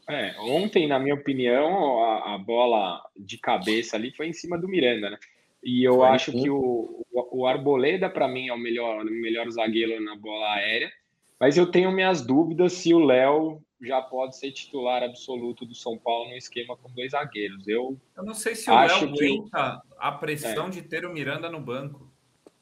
É, 0.09 0.38
ontem, 0.38 0.87
na 0.87 1.01
minha 1.01 1.16
opinião, 1.16 2.01
a, 2.05 2.37
a, 2.37 2.38
bola 2.38 3.05
de 3.16 3.38
cabeça 3.38 3.97
ali 3.97 4.12
foi 4.12 4.29
em 4.29 4.33
cima 4.33 4.57
do 4.57 4.69
Miranda, 4.69 5.11
né? 5.11 5.19
E 5.64 5.83
eu 5.83 5.97
foi, 5.97 6.07
acho 6.07 6.31
sim. 6.31 6.43
que 6.43 6.49
o, 6.51 7.05
o, 7.12 7.40
o 7.40 7.47
Arboleda, 7.47 8.09
para 8.09 8.29
mim, 8.29 8.49
é 8.49 8.53
o 8.53 8.59
melhor, 8.59 9.05
o 9.05 9.11
melhor 9.11 9.51
zagueiro 9.51 10.01
na 10.01 10.14
bola 10.14 10.55
aérea. 10.55 10.93
Mas 11.40 11.57
eu 11.57 11.69
tenho 11.69 11.90
minhas 11.90 12.23
dúvidas 12.25 12.75
se 12.75 12.95
o 12.95 13.01
Léo 13.01 13.61
já 13.81 14.03
pode 14.03 14.37
ser 14.37 14.53
titular 14.53 15.03
absoluto 15.03 15.64
do 15.64 15.75
São 15.75 15.99
Paulo 15.99 16.31
no 16.31 16.37
esquema 16.37 16.77
com 16.77 16.90
dois 16.93 17.12
zagueiros. 17.12 17.66
Eu, 17.66 17.99
eu 18.16 18.25
não 18.25 18.35
sei 18.35 18.55
se 18.55 18.71
o 18.71 18.75
Léo 18.79 18.97
aguenta 18.97 19.83
que... 19.83 19.95
a 19.99 20.12
pressão 20.12 20.66
é. 20.66 20.71
de 20.71 20.83
ter 20.83 21.07
o 21.07 21.12
Miranda 21.12 21.49
no 21.51 21.61
banco. 21.61 22.11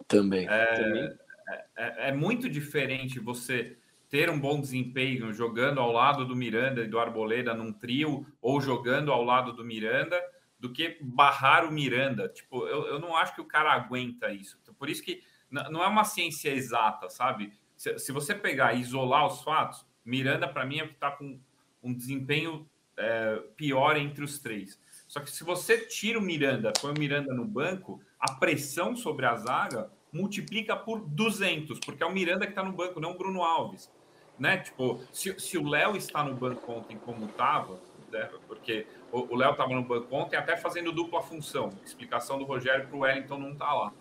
Também. 0.06 0.46
É, 0.48 0.74
Também. 0.74 1.04
É, 1.48 1.64
é, 1.76 2.08
é, 2.08 2.12
muito 2.12 2.48
diferente 2.48 3.18
você 3.18 3.76
ter 4.08 4.30
um 4.30 4.40
bom 4.40 4.60
desempenho 4.60 5.32
jogando 5.32 5.80
ao 5.80 5.92
lado 5.92 6.24
do 6.24 6.36
Miranda 6.36 6.82
e 6.82 6.88
do 6.88 6.98
Arboleda 6.98 7.52
num 7.52 7.72
trio 7.72 8.26
ou 8.40 8.60
jogando 8.60 9.12
ao 9.12 9.22
lado 9.22 9.52
do 9.52 9.64
Miranda 9.64 10.18
do 10.58 10.72
que 10.72 10.98
barrar 11.00 11.64
o 11.64 11.70
Miranda. 11.70 12.28
Tipo, 12.28 12.66
eu, 12.66 12.86
eu 12.86 12.98
não 12.98 13.16
acho 13.16 13.34
que 13.34 13.40
o 13.40 13.46
cara 13.46 13.72
aguenta 13.72 14.32
isso. 14.32 14.58
Por 14.78 14.88
isso 14.88 15.02
que 15.02 15.22
não 15.50 15.82
é 15.82 15.86
uma 15.86 16.04
ciência 16.04 16.50
exata, 16.50 17.08
sabe? 17.08 17.52
Se, 17.76 17.98
se 17.98 18.12
você 18.12 18.34
pegar 18.34 18.74
e 18.74 18.80
isolar 18.80 19.26
os 19.26 19.42
fatos, 19.42 19.86
Miranda, 20.08 20.48
para 20.48 20.64
mim, 20.64 20.80
é 20.80 20.86
que 20.86 20.94
está 20.94 21.10
com 21.10 21.38
um 21.82 21.92
desempenho 21.92 22.66
é, 22.96 23.42
pior 23.56 23.96
entre 23.96 24.24
os 24.24 24.38
três. 24.38 24.80
Só 25.06 25.20
que 25.20 25.30
se 25.30 25.44
você 25.44 25.78
tira 25.78 26.18
o 26.18 26.22
Miranda, 26.22 26.72
põe 26.80 26.92
o 26.92 26.98
Miranda 26.98 27.34
no 27.34 27.44
banco, 27.44 28.00
a 28.18 28.32
pressão 28.32 28.96
sobre 28.96 29.26
a 29.26 29.36
zaga 29.36 29.90
multiplica 30.12 30.74
por 30.74 31.00
200, 31.00 31.78
porque 31.80 32.02
é 32.02 32.06
o 32.06 32.12
Miranda 32.12 32.46
que 32.46 32.52
está 32.52 32.64
no 32.64 32.72
banco, 32.72 32.98
não 33.00 33.12
o 33.12 33.18
Bruno 33.18 33.42
Alves. 33.42 33.92
Né? 34.38 34.58
Tipo, 34.58 35.00
se, 35.12 35.38
se 35.38 35.58
o 35.58 35.68
Léo 35.68 35.96
está 35.96 36.24
no 36.24 36.34
banco 36.34 36.72
ontem 36.72 36.96
como 36.96 37.26
estava, 37.26 37.78
né? 38.10 38.30
porque 38.46 38.86
o 39.12 39.36
Léo 39.36 39.52
estava 39.52 39.74
no 39.74 39.82
banco 39.82 40.14
ontem 40.14 40.36
até 40.36 40.56
fazendo 40.56 40.92
dupla 40.92 41.22
função, 41.22 41.70
explicação 41.84 42.38
do 42.38 42.44
Rogério 42.44 42.86
para 42.86 42.96
o 42.96 43.00
Wellington 43.00 43.38
não 43.38 43.54
tá 43.54 43.72
lá. 43.72 43.92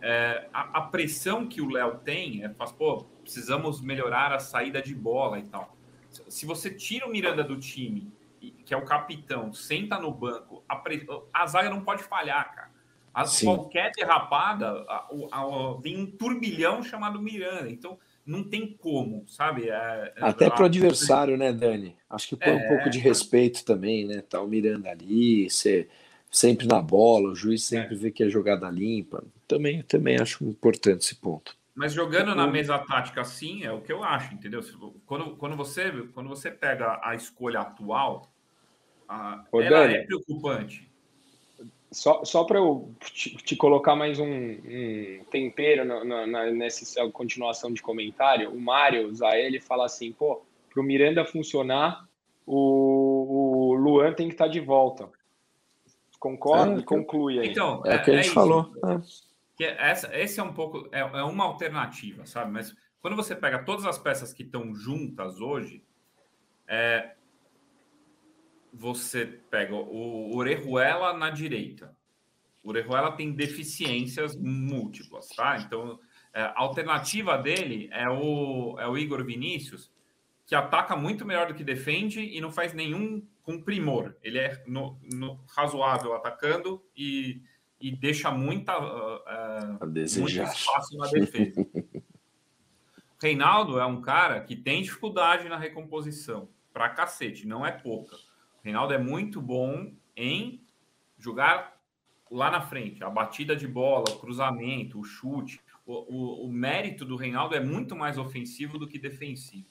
É, 0.00 0.48
a, 0.52 0.78
a, 0.78 0.80
pressão 0.82 1.46
que 1.46 1.60
o 1.60 1.70
Léo 1.70 1.98
tem 1.98 2.44
é, 2.44 2.48
faz, 2.50 2.72
pô, 2.72 3.06
precisamos 3.22 3.80
melhorar 3.80 4.32
a 4.32 4.38
saída 4.38 4.82
de 4.82 4.94
bola 4.94 5.38
e 5.38 5.44
tal. 5.44 5.76
Se 6.28 6.44
você 6.44 6.70
tira 6.70 7.06
o 7.06 7.10
Miranda 7.10 7.42
do 7.42 7.58
time, 7.58 8.12
que 8.64 8.74
é 8.74 8.76
o 8.76 8.84
capitão, 8.84 9.52
senta 9.52 9.98
no 9.98 10.12
banco, 10.12 10.62
a, 10.68 10.82
a 11.32 11.46
zaga 11.46 11.70
não 11.70 11.82
pode 11.82 12.02
falhar, 12.02 12.54
cara. 12.54 12.70
A, 13.14 13.24
qualquer 13.42 13.92
derrapada, 13.92 14.84
a, 14.88 15.06
vem 15.80 15.98
um 15.98 16.06
turbilhão 16.06 16.82
chamado 16.82 17.20
Miranda. 17.20 17.70
Então, 17.70 17.98
não 18.24 18.42
tem 18.42 18.74
como, 18.80 19.24
sabe? 19.28 19.68
É, 19.68 20.12
é 20.16 20.24
Até 20.24 20.48
para 20.48 20.62
o 20.62 20.66
adversário, 20.66 21.36
né, 21.36 21.52
Dani? 21.52 21.94
Acho 22.08 22.28
que 22.28 22.36
põe 22.36 22.52
é, 22.52 22.54
um 22.54 22.68
pouco 22.68 22.88
de 22.88 22.98
respeito 22.98 23.64
também, 23.64 24.06
né? 24.06 24.22
Tá 24.22 24.40
o 24.40 24.48
Miranda 24.48 24.90
ali, 24.90 25.50
ser 25.50 25.88
sempre 26.30 26.66
na 26.66 26.80
bola, 26.80 27.30
o 27.30 27.34
juiz 27.34 27.62
sempre 27.64 27.94
é. 27.94 27.98
vê 27.98 28.10
que 28.10 28.22
é 28.22 28.30
jogada 28.30 28.70
limpa. 28.70 29.22
Também, 29.46 29.82
também 29.82 30.16
acho 30.18 30.44
importante 30.44 31.04
esse 31.04 31.16
ponto. 31.16 31.54
Mas 31.74 31.94
jogando 31.94 32.34
na 32.34 32.46
mesa 32.46 32.78
tática 32.78 33.22
assim 33.22 33.64
é 33.64 33.72
o 33.72 33.80
que 33.80 33.92
eu 33.92 34.04
acho, 34.04 34.34
entendeu? 34.34 34.60
Quando, 35.06 35.36
quando, 35.36 35.56
você, 35.56 35.90
quando 36.12 36.28
você 36.28 36.50
pega 36.50 37.00
a 37.02 37.14
escolha 37.14 37.60
atual, 37.60 38.30
a, 39.08 39.42
Ô, 39.50 39.60
ela 39.60 39.80
Dani, 39.80 39.94
é 39.94 40.02
preocupante. 40.04 40.90
Só, 41.90 42.24
só 42.24 42.44
para 42.44 42.58
eu 42.58 42.94
te, 43.00 43.36
te, 43.36 43.56
colocar 43.56 43.94
mais 43.94 44.18
um, 44.18 44.26
um 44.26 45.24
tempero 45.30 45.84
no, 45.84 46.04
no, 46.04 46.26
na, 46.26 46.50
nessa 46.50 47.08
continuação 47.10 47.72
de 47.72 47.82
comentário, 47.82 48.50
o 48.50 48.60
Mário 48.60 49.12
ele 49.34 49.60
fala 49.60 49.86
assim: 49.86 50.12
pô, 50.12 50.42
para 50.70 50.80
o 50.80 50.84
Miranda 50.84 51.24
funcionar, 51.24 52.06
o, 52.46 53.70
o 53.70 53.74
Luan 53.74 54.12
tem 54.12 54.28
que 54.28 54.34
estar 54.34 54.46
tá 54.46 54.50
de 54.50 54.60
volta. 54.60 55.08
Concorda? 56.18 56.80
É, 56.80 56.84
Conclui 56.84 57.40
aí. 57.40 57.48
Então, 57.48 57.82
é, 57.84 57.96
o 57.96 58.02
que 58.02 58.10
a 58.10 58.14
é 58.14 58.16
gente 58.18 58.30
é 58.30 58.34
falou. 58.34 58.72
É 58.84 59.31
que 59.62 59.66
essa, 59.66 60.12
esse 60.18 60.40
é 60.40 60.42
um 60.42 60.52
pouco 60.52 60.88
é, 60.90 60.98
é, 60.98 61.22
uma 61.22 61.44
alternativa, 61.44 62.26
sabe? 62.26 62.50
Mas 62.50 62.74
quando 63.00 63.14
você 63.14 63.36
pega 63.36 63.62
todas 63.62 63.86
as 63.86 63.96
peças 63.96 64.32
que 64.32 64.42
estão 64.42 64.74
juntas 64.74 65.40
hoje, 65.40 65.84
é, 66.66 67.14
você 68.72 69.24
pega 69.24 69.72
o 69.72 70.36
Orejuela 70.36 71.12
na 71.12 71.30
direita. 71.30 71.96
O 72.60 72.70
Orejuela 72.70 73.12
tem 73.12 73.30
deficiências 73.30 74.34
múltiplas, 74.36 75.28
tá? 75.28 75.58
Então, 75.58 76.00
é, 76.34 76.42
a 76.42 76.54
alternativa 76.56 77.38
dele 77.38 77.88
é 77.92 78.08
o, 78.08 78.76
é 78.80 78.88
o 78.88 78.98
Igor 78.98 79.24
Vinícius, 79.24 79.92
que 80.44 80.56
ataca 80.56 80.96
muito 80.96 81.24
melhor 81.24 81.46
do 81.46 81.54
que 81.54 81.62
defende 81.62 82.20
e 82.20 82.40
não 82.40 82.50
faz 82.50 82.72
nenhum 82.72 83.24
com 83.44 83.62
primor. 83.62 84.16
Ele 84.24 84.38
é 84.38 84.60
no, 84.66 84.98
no 85.12 85.38
razoável 85.54 86.14
atacando 86.14 86.84
e 86.96 87.40
e 87.82 87.90
deixa 87.90 88.30
muita, 88.30 88.78
uh, 88.78 89.86
desejar. 89.88 90.44
muito 90.44 90.56
espaço 90.56 90.96
na 90.96 91.08
defesa. 91.08 91.66
Reinaldo 93.20 93.78
é 93.78 93.84
um 93.84 94.00
cara 94.00 94.40
que 94.40 94.54
tem 94.54 94.82
dificuldade 94.82 95.48
na 95.48 95.58
recomposição, 95.58 96.48
pra 96.72 96.88
cacete, 96.88 97.46
não 97.46 97.66
é 97.66 97.72
pouca. 97.72 98.16
Reinaldo 98.62 98.94
é 98.94 98.98
muito 98.98 99.42
bom 99.42 99.92
em 100.16 100.64
jogar 101.18 101.76
lá 102.30 102.50
na 102.50 102.60
frente, 102.60 103.02
a 103.02 103.10
batida 103.10 103.56
de 103.56 103.66
bola, 103.66 104.04
o 104.08 104.18
cruzamento, 104.18 105.00
o 105.00 105.04
chute. 105.04 105.60
O, 105.84 105.92
o, 105.92 106.46
o 106.46 106.52
mérito 106.52 107.04
do 107.04 107.16
Reinaldo 107.16 107.56
é 107.56 107.60
muito 107.60 107.96
mais 107.96 108.16
ofensivo 108.16 108.78
do 108.78 108.86
que 108.86 108.98
defensivo. 108.98 109.66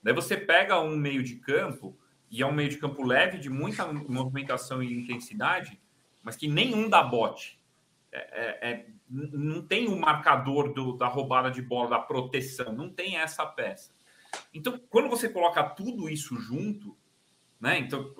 Daí 0.00 0.14
você 0.14 0.36
pega 0.36 0.80
um 0.80 0.96
meio 0.96 1.22
de 1.22 1.36
campo, 1.36 1.98
e 2.30 2.42
é 2.42 2.46
um 2.46 2.52
meio 2.52 2.68
de 2.68 2.78
campo 2.78 3.04
leve, 3.04 3.38
de 3.38 3.50
muita 3.50 3.92
movimentação 3.92 4.80
e 4.80 4.94
intensidade, 4.94 5.80
mas 6.22 6.36
que 6.36 6.48
nenhum 6.48 6.88
dá 6.88 7.02
bote. 7.02 7.58
É, 8.12 8.18
é, 8.18 8.70
é 8.70 8.86
não 9.08 9.66
tem 9.66 9.88
o 9.88 9.98
marcador 9.98 10.72
do, 10.72 10.96
da 10.96 11.08
roubada 11.08 11.50
de 11.50 11.60
bola, 11.60 11.90
da 11.90 11.98
proteção, 11.98 12.72
não 12.72 12.88
tem 12.88 13.16
essa 13.16 13.44
peça. 13.44 13.92
Então, 14.54 14.80
quando 14.88 15.08
você 15.08 15.28
coloca 15.28 15.62
tudo 15.62 16.08
isso 16.08 16.36
junto, 16.36 16.96
né? 17.60 17.78
Então, 17.78 18.14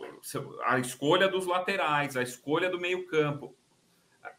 a 0.65 0.79
escolha 0.79 1.29
dos 1.29 1.47
laterais, 1.47 2.17
a 2.17 2.23
escolha 2.23 2.69
do 2.69 2.79
meio-campo, 2.79 3.57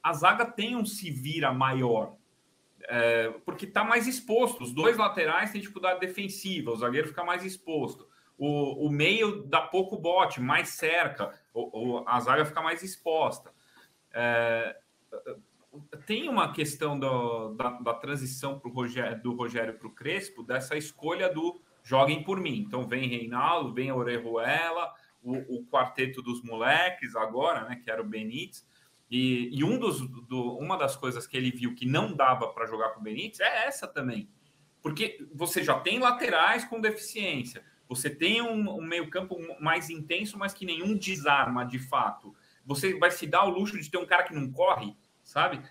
a 0.03 0.13
zaga 0.13 0.45
tem 0.45 0.75
um 0.75 0.85
se 0.85 1.09
vira 1.09 1.51
maior, 1.51 2.15
é, 2.83 3.29
porque 3.45 3.65
está 3.65 3.83
mais 3.83 4.07
exposto. 4.07 4.63
Os 4.63 4.71
dois 4.71 4.97
laterais 4.97 5.51
têm 5.51 5.61
dificuldade 5.61 5.99
defensiva, 5.99 6.71
o 6.71 6.75
zagueiro 6.75 7.07
fica 7.07 7.23
mais 7.23 7.43
exposto. 7.43 8.07
O, 8.37 8.87
o 8.87 8.91
meio 8.91 9.43
dá 9.43 9.61
pouco 9.61 9.97
bote, 9.97 10.39
mais 10.39 10.69
cerca, 10.69 11.33
o, 11.53 11.99
o, 11.99 12.03
a 12.07 12.19
zaga 12.19 12.45
fica 12.45 12.61
mais 12.61 12.83
exposta. 12.83 13.51
É, 14.13 14.77
tem 16.05 16.27
uma 16.27 16.51
questão 16.51 16.99
do, 16.99 17.53
da, 17.53 17.69
da, 17.71 17.93
transição 17.93 18.59
pro 18.59 18.71
Rogério, 18.71 19.21
do 19.21 19.33
Rogério 19.33 19.77
para 19.77 19.87
o 19.87 19.91
Crespo, 19.91 20.43
dessa 20.43 20.75
escolha 20.75 21.33
do 21.33 21.61
joguem 21.83 22.23
por 22.23 22.39
mim. 22.39 22.59
Então 22.59 22.87
vem 22.87 23.07
Reinaldo, 23.07 23.73
vem 23.73 23.91
Orejuela, 23.91 24.93
o, 25.23 25.57
o 25.57 25.65
quarteto 25.67 26.21
dos 26.21 26.43
moleques 26.43 27.15
agora, 27.15 27.65
né, 27.65 27.79
que 27.81 27.89
era 27.89 28.01
o 28.01 28.05
Benítez. 28.05 28.67
E, 29.09 29.49
e 29.51 29.63
um 29.63 29.77
dos, 29.77 30.01
do, 30.27 30.57
uma 30.57 30.77
das 30.77 30.95
coisas 30.95 31.27
que 31.27 31.35
ele 31.35 31.51
viu 31.51 31.75
que 31.75 31.85
não 31.85 32.13
dava 32.13 32.47
para 32.47 32.65
jogar 32.65 32.89
com 32.89 33.01
o 33.01 33.03
Benítez 33.03 33.39
é 33.39 33.67
essa 33.67 33.87
também. 33.87 34.29
Porque 34.81 35.25
você 35.33 35.63
já 35.63 35.79
tem 35.79 35.99
laterais 35.99 36.65
com 36.65 36.81
deficiência, 36.81 37.63
você 37.87 38.09
tem 38.09 38.41
um, 38.41 38.69
um 38.69 38.81
meio-campo 38.81 39.37
mais 39.59 39.89
intenso, 39.89 40.37
mas 40.37 40.53
que 40.53 40.65
nenhum 40.65 40.97
desarma 40.97 41.65
de 41.65 41.77
fato. 41.77 42.33
Você 42.65 42.97
vai 42.97 43.11
se 43.11 43.27
dar 43.27 43.45
o 43.45 43.49
luxo 43.49 43.79
de 43.79 43.89
ter 43.89 43.97
um 43.97 44.05
cara 44.05 44.23
que 44.23 44.33
não 44.33 44.51
corre, 44.51 44.95
sabe? 45.23 45.61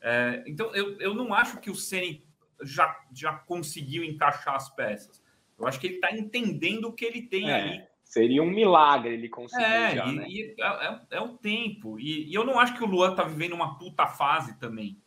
É, 0.00 0.44
então, 0.46 0.74
eu, 0.74 0.98
eu 1.00 1.14
não 1.14 1.34
acho 1.34 1.58
que 1.60 1.70
o 1.70 1.74
Ceni 1.74 2.24
já, 2.62 2.96
já 3.12 3.32
conseguiu 3.32 4.04
encaixar 4.04 4.54
as 4.54 4.68
peças. 4.74 5.22
Eu 5.58 5.66
acho 5.66 5.80
que 5.80 5.86
ele 5.86 5.94
está 5.96 6.12
entendendo 6.12 6.86
o 6.86 6.92
que 6.92 7.04
ele 7.04 7.22
tem 7.22 7.50
é, 7.50 7.54
ali. 7.54 7.84
Seria 8.04 8.42
um 8.42 8.50
milagre 8.50 9.14
ele 9.14 9.28
conseguir. 9.28 9.64
É, 9.64 9.96
já, 9.96 10.06
e, 10.06 10.14
né? 10.14 10.26
e 10.28 10.54
é, 10.60 10.86
é, 10.86 11.00
é, 11.12 11.20
o 11.20 11.36
tempo. 11.36 11.98
E, 11.98 12.30
e, 12.30 12.34
eu 12.34 12.44
não 12.44 12.58
acho 12.58 12.76
que 12.76 12.84
o 12.84 12.86
Luan 12.86 13.10
está 13.10 13.24
vivendo 13.24 13.54
uma 13.54 13.78
puta 13.78 14.06
fase 14.06 14.58
também. 14.58 15.00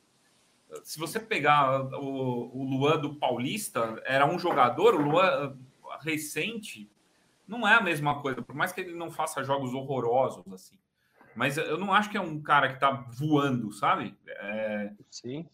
Se 0.84 1.00
você 1.00 1.20
pegar 1.20 1.82
o, 1.96 2.52
o 2.54 2.64
Luan 2.64 3.00
do 3.00 3.16
Paulista, 3.16 4.02
era 4.06 4.26
um 4.26 4.38
jogador, 4.38 4.96
o 4.96 5.02
Luan 5.02 5.58
recente, 6.02 6.90
não 7.48 7.68
é 7.68 7.74
a 7.74 7.82
mesma 7.82 8.22
coisa, 8.22 8.42
por 8.42 8.54
mais 8.54 8.72
que 8.72 8.82
ele 8.82 8.94
não 8.94 9.10
faça 9.10 9.44
jogos 9.44 9.74
horrorosos 9.74 10.46
assim. 10.54 10.78
Mas 11.36 11.58
eu 11.58 11.78
não 11.78 11.94
acho 11.94 12.10
que 12.10 12.18
é 12.18 12.22
um 12.22 12.42
cara 12.42 12.68
que 12.68 12.76
está 12.76 12.92
voando, 12.92 13.72
sabe? 13.72 14.16
É... 14.28 14.92
Sim. 15.10 15.46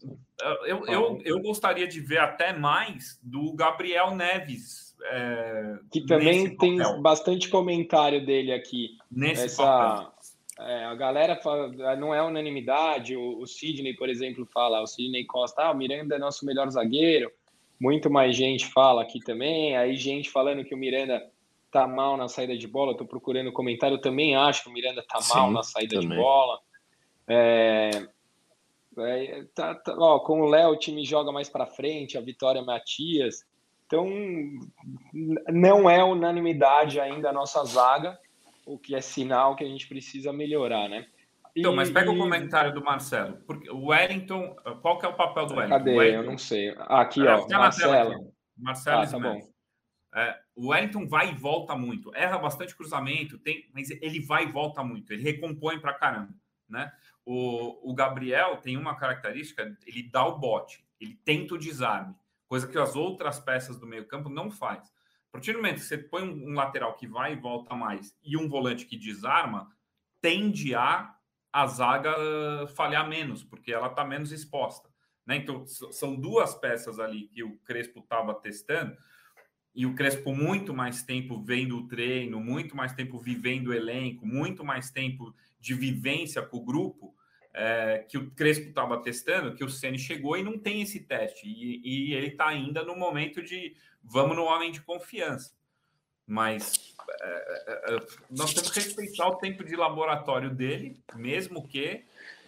Eu, 0.65 0.85
eu, 0.87 1.21
eu 1.23 1.41
gostaria 1.41 1.87
de 1.87 1.99
ver 1.99 2.19
até 2.19 2.53
mais 2.53 3.19
do 3.21 3.53
Gabriel 3.53 4.15
Neves. 4.15 4.95
É... 5.03 5.77
Que 5.91 6.05
também 6.05 6.55
tem 6.57 6.77
bastante 7.01 7.49
comentário 7.49 8.25
dele 8.25 8.51
aqui. 8.51 8.97
Nesse 9.11 9.45
Essa... 9.45 10.11
É, 10.57 10.85
a 10.85 10.95
galera 10.95 11.35
fala, 11.35 11.95
não 11.97 12.15
é 12.15 12.23
unanimidade. 12.23 13.15
O, 13.15 13.41
o 13.41 13.45
Sidney, 13.45 13.93
por 13.93 14.07
exemplo, 14.09 14.47
fala: 14.53 14.81
o 14.81 14.87
Sidney 14.87 15.25
Costa, 15.25 15.63
ah, 15.63 15.71
o 15.71 15.77
Miranda 15.77 16.15
é 16.15 16.19
nosso 16.19 16.45
melhor 16.45 16.69
zagueiro. 16.69 17.29
Muito 17.79 18.09
mais 18.09 18.35
gente 18.35 18.67
fala 18.67 19.01
aqui 19.01 19.19
também. 19.19 19.75
Aí, 19.75 19.97
gente 19.97 20.31
falando 20.31 20.63
que 20.63 20.73
o 20.73 20.77
Miranda 20.77 21.21
tá 21.75 21.85
mal 21.85 22.15
na 22.15 22.29
saída 22.29 22.57
de 22.57 22.67
bola. 22.69 22.93
Estou 22.93 23.05
procurando 23.05 23.51
comentário. 23.51 23.95
Eu 23.95 24.01
também 24.01 24.33
acho 24.33 24.63
que 24.63 24.69
o 24.69 24.71
Miranda 24.71 25.03
tá 25.05 25.19
Sim, 25.19 25.33
mal 25.33 25.51
na 25.51 25.61
saída 25.61 25.95
também. 25.95 26.09
de 26.09 26.15
bola. 26.15 26.59
É, 27.27 27.89
é, 28.97 29.43
tá, 29.53 29.75
tá, 29.75 29.93
ó, 29.97 30.19
com 30.19 30.39
o 30.39 30.45
Léo, 30.45 30.69
o 30.69 30.79
time 30.79 31.03
joga 31.03 31.33
mais 31.33 31.49
para 31.49 31.65
frente. 31.65 32.17
A 32.17 32.21
Vitória 32.21 32.61
Matias. 32.61 33.45
Então, 33.85 34.07
não 35.49 35.89
é 35.89 36.01
unanimidade 36.01 36.97
ainda 36.97 37.29
a 37.29 37.33
nossa 37.33 37.63
zaga, 37.65 38.17
o 38.65 38.79
que 38.79 38.95
é 38.95 39.01
sinal 39.01 39.55
que 39.55 39.63
a 39.63 39.67
gente 39.67 39.87
precisa 39.87 40.31
melhorar, 40.31 40.89
né? 40.89 41.05
Então, 41.55 41.75
mas 41.75 41.91
pega 41.91 42.09
e... 42.09 42.15
o 42.15 42.17
comentário 42.17 42.73
do 42.73 42.83
Marcelo. 42.83 43.37
Porque 43.45 43.69
o 43.69 43.87
Wellington, 43.87 44.55
qual 44.81 44.97
que 44.97 45.05
é 45.05 45.09
o 45.09 45.13
papel 45.13 45.45
do 45.45 45.55
Wellington? 45.55 45.77
Cadê? 45.77 45.91
Wellington... 45.91 46.23
Eu 46.23 46.31
não 46.31 46.37
sei. 46.37 46.73
Aqui, 46.79 47.21
ó, 47.21 47.47
Marcelo. 47.47 48.33
Marcelo 48.57 49.01
ah, 49.01 49.07
tá 49.07 49.19
bom. 49.19 49.54
É, 50.15 50.39
o 50.55 50.69
Wellington 50.69 51.05
vai 51.05 51.31
e 51.31 51.35
volta 51.35 51.75
muito, 51.75 52.15
erra 52.15 52.37
bastante 52.37 52.73
cruzamento, 52.73 53.37
tem, 53.37 53.69
mas 53.73 53.91
ele 53.91 54.21
vai 54.21 54.45
e 54.45 54.51
volta 54.51 54.81
muito, 54.81 55.11
ele 55.11 55.21
recompõe 55.21 55.77
para 55.77 55.93
caramba, 55.93 56.33
né? 56.69 56.89
O, 57.25 57.91
o 57.91 57.93
Gabriel 57.93 58.55
tem 58.57 58.77
uma 58.77 58.95
característica, 58.95 59.77
ele 59.85 60.03
dá 60.03 60.25
o 60.25 60.39
bote, 60.39 60.85
ele 61.01 61.19
tenta 61.25 61.55
o 61.55 61.57
desarme, 61.57 62.15
coisa 62.47 62.65
que 62.65 62.77
as 62.77 62.95
outras 62.95 63.39
peças 63.39 63.77
do 63.77 63.85
meio-campo 63.85 64.29
não 64.29 64.49
faz. 64.49 64.87
A 65.27 65.31
partir 65.33 65.51
do 65.51 65.57
momento 65.57 65.79
que 65.79 65.85
você 65.85 65.97
põe 65.97 66.23
um, 66.23 66.51
um 66.51 66.53
lateral 66.53 66.93
que 66.93 67.07
vai 67.07 67.33
e 67.33 67.35
volta 67.35 67.75
mais 67.75 68.15
e 68.23 68.37
um 68.37 68.47
volante 68.47 68.85
que 68.85 68.95
desarma, 68.95 69.69
tende 70.21 70.73
a 70.73 71.13
a 71.55 71.67
zaga 71.67 72.13
falhar 72.75 73.07
menos, 73.07 73.41
porque 73.41 73.71
ela 73.71 73.87
está 73.87 74.03
menos 74.03 74.33
exposta. 74.33 74.89
Né? 75.25 75.37
Então, 75.37 75.65
são 75.65 76.13
duas 76.13 76.53
peças 76.53 76.99
ali 76.99 77.29
que 77.29 77.45
o 77.45 77.57
Crespo 77.59 77.99
estava 77.99 78.33
testando 78.33 78.93
e 79.75 79.85
o 79.85 79.93
Crespo 79.93 80.33
muito 80.33 80.73
mais 80.73 81.03
tempo 81.03 81.37
vendo 81.37 81.77
o 81.77 81.87
treino, 81.87 82.39
muito 82.39 82.77
mais 82.77 82.93
tempo 82.93 83.19
vivendo 83.19 83.67
o 83.67 83.73
elenco, 83.73 84.25
muito 84.25 84.63
mais 84.63 84.89
tempo 84.89 85.35
de 85.59 85.73
vivência 85.73 86.41
com 86.41 86.57
o 86.57 86.63
grupo, 86.63 87.13
é, 87.53 88.05
que 88.07 88.17
o 88.17 88.31
Crespo 88.31 88.69
estava 88.69 89.01
testando, 89.01 89.53
que 89.53 89.63
o 89.63 89.69
Ceni 89.69 89.99
chegou 89.99 90.37
e 90.37 90.43
não 90.43 90.57
tem 90.57 90.81
esse 90.81 91.01
teste. 91.01 91.45
E, 91.45 91.81
e 91.83 92.13
ele 92.13 92.27
está 92.27 92.47
ainda 92.47 92.83
no 92.83 92.95
momento 92.95 93.43
de 93.43 93.75
vamos 94.01 94.37
no 94.37 94.45
homem 94.45 94.71
de 94.71 94.81
confiança. 94.81 95.53
Mas 96.25 96.95
é, 97.21 97.99
nós 98.31 98.53
temos 98.53 98.71
que 98.71 98.79
respeitar 98.79 99.27
o 99.27 99.35
tempo 99.35 99.63
de 99.63 99.75
laboratório 99.75 100.49
dele, 100.49 100.97
mesmo 101.15 101.67
que 101.67 102.03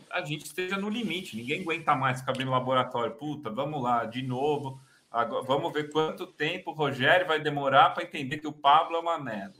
a 0.09 0.23
gente 0.23 0.45
esteja 0.45 0.77
no 0.77 0.89
limite. 0.89 1.35
Ninguém 1.35 1.61
aguenta 1.61 1.93
mais 1.93 2.21
ficar 2.21 2.31
abrindo 2.31 2.51
laboratório. 2.51 3.15
Puta, 3.15 3.49
vamos 3.49 3.83
lá, 3.83 4.05
de 4.05 4.21
novo 4.21 4.79
Agora, 5.17 5.41
vamos 5.41 5.73
ver 5.73 5.89
quanto 5.89 6.27
tempo 6.27 6.69
o 6.69 6.73
Rogério 6.75 7.25
vai 7.25 7.39
demorar 7.39 7.89
para 7.89 8.03
entender 8.03 8.37
que 8.37 8.47
o 8.47 8.53
Pablo 8.53 8.97
é 8.97 8.99
uma 8.99 9.17
merda. 9.17 9.57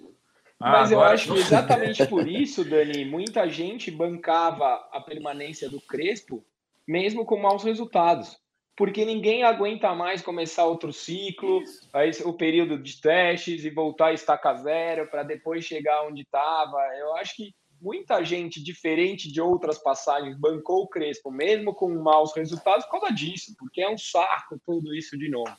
Ah, 0.59 0.71
Mas 0.73 0.91
eu 0.91 1.01
acho 1.01 1.33
que 1.33 1.39
exatamente 1.39 2.05
por 2.05 2.27
isso, 2.27 2.63
Dani, 2.63 3.03
muita 3.05 3.49
gente 3.49 3.89
bancava 3.89 4.87
a 4.91 5.01
permanência 5.01 5.67
do 5.67 5.81
Crespo, 5.81 6.45
mesmo 6.87 7.25
com 7.25 7.41
maus 7.41 7.63
resultados. 7.63 8.37
Porque 8.75 9.03
ninguém 9.03 9.41
aguenta 9.41 9.95
mais 9.95 10.21
começar 10.21 10.63
outro 10.65 10.93
ciclo, 10.93 11.63
aí, 11.91 12.11
o 12.23 12.33
período 12.33 12.77
de 12.77 13.01
testes 13.01 13.65
e 13.65 13.71
voltar 13.71 14.09
a 14.09 14.13
estaca 14.13 14.53
zero 14.53 15.07
para 15.07 15.23
depois 15.23 15.65
chegar 15.65 16.05
onde 16.05 16.21
estava. 16.21 16.77
Eu 16.99 17.15
acho 17.15 17.35
que 17.35 17.55
muita 17.81 18.23
gente, 18.23 18.61
diferente 18.61 19.31
de 19.31 19.41
outras 19.41 19.77
passagens, 19.77 20.37
bancou 20.37 20.83
o 20.83 20.87
Crespo, 20.87 21.31
mesmo 21.31 21.73
com 21.73 21.89
maus 22.01 22.35
resultados, 22.35 22.85
por 22.85 22.99
causa 22.99 23.13
disso, 23.13 23.55
porque 23.57 23.81
é 23.81 23.89
um 23.89 23.97
saco 23.97 24.59
tudo 24.65 24.93
isso 24.95 25.17
de 25.17 25.29
novo. 25.29 25.55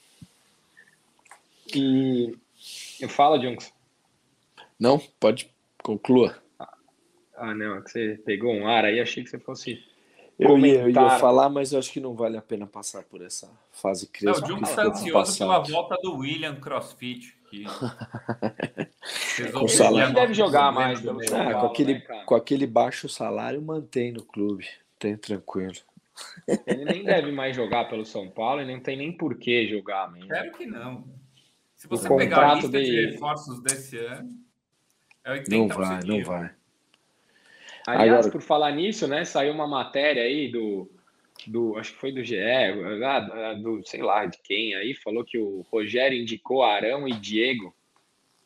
E 1.75 2.37
eu 3.01 3.09
falo, 3.09 3.41
Junks. 3.41 3.73
Não, 4.79 4.99
pode 5.21 5.51
conclua. 5.83 6.41
Ah, 7.35 7.55
não, 7.55 7.77
é 7.77 7.83
que 7.83 7.91
você 7.91 8.21
pegou 8.25 8.53
um 8.53 8.67
ar 8.67 8.85
aí, 8.85 9.01
achei 9.01 9.23
que 9.23 9.31
você 9.31 9.39
fosse. 9.39 9.83
Eu 10.39 10.57
ia, 10.59 10.83
eu 10.83 10.91
ia, 10.91 11.11
falar, 11.19 11.49
mas 11.49 11.73
eu 11.73 11.81
acho 11.81 11.91
que 11.91 11.99
não 11.99 12.15
vale 12.15 12.37
a 12.37 12.43
pena 12.43 12.65
passar 12.65 13.03
por 13.03 13.21
essa 13.23 13.51
fase 13.73 14.07
crespo. 14.07 14.41
Não, 14.41 14.47
o 14.47 14.51
Junks 14.51 14.71
está 14.71 14.83
ansioso 14.85 15.39
pela 15.39 15.59
volta 15.59 15.97
do 16.01 16.19
William 16.19 16.55
CrossFit. 16.61 17.37
Que... 17.51 17.65
com 19.53 19.67
salário. 19.67 20.09
Ele 20.09 20.15
deve 20.15 20.35
jogar 20.35 20.71
mais 20.71 21.01
pelo 21.01 21.21
ah, 21.35 21.55
com, 21.61 21.67
aquele, 21.67 21.95
né, 21.95 22.23
com 22.25 22.35
aquele 22.35 22.67
baixo 22.67 23.09
salário, 23.09 23.61
mantém 23.61 24.13
no 24.13 24.23
clube. 24.23 24.67
Tem 24.99 25.17
tranquilo. 25.17 25.75
Ele 26.67 26.85
nem 26.85 27.05
deve 27.05 27.33
mais 27.33 27.57
jogar 27.57 27.89
pelo 27.89 28.05
São 28.05 28.29
Paulo 28.29 28.61
e 28.61 28.65
não 28.65 28.81
tem 28.81 28.97
nem 28.97 29.11
por 29.11 29.37
que 29.37 29.67
jogar 29.67 30.13
mesmo. 30.13 30.33
Espero 30.33 30.53
que 30.53 30.67
não. 30.67 31.05
Se 31.75 31.89
você 31.89 32.09
pegar 32.17 32.51
a 32.51 32.55
lista 32.55 32.71
de... 32.71 32.85
de 32.85 33.07
reforços 33.13 33.61
desse 33.63 33.97
ano, 33.99 34.31
é 35.25 35.39
80% 35.39 35.49
Não 35.49 35.69
vai, 35.69 36.01
não 36.05 36.25
vai. 36.25 36.58
Aliás, 37.93 38.27
Agora... 38.27 38.33
por 38.33 38.43
falar 38.43 38.73
nisso, 38.73 39.07
né, 39.07 39.25
saiu 39.25 39.53
uma 39.53 39.67
matéria 39.67 40.23
aí 40.23 40.51
do 40.51 40.91
do, 41.47 41.77
acho 41.77 41.93
que 41.93 41.99
foi 41.99 42.13
do 42.13 42.23
GE, 42.23 42.37
ah, 43.05 43.55
do, 43.55 43.81
sei 43.85 44.03
lá, 44.03 44.27
de 44.27 44.39
quem 44.43 44.75
aí, 44.75 44.95
falou 44.95 45.25
que 45.25 45.39
o 45.39 45.65
Rogério 45.71 46.19
indicou 46.19 46.65
Arão 46.65 47.07
e 47.07 47.13
Diego. 47.13 47.75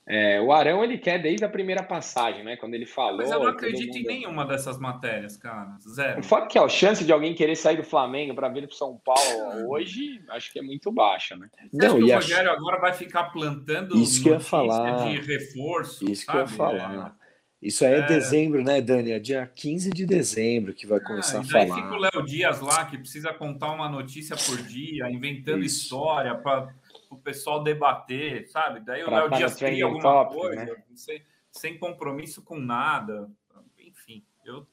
É, 0.05 0.41
o 0.41 0.53
Arão 0.53 0.83
ele 0.83 0.99
quer 0.99 1.23
desde 1.23 1.45
a 1.45 1.49
primeira 1.49 1.83
passagem, 1.83 2.43
né? 2.43 2.57
Quando 2.57 2.75
ele 2.75 2.87
falou. 2.87 3.19
Mas 3.19 3.31
eu 3.31 3.39
não 3.39 3.47
acredito 3.47 3.95
mundo... 3.95 3.99
em 3.99 4.03
nenhuma 4.03 4.45
dessas 4.45 4.77
matérias, 4.79 5.37
cara. 5.37 5.77
Zero. 5.81 6.21
O 6.21 6.25
fato 6.25 6.49
que 6.49 6.59
a 6.59 6.69
chance 6.69 7.05
de 7.05 7.13
alguém 7.13 7.35
querer 7.35 7.55
sair 7.55 7.77
do 7.77 7.85
Flamengo 7.85 8.35
para 8.35 8.49
vir 8.49 8.67
para 8.67 8.77
São 8.77 9.01
Paulo 9.05 9.71
hoje, 9.71 10.21
acho 10.31 10.53
que 10.53 10.59
é 10.59 10.63
muito 10.63 10.91
baixa, 10.91 11.37
né? 11.37 11.49
Você 11.73 11.89
não, 11.89 12.01
e 12.01 12.11
o 12.11 12.15
Rogério 12.15 12.51
agora 12.51 12.81
vai 12.81 12.93
ficar 12.93 13.25
plantando 13.31 13.97
isso 13.97 14.21
que 14.21 14.29
eu 14.29 14.35
ia 14.35 14.41
falar 14.41 15.09
de 15.09 15.21
reforço. 15.21 16.11
Isso 16.11 16.25
sabe? 16.25 16.37
que 16.37 16.37
eu 16.37 16.51
ia 16.51 16.57
falar. 16.59 17.17
É. 17.19 17.22
Isso 17.63 17.85
aí 17.85 17.95
é, 17.95 17.99
é, 17.99 18.07
dezembro, 18.07 18.65
né, 18.65 18.81
Dani? 18.81 19.13
É 19.13 19.21
dia 19.21 19.47
15 19.47 19.91
de 19.91 20.05
dezembro 20.05 20.75
que 20.75 20.85
vai 20.85 20.99
ah, 20.99 21.05
começar 21.05 21.39
ah, 21.39 21.41
a 21.43 21.45
falar. 21.45 21.77
Aí 21.77 21.83
fica 21.83 21.95
o 21.95 21.99
Léo 21.99 22.27
Dias 22.27 22.61
lá, 22.61 22.85
que 22.85 22.99
precisa 22.99 23.33
contar 23.33 23.71
uma 23.71 23.89
notícia 23.89 24.35
por 24.37 24.61
dia, 24.65 25.09
inventando 25.09 25.63
Isso. 25.63 25.85
história 25.85 26.35
para 26.35 26.75
o 27.09 27.17
pessoal 27.17 27.63
debater, 27.63 28.49
sabe? 28.49 28.81
Daí 28.81 29.05
pra 29.05 29.13
o 29.13 29.15
Léo 29.15 29.31
Dias 29.31 29.55
cria 29.55 29.85
alguma 29.85 30.03
top, 30.03 30.35
coisa, 30.35 30.65
né? 30.65 30.83
sem, 30.97 31.23
sem, 31.53 31.79
compromisso 31.79 32.43
com 32.43 32.59
nada. 32.59 33.31
Enfim, 33.79 34.25
eu. 34.45 34.67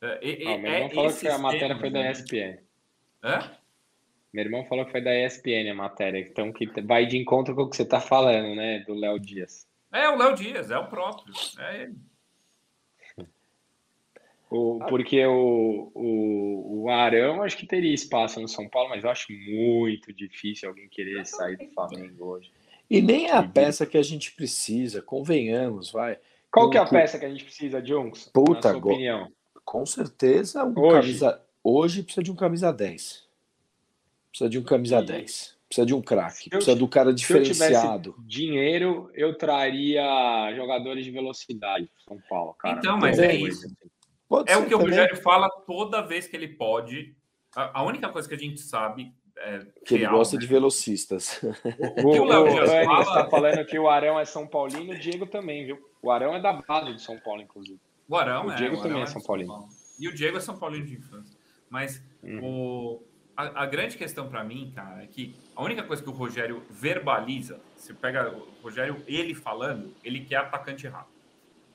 É, 0.00 0.42
é, 0.42 0.58
meu 0.58 0.72
irmão 0.72 0.90
falou 0.90 1.12
que 1.14 1.28
a 1.28 1.38
matéria 1.38 1.78
foi 1.78 1.90
da 1.90 2.00
né? 2.00 2.10
ESPN. 2.10 2.58
Hã? 3.22 3.52
Meu 4.32 4.44
irmão 4.44 4.64
falou 4.64 4.84
que 4.84 4.90
foi 4.90 5.00
da 5.00 5.14
ESPN 5.14 5.70
a 5.70 5.74
matéria, 5.74 6.18
então 6.18 6.52
que 6.52 6.66
vai 6.82 7.06
de 7.06 7.16
encontro 7.18 7.54
com 7.54 7.62
o 7.62 7.70
que 7.70 7.76
você 7.76 7.82
está 7.82 8.00
falando, 8.00 8.56
né, 8.56 8.80
do 8.80 8.94
Léo 8.94 9.20
Dias. 9.20 9.68
É, 9.92 10.08
o 10.08 10.16
Léo 10.16 10.34
Dias, 10.34 10.72
é 10.72 10.78
o 10.78 10.88
próprio. 10.88 11.32
É 11.58 11.82
ele. 11.82 12.11
O, 14.54 14.78
porque 14.86 15.24
o, 15.24 15.90
o, 15.94 16.82
o 16.82 16.90
Arão 16.90 17.42
acho 17.42 17.56
que 17.56 17.66
teria 17.66 17.94
espaço 17.94 18.38
no 18.38 18.46
São 18.46 18.68
Paulo, 18.68 18.90
mas 18.90 19.02
eu 19.02 19.08
acho 19.08 19.32
muito 19.32 20.12
difícil 20.12 20.68
alguém 20.68 20.88
querer 20.90 21.24
sair 21.24 21.56
do 21.56 21.66
Flamengo 21.72 22.26
hoje. 22.26 22.52
E 22.90 23.00
nem 23.00 23.28
é 23.28 23.32
a 23.32 23.42
peça 23.42 23.86
que 23.86 23.96
a 23.96 24.02
gente 24.02 24.32
precisa, 24.32 25.00
convenhamos, 25.00 25.90
vai. 25.90 26.18
Qual 26.50 26.68
que 26.68 26.76
é 26.76 26.80
a 26.80 26.86
peça 26.86 27.18
que 27.18 27.24
a 27.24 27.30
gente 27.30 27.44
precisa, 27.44 27.82
Junks? 27.82 28.30
Puta, 28.34 28.74
na 28.74 28.78
sua 28.78 28.92
opinião. 28.92 29.32
Com 29.64 29.86
certeza, 29.86 30.62
um 30.64 30.78
hoje. 30.78 31.00
Camisa, 31.00 31.42
hoje 31.64 32.02
precisa 32.02 32.22
de 32.22 32.30
um 32.30 32.36
camisa 32.36 32.70
10. 32.70 33.26
Precisa 34.28 34.50
de 34.50 34.58
um 34.58 34.62
camisa 34.62 35.00
e... 35.00 35.06
10. 35.06 35.62
Precisa 35.66 35.86
de 35.86 35.94
um 35.94 36.02
craque, 36.02 36.50
precisa 36.50 36.76
do 36.76 36.86
cara 36.86 37.14
diferenciado. 37.14 38.14
Se 38.18 38.26
dinheiro, 38.26 39.10
eu 39.14 39.34
traria 39.38 40.04
jogadores 40.54 41.02
de 41.02 41.10
velocidade 41.10 41.88
São 42.06 42.20
Paulo, 42.28 42.52
cara. 42.52 42.78
Então, 42.78 42.98
mas 42.98 43.18
é 43.18 43.34
isso. 43.34 43.66
Pode 44.32 44.50
é 44.50 44.56
o 44.56 44.64
que 44.64 44.70
também. 44.70 44.86
o 44.86 44.88
Rogério 44.88 45.16
fala 45.18 45.50
toda 45.66 46.00
vez 46.00 46.26
que 46.26 46.34
ele 46.34 46.48
pode. 46.48 47.14
A, 47.54 47.80
a 47.80 47.82
única 47.82 48.08
coisa 48.08 48.26
que 48.26 48.34
a 48.34 48.38
gente 48.38 48.62
sabe 48.62 49.12
é 49.36 49.58
que 49.84 49.96
ele 49.96 50.06
gosta 50.06 50.36
né? 50.36 50.40
de 50.40 50.46
velocistas. 50.46 51.38
O, 52.02 52.08
o, 52.08 52.22
o 52.22 52.24
Léo 52.24 52.66
fala... 52.66 53.02
está 53.02 53.28
falando 53.28 53.66
que 53.66 53.78
o 53.78 53.90
Arão 53.90 54.18
é 54.18 54.24
São 54.24 54.46
Paulino, 54.46 54.94
o 54.94 54.98
Diego 54.98 55.26
também, 55.26 55.66
viu? 55.66 55.78
O 56.00 56.10
Arão 56.10 56.34
é 56.34 56.40
da 56.40 56.54
base 56.54 56.94
de 56.94 57.02
São 57.02 57.18
Paulo, 57.18 57.42
inclusive. 57.42 57.78
O 58.08 58.16
Arão 58.16 58.46
o 58.46 58.52
é. 58.52 58.54
Diego 58.54 58.76
é, 58.76 58.80
também 58.80 59.02
é 59.02 59.06
São 59.06 59.20
Paulino. 59.20 59.52
São 59.52 59.68
e 60.00 60.08
o 60.08 60.14
Diego 60.14 60.38
é 60.38 60.40
São 60.40 60.56
Paulino 60.56 60.86
de 60.86 60.94
infância. 60.94 61.38
Mas 61.68 62.02
uhum. 62.22 62.40
o, 62.42 63.02
a, 63.36 63.64
a, 63.64 63.66
grande 63.66 63.98
questão 63.98 64.30
para 64.30 64.42
mim, 64.42 64.72
cara, 64.74 65.02
é 65.02 65.06
que 65.06 65.36
a 65.54 65.62
única 65.62 65.82
coisa 65.82 66.02
que 66.02 66.08
o 66.08 66.12
Rogério 66.12 66.62
verbaliza, 66.70 67.60
se 67.76 67.92
pega 67.92 68.32
o 68.34 68.48
Rogério, 68.62 69.02
ele 69.06 69.34
falando, 69.34 69.94
ele 70.02 70.24
quer 70.24 70.36
atacante 70.36 70.88
rápido. 70.88 71.12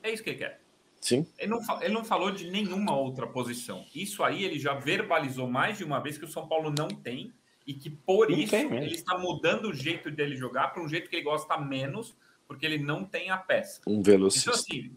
É 0.02 0.10
isso 0.10 0.24
que 0.24 0.30
ele 0.30 0.38
quer. 0.38 0.60
Sim. 1.00 1.26
Ele 1.38 1.50
não, 1.50 1.82
ele 1.82 1.94
não 1.94 2.04
falou 2.04 2.30
de 2.30 2.50
nenhuma 2.50 2.96
outra 2.96 3.26
posição. 3.26 3.84
Isso 3.94 4.22
aí 4.22 4.44
ele 4.44 4.58
já 4.58 4.74
verbalizou 4.74 5.48
mais 5.48 5.78
de 5.78 5.84
uma 5.84 6.00
vez 6.00 6.18
que 6.18 6.24
o 6.24 6.28
São 6.28 6.48
Paulo 6.48 6.72
não 6.76 6.88
tem 6.88 7.32
e 7.66 7.74
que 7.74 7.90
por 7.90 8.30
não 8.30 8.38
isso 8.38 8.56
ele 8.56 8.94
está 8.94 9.16
mudando 9.18 9.66
o 9.66 9.74
jeito 9.74 10.10
dele 10.10 10.36
jogar 10.36 10.68
para 10.68 10.82
um 10.82 10.88
jeito 10.88 11.08
que 11.08 11.16
ele 11.16 11.24
gosta 11.24 11.56
menos, 11.58 12.16
porque 12.46 12.64
ele 12.64 12.78
não 12.78 13.04
tem 13.04 13.30
a 13.30 13.36
peça. 13.36 13.80
Um 13.86 14.02
velocista. 14.02 14.50
Então, 14.50 14.60
assim, 14.60 14.96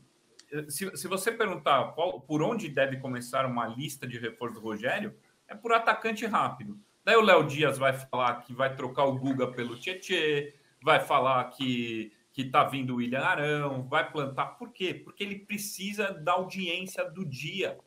se, 0.70 0.98
se 0.98 1.08
você 1.08 1.32
perguntar 1.32 1.94
qual, 1.94 2.22
por 2.22 2.42
onde 2.42 2.70
deve 2.70 2.98
começar 2.98 3.46
uma 3.46 3.68
lista 3.68 4.08
de 4.08 4.18
reforço 4.18 4.56
do 4.56 4.62
Rogério, 4.62 5.14
é 5.48 5.56
por 5.56 5.74
atacante 5.74 6.26
rápido. 6.26 6.80
Daí 7.04 7.16
o 7.16 7.22
Léo 7.22 7.46
Dias 7.46 7.78
vai 7.78 7.94
falar 7.94 8.42
que 8.42 8.54
vai 8.54 8.76
trocar 8.76 9.06
o 9.06 9.18
Guga 9.18 9.48
pelo 9.48 9.78
Tietê, 9.78 10.56
vai 10.82 11.00
falar 11.00 11.44
que 11.52 12.12
que 12.44 12.50
tá 12.52 12.64
vindo 12.64 12.94
o 12.94 12.96
William 12.98 13.22
Arão, 13.22 13.88
vai 13.88 14.10
plantar. 14.12 14.58
Por 14.58 14.72
quê? 14.72 14.94
Porque 14.94 15.24
ele 15.24 15.40
precisa 15.40 16.12
da 16.12 16.34
audiência 16.34 17.04
do 17.10 17.26
dia. 17.26 17.78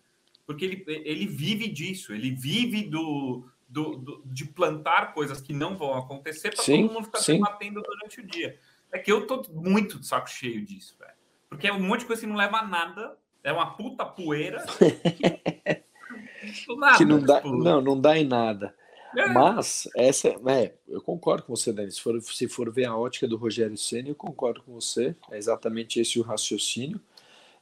Porque 0.47 0.65
ele, 0.65 0.85
ele 0.87 1.27
vive 1.27 1.69
disso, 1.69 2.13
ele 2.13 2.31
vive 2.31 2.83
do, 2.83 3.47
do, 3.69 3.97
do 3.97 4.23
de 4.27 4.45
plantar 4.45 5.15
coisas 5.15 5.41
que 5.41 5.53
não 5.53 5.77
vão 5.77 5.95
acontecer 5.95 6.55
para 6.55 6.65
todo 6.65 6.93
mundo 6.93 7.05
ficar 7.05 7.19
sim. 7.19 7.35
debatendo 7.35 7.83
durante 7.83 8.21
o 8.21 8.27
dia. 8.27 8.59
É 8.93 8.99
que 8.99 9.11
eu 9.11 9.27
tô 9.27 9.43
muito 9.53 9.99
de 9.99 10.07
saco 10.07 10.29
cheio 10.29 10.65
disso, 10.65 10.97
velho. 10.99 11.15
Porque 11.49 11.67
é 11.67 11.73
um 11.73 11.81
monte 11.81 12.01
de 12.01 12.07
coisa 12.07 12.23
que 12.23 12.29
não 12.29 12.37
leva 12.37 12.59
a 12.59 12.67
nada, 12.67 13.17
é 13.43 13.53
uma 13.53 13.75
puta 13.75 14.05
poeira. 14.05 14.65
que, 14.79 16.77
nada, 16.77 16.99
que 16.99 17.05
não 17.05 17.21
dá, 17.21 17.37
tipo... 17.41 17.57
não, 17.57 17.81
não 17.81 18.01
dá 18.01 18.19
em 18.19 18.27
nada. 18.27 18.75
É. 19.17 19.29
Mas 19.29 19.89
essa 19.97 20.29
é, 20.29 20.73
eu 20.89 21.01
concordo 21.01 21.45
com 21.45 21.55
você, 21.55 21.73
Dani. 21.73 21.91
Se 21.93 22.01
for, 22.01 22.21
se 22.21 22.49
for 22.49 22.71
ver 22.73 22.87
a 22.87 22.97
ótica 22.97 23.29
do 23.29 23.37
Rogério 23.37 23.77
Senna, 23.77 24.09
eu 24.09 24.15
concordo 24.15 24.63
com 24.63 24.73
você. 24.73 25.15
É 25.31 25.37
exatamente 25.37 26.01
esse 26.01 26.19
o 26.19 26.23
raciocínio. 26.23 27.01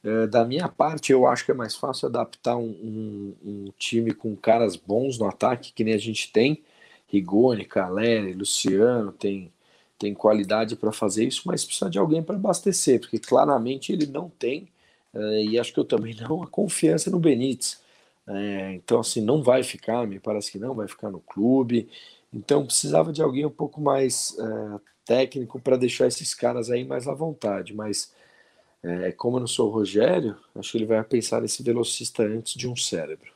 É, 0.05 0.27
da 0.27 0.45
minha 0.45 0.69
parte, 0.69 1.13
eu 1.13 1.27
acho 1.27 1.45
que 1.45 1.53
é 1.53 1.55
mais 1.55 1.77
fácil 1.77 2.09
adaptar 2.09 2.57
um, 2.57 2.65
um, 2.65 3.35
um, 3.45 3.73
time 3.79 4.13
com 4.13 4.35
caras 4.35 4.75
bons 4.75 5.19
no 5.19 5.27
ataque, 5.27 5.73
que 5.73 5.85
nem 5.85 5.95
a 5.95 5.99
gente 5.99 6.33
tem. 6.33 6.63
Rigoni, 7.07 7.65
Caleri, 7.65 8.33
Luciano, 8.33 9.13
tem, 9.13 9.53
tem 9.99 10.15
qualidade 10.15 10.77
para 10.77 10.91
fazer 10.93 11.27
isso, 11.27 11.43
mas 11.45 11.65
precisa 11.65 11.91
de 11.91 11.99
alguém 11.99 12.23
para 12.23 12.37
abastecer, 12.37 13.01
porque 13.01 13.19
claramente 13.19 13.93
ele 13.93 14.07
não 14.07 14.31
tem, 14.31 14.69
é, 15.15 15.45
e 15.45 15.59
acho 15.59 15.73
que 15.73 15.79
eu 15.81 15.85
também 15.85 16.15
não, 16.21 16.43
a 16.43 16.47
confiança 16.47 17.11
no 17.11 17.21
Benítez. 17.21 17.82
É, 18.27 18.73
então, 18.75 19.01
assim, 19.01 19.21
não 19.21 19.43
vai 19.43 19.63
ficar, 19.63 20.07
me 20.07 20.21
parece 20.21 20.51
que 20.53 20.59
não 20.59 20.75
vai 20.75 20.87
ficar 20.87 21.11
no 21.11 21.21
clube. 21.21 21.89
Então, 22.33 22.65
precisava 22.65 23.13
de 23.13 23.23
alguém 23.23 23.45
um 23.45 23.51
pouco 23.51 23.81
mais 23.81 24.37
é, 24.39 24.81
técnico 25.05 25.61
para 25.61 25.77
deixar 25.77 26.07
esses 26.07 26.35
caras 26.35 26.71
aí 26.71 26.85
mais 26.85 27.09
à 27.09 27.15
vontade. 27.15 27.75
Mas, 27.75 28.15
é, 28.83 29.13
como 29.13 29.37
eu 29.37 29.41
não 29.41 29.47
sou 29.47 29.69
o 29.69 29.73
Rogério, 29.73 30.37
acho 30.55 30.73
que 30.73 30.79
ele 30.79 30.87
vai 30.87 31.03
pensar 31.05 31.43
nesse 31.43 31.63
velocista 31.63 32.23
antes 32.23 32.55
de 32.55 32.69
um 32.69 32.77
cérebro. 32.77 33.33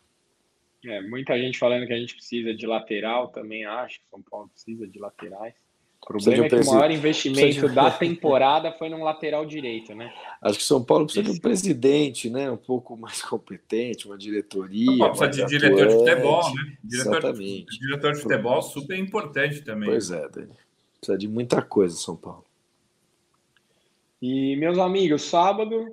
É, 0.85 1.01
muita 1.03 1.37
gente 1.39 1.59
falando 1.59 1.87
que 1.87 1.93
a 1.93 1.99
gente 1.99 2.15
precisa 2.15 2.55
de 2.55 2.67
lateral, 2.67 3.29
também 3.29 3.65
acho 3.65 3.99
que 3.99 4.09
São 4.09 4.23
Paulo 4.23 4.49
precisa 4.49 4.87
de 4.87 4.99
laterais. 4.99 5.55
O 6.07 6.15
problema 6.15 6.45
um 6.45 6.47
é 6.47 6.49
que 6.49 6.55
o 6.55 6.67
maior 6.67 6.91
investimento 6.93 7.69
de... 7.69 7.75
da 7.75 7.91
temporada 7.99 8.71
foi 8.71 8.89
no 8.89 9.03
lateral 9.03 9.45
direito, 9.45 9.93
né? 9.93 10.15
Acho 10.41 10.59
que 10.59 10.65
São 10.65 10.85
Paulo 10.85 11.05
precisa 11.05 11.25
Isso. 11.25 11.33
de 11.33 11.39
um 11.39 11.41
presidente, 11.41 12.31
né? 12.31 12.49
Um 12.49 12.57
pouco 12.57 12.97
mais 12.97 13.21
competente, 13.27 14.07
uma 14.07 14.17
diretoria. 14.17 15.09
Precisa 15.09 15.29
de 15.29 15.47
diretor 15.47 15.89
de 15.89 15.95
futebol, 15.95 16.55
né? 16.55 16.77
Diretor, 16.85 17.17
Exatamente. 17.17 17.81
Diretor 17.81 18.13
de 18.13 18.21
futebol 18.21 18.63
super 18.63 18.97
importante 18.97 19.63
também. 19.63 19.89
Pois 19.89 20.13
é, 20.13 20.29
Dani. 20.29 20.53
Precisa 21.01 21.19
de 21.19 21.27
muita 21.27 21.61
coisa, 21.61 21.97
São 21.97 22.15
Paulo. 22.15 22.45
E, 24.23 24.55
meus 24.55 24.79
amigos, 24.79 25.23
sábado, 25.23 25.93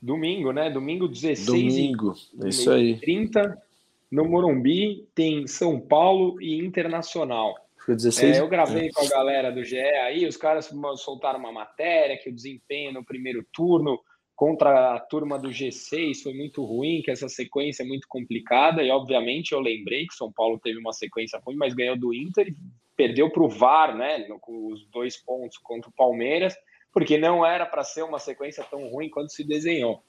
domingo, 0.00 0.52
né? 0.52 0.70
Domingo 0.70 1.08
16 1.08 1.46
Domingo, 1.46 2.14
e, 2.34 2.44
é 2.44 2.48
isso 2.48 2.70
aí. 2.70 2.96
30, 2.96 3.60
no 4.08 4.24
Morumbi, 4.24 5.04
tem 5.16 5.48
São 5.48 5.80
Paulo 5.80 6.40
e 6.40 6.64
Internacional. 6.64 7.56
Foi 7.84 7.96
16. 7.96 8.36
É, 8.36 8.40
eu 8.40 8.48
gravei 8.48 8.90
com 8.90 9.04
a 9.04 9.08
galera 9.08 9.50
do 9.50 9.64
GE 9.64 9.78
aí, 9.78 10.26
os 10.26 10.36
caras 10.36 10.70
soltaram 10.96 11.38
uma 11.38 11.52
matéria 11.52 12.16
que 12.16 12.28
o 12.28 12.34
desempenho 12.34 12.92
no 12.92 13.04
primeiro 13.04 13.44
turno 13.52 13.98
contra 14.34 14.94
a 14.94 15.00
turma 15.00 15.38
do 15.38 15.50
G6 15.50 16.22
foi 16.22 16.34
muito 16.34 16.64
ruim, 16.64 17.02
que 17.02 17.10
essa 17.10 17.28
sequência 17.28 17.82
é 17.82 17.86
muito 17.86 18.08
complicada, 18.08 18.82
e 18.82 18.90
obviamente 18.90 19.52
eu 19.52 19.60
lembrei 19.60 20.06
que 20.06 20.14
São 20.14 20.32
Paulo 20.32 20.58
teve 20.58 20.78
uma 20.78 20.92
sequência 20.92 21.40
ruim, 21.44 21.56
mas 21.56 21.74
ganhou 21.74 21.96
do 21.96 22.14
Inter 22.14 22.48
e 22.48 22.56
perdeu 22.96 23.30
para 23.30 23.42
o 23.42 23.48
VAR, 23.48 23.96
né, 23.96 24.26
com 24.40 24.72
os 24.72 24.84
dois 24.88 25.16
pontos 25.16 25.58
contra 25.58 25.88
o 25.88 25.94
Palmeiras, 25.94 26.54
porque 26.92 27.18
não 27.18 27.44
era 27.44 27.64
para 27.66 27.84
ser 27.84 28.02
uma 28.02 28.18
sequência 28.18 28.64
tão 28.64 28.88
ruim 28.88 29.08
quanto 29.08 29.32
se 29.32 29.44
desenhou. 29.44 30.02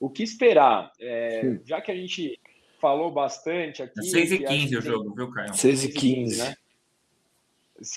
O 0.00 0.10
que 0.10 0.22
esperar? 0.22 0.90
É, 1.00 1.58
já 1.64 1.80
que 1.80 1.90
a 1.90 1.94
gente 1.94 2.40
falou 2.80 3.10
bastante 3.10 3.82
aqui... 3.82 4.02
6 4.02 4.32
e 4.32 4.38
15 4.38 4.76
o 4.76 4.82
jogo, 4.82 5.14
viu, 5.14 5.30
Caio? 5.30 5.54
6 5.54 5.84
e 5.84 5.92
15, 5.92 6.38
né? 6.42 6.56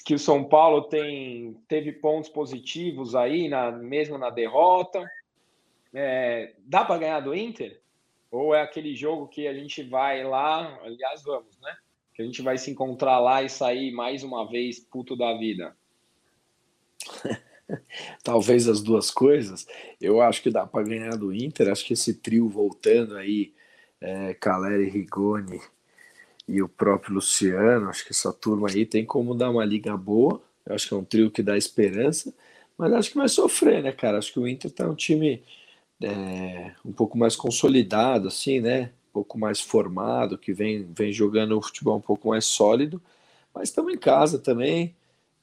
Que 0.03 0.13
o 0.13 0.19
São 0.19 0.43
Paulo 0.43 0.83
tem 0.83 1.57
teve 1.67 1.91
pontos 1.91 2.29
positivos 2.29 3.15
aí, 3.15 3.47
na, 3.47 3.71
mesmo 3.71 4.17
na 4.17 4.29
derrota. 4.29 5.09
É, 5.93 6.53
dá 6.59 6.83
para 6.83 6.99
ganhar 6.99 7.19
do 7.21 7.35
Inter? 7.35 7.81
Ou 8.31 8.53
é 8.53 8.61
aquele 8.61 8.95
jogo 8.95 9.27
que 9.27 9.47
a 9.47 9.53
gente 9.53 9.81
vai 9.81 10.23
lá, 10.23 10.79
aliás, 10.83 11.23
vamos, 11.23 11.57
né? 11.61 11.75
Que 12.13 12.21
a 12.21 12.25
gente 12.25 12.41
vai 12.41 12.57
se 12.57 12.69
encontrar 12.69 13.19
lá 13.19 13.41
e 13.41 13.49
sair 13.49 13.91
mais 13.91 14.23
uma 14.23 14.47
vez 14.47 14.79
puto 14.79 15.15
da 15.15 15.35
vida? 15.35 15.75
Talvez 18.23 18.67
as 18.67 18.81
duas 18.81 19.09
coisas. 19.09 19.65
Eu 19.99 20.21
acho 20.21 20.41
que 20.43 20.51
dá 20.51 20.65
para 20.65 20.87
ganhar 20.87 21.15
do 21.15 21.33
Inter. 21.33 21.71
Acho 21.71 21.85
que 21.85 21.93
esse 21.93 22.13
trio 22.15 22.47
voltando 22.47 23.15
aí, 23.15 23.53
é, 24.01 24.33
Caleri, 24.33 24.89
Rigoni 24.89 25.59
e 26.49 26.63
o 26.63 26.67
próprio 26.67 27.13
Luciano, 27.13 27.89
acho 27.89 28.03
que 28.03 28.11
essa 28.11 28.33
turma 28.33 28.69
aí 28.69 28.83
tem 28.83 29.05
como 29.05 29.35
dar 29.35 29.51
uma 29.51 29.63
liga 29.63 29.95
boa. 29.95 30.41
Eu 30.65 30.73
acho 30.73 30.87
que 30.87 30.93
é 30.95 30.97
um 30.97 31.03
trio 31.03 31.29
que 31.29 31.43
dá 31.43 31.55
esperança, 31.55 32.33
mas 32.75 32.91
acho 32.91 33.11
que 33.11 33.17
vai 33.17 33.29
sofrer, 33.29 33.83
né, 33.83 33.91
cara? 33.91 34.17
Acho 34.17 34.33
que 34.33 34.39
o 34.39 34.47
Inter 34.47 34.71
tá 34.71 34.89
um 34.89 34.95
time 34.95 35.43
é, 36.01 36.71
um 36.83 36.91
pouco 36.91 37.17
mais 37.17 37.35
consolidado, 37.35 38.27
assim, 38.27 38.59
né? 38.59 38.91
Um 39.09 39.13
pouco 39.13 39.37
mais 39.37 39.59
formado, 39.61 40.39
que 40.39 40.51
vem, 40.51 40.91
vem 40.91 41.13
jogando 41.13 41.55
o 41.55 41.61
futebol 41.61 41.97
um 41.97 42.01
pouco 42.01 42.29
mais 42.29 42.45
sólido, 42.45 42.99
mas 43.53 43.69
estamos 43.69 43.93
em 43.93 43.97
casa 43.97 44.39
também 44.39 44.95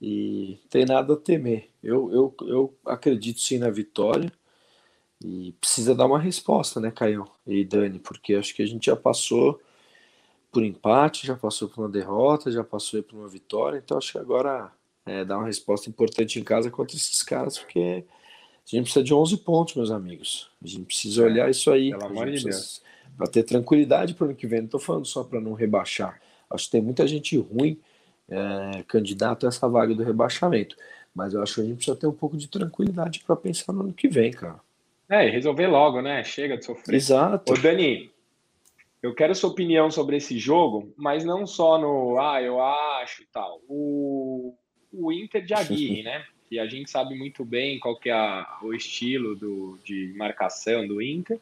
e 0.02 0.58
tem 0.68 0.84
nada 0.84 1.14
a 1.14 1.16
temer. 1.16 1.68
Eu, 1.82 2.10
eu, 2.12 2.34
eu 2.48 2.74
acredito 2.84 3.40
sim 3.40 3.58
na 3.58 3.70
vitória 3.70 4.32
e 5.24 5.54
precisa 5.60 5.94
dar 5.94 6.06
uma 6.06 6.18
resposta, 6.18 6.80
né, 6.80 6.90
Caio 6.90 7.28
e 7.46 7.64
Dani, 7.64 8.00
porque 8.00 8.34
acho 8.34 8.54
que 8.54 8.62
a 8.62 8.66
gente 8.66 8.86
já 8.86 8.96
passou 8.96 9.60
por 10.56 10.64
empate, 10.64 11.26
já 11.26 11.36
passou 11.36 11.68
por 11.68 11.82
uma 11.82 11.88
derrota, 11.90 12.50
já 12.50 12.64
passou 12.64 13.02
por 13.02 13.14
uma 13.14 13.28
vitória, 13.28 13.76
então 13.76 13.98
acho 13.98 14.12
que 14.12 14.18
agora 14.18 14.72
é 15.04 15.22
dar 15.22 15.36
uma 15.36 15.46
resposta 15.46 15.90
importante 15.90 16.40
em 16.40 16.42
casa 16.42 16.70
contra 16.70 16.96
esses 16.96 17.22
caras, 17.22 17.58
porque 17.58 18.06
a 18.64 18.70
gente 18.70 18.84
precisa 18.84 19.04
de 19.04 19.12
11 19.12 19.36
pontos, 19.36 19.74
meus 19.74 19.90
amigos. 19.90 20.50
A 20.64 20.66
gente 20.66 20.86
precisa 20.86 21.24
é, 21.24 21.26
olhar 21.26 21.50
isso 21.50 21.70
aí. 21.70 21.90
Para 23.18 23.26
ter 23.26 23.42
tranquilidade 23.42 24.14
para 24.14 24.24
o 24.24 24.28
ano 24.28 24.34
que 24.34 24.46
vem. 24.46 24.60
Não 24.60 24.64
estou 24.64 24.80
falando 24.80 25.04
só 25.04 25.22
para 25.22 25.42
não 25.42 25.52
rebaixar. 25.52 26.18
Acho 26.48 26.64
que 26.64 26.70
tem 26.70 26.80
muita 26.80 27.06
gente 27.06 27.36
ruim 27.36 27.78
é, 28.26 28.82
candidato 28.88 29.44
a 29.44 29.50
essa 29.50 29.68
vaga 29.68 29.94
do 29.94 30.02
rebaixamento. 30.02 30.74
Mas 31.14 31.34
eu 31.34 31.42
acho 31.42 31.56
que 31.56 31.60
a 31.60 31.64
gente 31.64 31.76
precisa 31.76 31.96
ter 31.98 32.06
um 32.06 32.12
pouco 32.12 32.34
de 32.34 32.48
tranquilidade 32.48 33.22
para 33.26 33.36
pensar 33.36 33.74
no 33.74 33.82
ano 33.82 33.92
que 33.92 34.08
vem, 34.08 34.30
cara. 34.30 34.58
É, 35.06 35.28
resolver 35.28 35.66
logo, 35.66 36.00
né? 36.00 36.24
Chega 36.24 36.56
de 36.56 36.64
sofrer. 36.64 36.96
Exato. 36.96 37.52
Ô, 37.52 37.56
Dani, 37.58 38.10
eu 39.02 39.14
quero 39.14 39.34
sua 39.34 39.50
opinião 39.50 39.90
sobre 39.90 40.16
esse 40.16 40.38
jogo, 40.38 40.92
mas 40.96 41.24
não 41.24 41.46
só 41.46 41.78
no 41.78 42.18
ah, 42.18 42.42
eu 42.42 42.60
acho 42.60 43.22
e 43.22 43.26
tal. 43.26 43.60
O, 43.68 44.54
o 44.92 45.12
Inter 45.12 45.44
de 45.44 45.54
Aguirre, 45.54 46.02
né? 46.02 46.24
Que 46.48 46.58
a 46.58 46.66
gente 46.66 46.90
sabe 46.90 47.14
muito 47.14 47.44
bem 47.44 47.78
qual 47.78 47.98
que 47.98 48.08
é 48.08 48.12
a, 48.12 48.58
o 48.62 48.72
estilo 48.72 49.34
do, 49.34 49.78
de 49.84 50.12
marcação 50.16 50.86
do 50.86 51.02
Inter. 51.02 51.38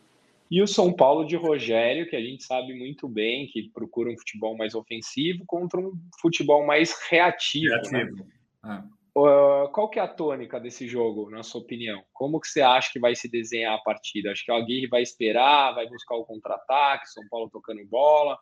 E 0.50 0.62
o 0.62 0.66
São 0.66 0.92
Paulo 0.92 1.24
de 1.24 1.36
Rogério, 1.36 2.08
que 2.08 2.16
a 2.16 2.20
gente 2.20 2.44
sabe 2.44 2.74
muito 2.74 3.08
bem 3.08 3.46
que 3.46 3.70
procura 3.70 4.10
um 4.10 4.16
futebol 4.16 4.56
mais 4.56 4.74
ofensivo 4.74 5.44
contra 5.46 5.80
um 5.80 5.92
futebol 6.20 6.66
mais 6.66 6.94
reativo. 7.08 7.74
Né? 7.74 7.80
reativo. 7.90 8.16
Né? 8.16 8.24
Ah. 8.62 8.84
Uh, 9.16 9.68
qual 9.72 9.88
que 9.88 10.00
é 10.00 10.02
a 10.02 10.08
tônica 10.08 10.58
desse 10.58 10.88
jogo, 10.88 11.30
na 11.30 11.44
sua 11.44 11.60
opinião? 11.60 12.02
Como 12.12 12.40
que 12.40 12.48
você 12.48 12.60
acha 12.60 12.92
que 12.92 12.98
vai 12.98 13.14
se 13.14 13.28
desenhar 13.28 13.74
a 13.74 13.82
partida? 13.82 14.32
Acho 14.32 14.44
que 14.44 14.50
o 14.50 14.56
Aguirre 14.56 14.88
vai 14.88 15.02
esperar, 15.02 15.72
vai 15.72 15.88
buscar 15.88 16.16
o 16.16 16.24
contra-ataque, 16.24 17.08
São 17.08 17.22
Paulo 17.28 17.48
tocando 17.48 17.86
bola. 17.86 18.36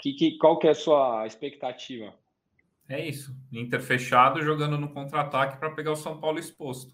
Que, 0.00 0.12
que, 0.14 0.36
qual 0.38 0.58
que 0.58 0.66
é 0.66 0.70
a 0.70 0.74
sua 0.74 1.24
expectativa? 1.24 2.12
É 2.88 3.00
isso. 3.00 3.32
Inter 3.52 3.80
fechado, 3.80 4.42
jogando 4.42 4.76
no 4.76 4.92
contra-ataque 4.92 5.58
para 5.58 5.70
pegar 5.70 5.92
o 5.92 5.96
São 5.96 6.18
Paulo 6.20 6.40
exposto. 6.40 6.92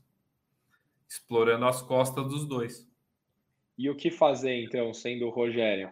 Explorando 1.09 1.65
as 1.65 1.81
costas 1.81 2.29
dos 2.29 2.47
dois. 2.47 2.87
E 3.79 3.89
o 3.89 3.97
que 3.97 4.11
fazer, 4.11 4.63
então, 4.63 4.93
sendo 4.93 5.27
o 5.27 5.31
Rogério? 5.31 5.91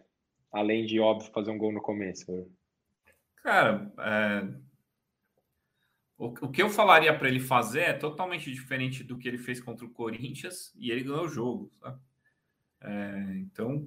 Além 0.53 0.85
de, 0.85 1.01
óbvio, 1.01 1.33
fazer 1.33 1.51
um 1.51 1.57
gol 1.57 1.73
no 1.73 1.81
começo. 1.81 2.27
Cara, 3.43 3.91
é... 3.99 4.66
o, 6.19 6.27
o 6.27 6.49
que 6.49 6.62
eu 6.62 6.71
falaria 6.71 7.17
para 7.17 7.29
ele 7.29 7.41
fazer 7.41 7.81
é 7.81 7.93
totalmente 7.93 8.51
diferente 8.51 9.05
do 9.05 9.19
que 9.19 9.29
ele 9.29 9.39
fez 9.39 9.61
contra 9.61 9.85
o 9.85 9.91
Corinthians 9.91 10.73
e 10.79 10.91
ele 10.91 11.05
ganhou 11.05 11.25
o 11.25 11.29
jogo. 11.29 11.71
É... 12.81 13.37
Então, 13.37 13.87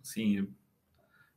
assim, 0.00 0.46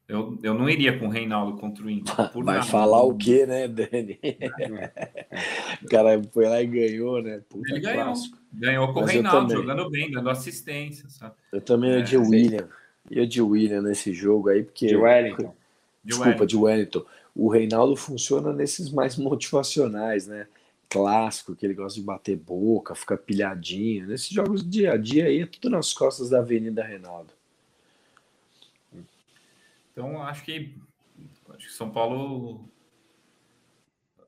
eu, 0.09 0.39
eu 0.41 0.55
não 0.55 0.67
iria 0.67 0.97
com 0.97 1.05
o 1.05 1.09
Reinaldo 1.09 1.55
contra 1.57 1.85
o 1.85 1.89
Inter. 1.89 2.15
Vai 2.33 2.57
nada. 2.57 2.63
falar 2.63 3.03
o 3.03 3.15
quê, 3.15 3.45
né, 3.45 3.67
Dani? 3.67 4.19
o 5.83 5.87
cara 5.87 6.21
foi 6.31 6.47
lá 6.47 6.61
e 6.61 6.65
ganhou, 6.65 7.21
né? 7.21 7.41
Puta 7.47 7.69
Ele 7.69 7.79
ganhou. 7.79 8.03
Clássico. 8.05 8.37
Ganhou 8.51 8.87
com 8.91 9.01
Mas 9.01 9.09
o 9.09 9.13
Reinaldo, 9.13 9.53
jogando 9.53 9.89
bem, 9.91 10.09
dando 10.09 10.29
assistência. 10.31 11.07
Sabe? 11.09 11.35
Eu 11.53 11.61
também 11.61 11.91
é, 11.91 11.97
ia 11.97 12.03
de 12.03 12.17
William. 12.17 12.67
Ia 13.11 13.27
de 13.27 13.41
William 13.41 13.81
nesse 13.83 14.11
jogo 14.11 14.49
aí, 14.49 14.63
porque. 14.63 14.87
De 14.87 14.95
Wellington. 14.95 15.55
Desculpa, 16.03 16.45
de 16.45 16.57
Wellington. 16.57 17.05
O 17.39 17.47
Reinaldo 17.47 17.95
funciona 17.95 18.51
nesses 18.51 18.91
mais 18.91 19.15
motivacionais, 19.17 20.27
né? 20.27 20.47
Clássico, 20.89 21.55
que 21.55 21.65
ele 21.65 21.73
gosta 21.73 21.99
de 21.99 22.05
bater 22.05 22.35
boca, 22.35 22.95
ficar 22.95 23.17
pilhadinho. 23.17 24.07
Nesses 24.07 24.29
jogos 24.29 24.67
dia 24.67 24.93
a 24.93 24.97
dia 24.97 25.25
aí 25.25 25.41
é 25.41 25.45
tudo 25.45 25.69
nas 25.69 25.93
costas 25.93 26.29
da 26.29 26.39
Avenida 26.39 26.83
Reinaldo. 26.83 27.31
Então, 29.91 30.21
acho 30.23 30.43
que, 30.43 30.75
acho 31.49 31.67
que 31.67 31.73
São 31.73 31.91
Paulo 31.91 32.67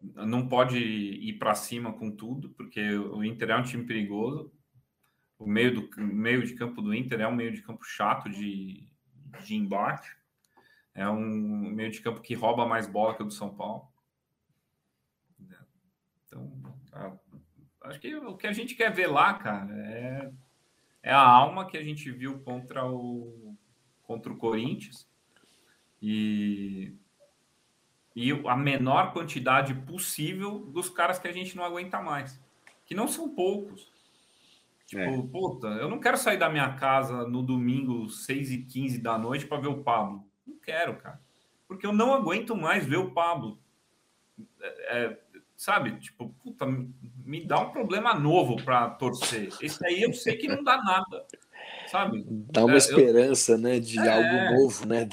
não 0.02 0.48
pode 0.48 0.78
ir 0.78 1.34
para 1.34 1.56
cima 1.56 1.92
com 1.92 2.12
tudo, 2.12 2.50
porque 2.52 2.96
o 2.96 3.24
Inter 3.24 3.50
é 3.50 3.58
um 3.58 3.64
time 3.64 3.84
perigoso. 3.84 4.52
O 5.38 5.48
meio, 5.48 5.74
do, 5.74 6.02
meio 6.02 6.46
de 6.46 6.54
campo 6.54 6.82
do 6.82 6.94
Inter 6.94 7.22
é 7.22 7.28
um 7.28 7.36
meio 7.36 7.52
de 7.52 7.62
campo 7.62 7.84
chato 7.84 8.30
de, 8.30 8.88
de 9.44 9.56
embate. 9.56 10.16
É 10.94 11.08
um 11.10 11.20
meio 11.20 11.92
de 11.92 12.02
campo 12.02 12.22
que 12.22 12.34
rouba 12.34 12.66
mais 12.66 12.88
bola 12.88 13.16
que 13.16 13.22
o 13.22 13.26
do 13.26 13.32
São 13.32 13.54
Paulo. 13.54 13.88
Então, 16.26 16.52
acho 17.82 18.00
que 18.00 18.16
o 18.16 18.38
que 18.38 18.48
a 18.48 18.54
gente 18.54 18.76
quer 18.76 18.94
ver 18.94 19.08
lá, 19.08 19.34
cara, 19.34 19.74
é, 19.74 20.32
é 21.04 21.12
a 21.12 21.22
alma 21.22 21.66
que 21.66 21.78
a 21.78 21.84
gente 21.84 22.12
viu 22.12 22.40
contra 22.40 22.86
o, 22.86 23.56
contra 24.04 24.32
o 24.32 24.38
Corinthians 24.38 25.08
e, 26.02 26.96
e 28.16 28.32
a 28.46 28.56
menor 28.56 29.14
quantidade 29.14 29.74
possível 29.74 30.60
dos 30.60 30.90
caras 30.90 31.20
que 31.20 31.28
a 31.28 31.34
gente 31.34 31.56
não 31.56 31.64
aguenta 31.64 32.02
mais, 32.02 32.40
que 32.86 32.96
não 32.96 33.08
são 33.08 33.34
poucos. 33.34 33.92
Tipo, 34.86 35.02
é. 35.02 35.28
puta, 35.28 35.68
eu 35.68 35.90
não 35.90 36.00
quero 36.00 36.18
sair 36.18 36.38
da 36.38 36.50
minha 36.50 36.74
casa 36.74 37.26
no 37.26 37.42
domingo, 37.42 38.10
6 38.10 38.52
e 38.52 38.58
15 38.64 38.98
da 38.98 39.18
noite, 39.18 39.46
para 39.48 39.62
ver 39.62 39.70
o 39.70 39.84
Pablo. 39.84 40.30
Não 40.46 40.58
quero, 40.60 40.96
cara. 40.98 41.22
Porque 41.68 41.86
eu 41.86 41.94
não 41.94 42.14
aguento 42.14 42.56
mais 42.56 42.86
ver 42.86 42.98
o 42.98 43.12
Pablo. 43.12 43.60
É, 44.60 44.98
é, 44.98 45.20
sabe? 45.56 46.00
Tipo, 46.00 46.30
puta, 46.44 46.66
me 46.66 47.46
dá 47.46 47.60
um 47.60 47.72
problema 47.72 48.14
novo 48.14 48.62
para 48.64 48.90
torcer. 48.90 49.50
Esse 49.62 49.86
aí 49.86 50.02
eu 50.02 50.14
sei 50.14 50.38
que 50.38 50.48
não 50.48 50.64
dá 50.64 50.78
nada 50.82 51.26
sabe? 51.92 52.26
Dá 52.28 52.64
uma 52.64 52.76
é, 52.76 52.78
esperança, 52.78 53.54
eu... 53.54 53.58
né, 53.58 53.80
de 53.80 54.00
é, 54.00 54.10
algo 54.10 54.62
novo, 54.62 54.86
né? 54.86 55.08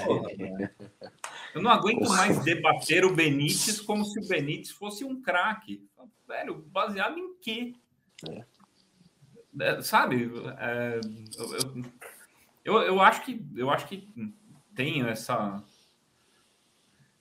Eu 1.54 1.62
não 1.62 1.70
aguento 1.70 2.08
mais 2.08 2.42
debater 2.44 3.04
o 3.04 3.14
Benítez 3.14 3.80
como 3.80 4.04
se 4.04 4.20
o 4.20 4.28
Benítez 4.28 4.70
fosse 4.70 5.04
um 5.04 5.20
craque. 5.20 5.84
Velho, 6.26 6.64
baseado 6.70 7.18
em 7.18 7.34
quê? 7.40 7.74
É. 8.28 8.44
é 9.60 9.82
sabe? 9.82 10.30
Eu, 12.64 12.74
eu, 12.74 12.82
eu, 12.82 13.00
acho 13.00 13.24
que 13.24 13.42
eu 13.56 13.70
acho 13.70 13.88
que 13.88 14.08
tenho 14.78 15.08
essa 15.08 15.60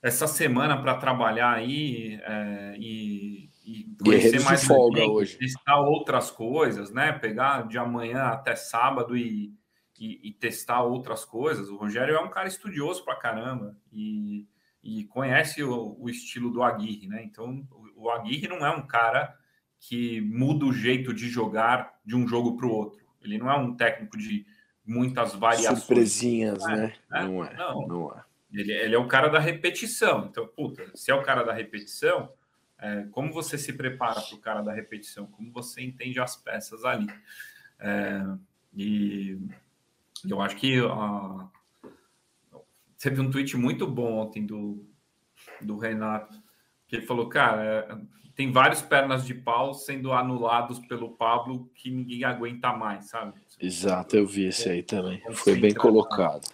essa 0.00 0.28
semana 0.28 0.80
para 0.80 0.94
trabalhar 0.94 1.54
aí 1.54 2.20
é, 2.22 2.76
e, 2.78 3.50
e 3.64 3.96
conhecer 4.00 4.40
mais 4.44 4.62
folga 4.62 5.04
hoje. 5.04 5.36
testar 5.36 5.80
outras 5.80 6.30
coisas, 6.30 6.92
né? 6.92 7.10
Pegar 7.10 7.66
de 7.66 7.76
amanhã 7.76 8.26
até 8.26 8.54
sábado 8.54 9.16
e, 9.16 9.52
e, 9.98 10.28
e, 10.28 10.32
testar 10.34 10.82
outras 10.82 11.24
coisas. 11.24 11.68
O 11.68 11.76
Rogério 11.76 12.14
é 12.14 12.20
um 12.20 12.30
cara 12.30 12.46
estudioso 12.46 13.04
pra 13.04 13.16
caramba 13.16 13.76
e, 13.92 14.46
e 14.80 15.02
conhece 15.06 15.64
o, 15.64 15.96
o, 15.98 16.08
estilo 16.08 16.52
do 16.52 16.62
Aguirre, 16.62 17.08
né? 17.08 17.24
Então, 17.24 17.66
o, 17.96 18.04
o 18.04 18.10
Aguirre 18.10 18.46
não 18.46 18.64
é 18.64 18.70
um 18.70 18.86
cara 18.86 19.34
que 19.80 20.20
muda 20.20 20.64
o 20.64 20.72
jeito 20.72 21.12
de 21.12 21.28
jogar 21.28 21.98
de 22.06 22.14
um 22.14 22.24
jogo 22.28 22.56
para 22.56 22.66
o 22.66 22.72
outro. 22.72 23.04
Ele 23.20 23.36
não 23.36 23.50
é 23.50 23.56
um 23.56 23.74
técnico 23.74 24.16
de 24.16 24.46
muitas 24.88 25.34
variações. 25.34 25.80
Surpresinhas, 25.80 26.58
não 26.58 26.70
é, 26.70 26.76
né? 26.76 26.94
É? 27.12 27.22
Não 27.22 27.44
é. 27.44 27.56
Não. 27.56 27.86
não 27.86 28.12
é. 28.12 28.24
Ele, 28.50 28.72
ele, 28.72 28.94
é 28.94 28.98
o 28.98 29.06
cara 29.06 29.28
da 29.28 29.38
repetição. 29.38 30.26
Então, 30.30 30.46
puta, 30.46 30.90
se 30.94 31.10
é 31.10 31.14
o 31.14 31.22
cara 31.22 31.42
da 31.42 31.52
repetição, 31.52 32.32
é, 32.78 33.06
como 33.10 33.30
você 33.30 33.58
se 33.58 33.74
prepara 33.74 34.20
para 34.22 34.34
o 34.34 34.40
cara 34.40 34.62
da 34.62 34.72
repetição? 34.72 35.26
Como 35.26 35.52
você 35.52 35.82
entende 35.82 36.18
as 36.18 36.34
peças 36.34 36.82
ali? 36.84 37.06
É, 37.78 38.24
e 38.74 39.38
eu 40.28 40.40
acho 40.40 40.56
que 40.56 40.80
uh, 40.80 41.50
teve 42.98 43.20
um 43.20 43.30
tweet 43.30 43.54
muito 43.56 43.86
bom 43.86 44.14
ontem 44.20 44.46
do, 44.46 44.88
do 45.60 45.76
Renato, 45.76 46.40
que 46.86 46.96
ele 46.96 47.06
falou, 47.06 47.28
cara, 47.28 48.00
tem 48.34 48.50
vários 48.50 48.80
pernas 48.80 49.26
de 49.26 49.34
pau 49.34 49.74
sendo 49.74 50.12
anulados 50.12 50.78
pelo 50.78 51.10
Pablo 51.10 51.70
que 51.74 51.90
ninguém 51.90 52.24
aguenta 52.24 52.72
mais, 52.72 53.10
sabe? 53.10 53.38
Exato, 53.60 54.16
eu 54.16 54.26
vi 54.26 54.46
esse 54.46 54.68
aí 54.68 54.82
também. 54.82 55.22
Foi 55.32 55.54
bem 55.56 55.74
colocado. 55.74 56.48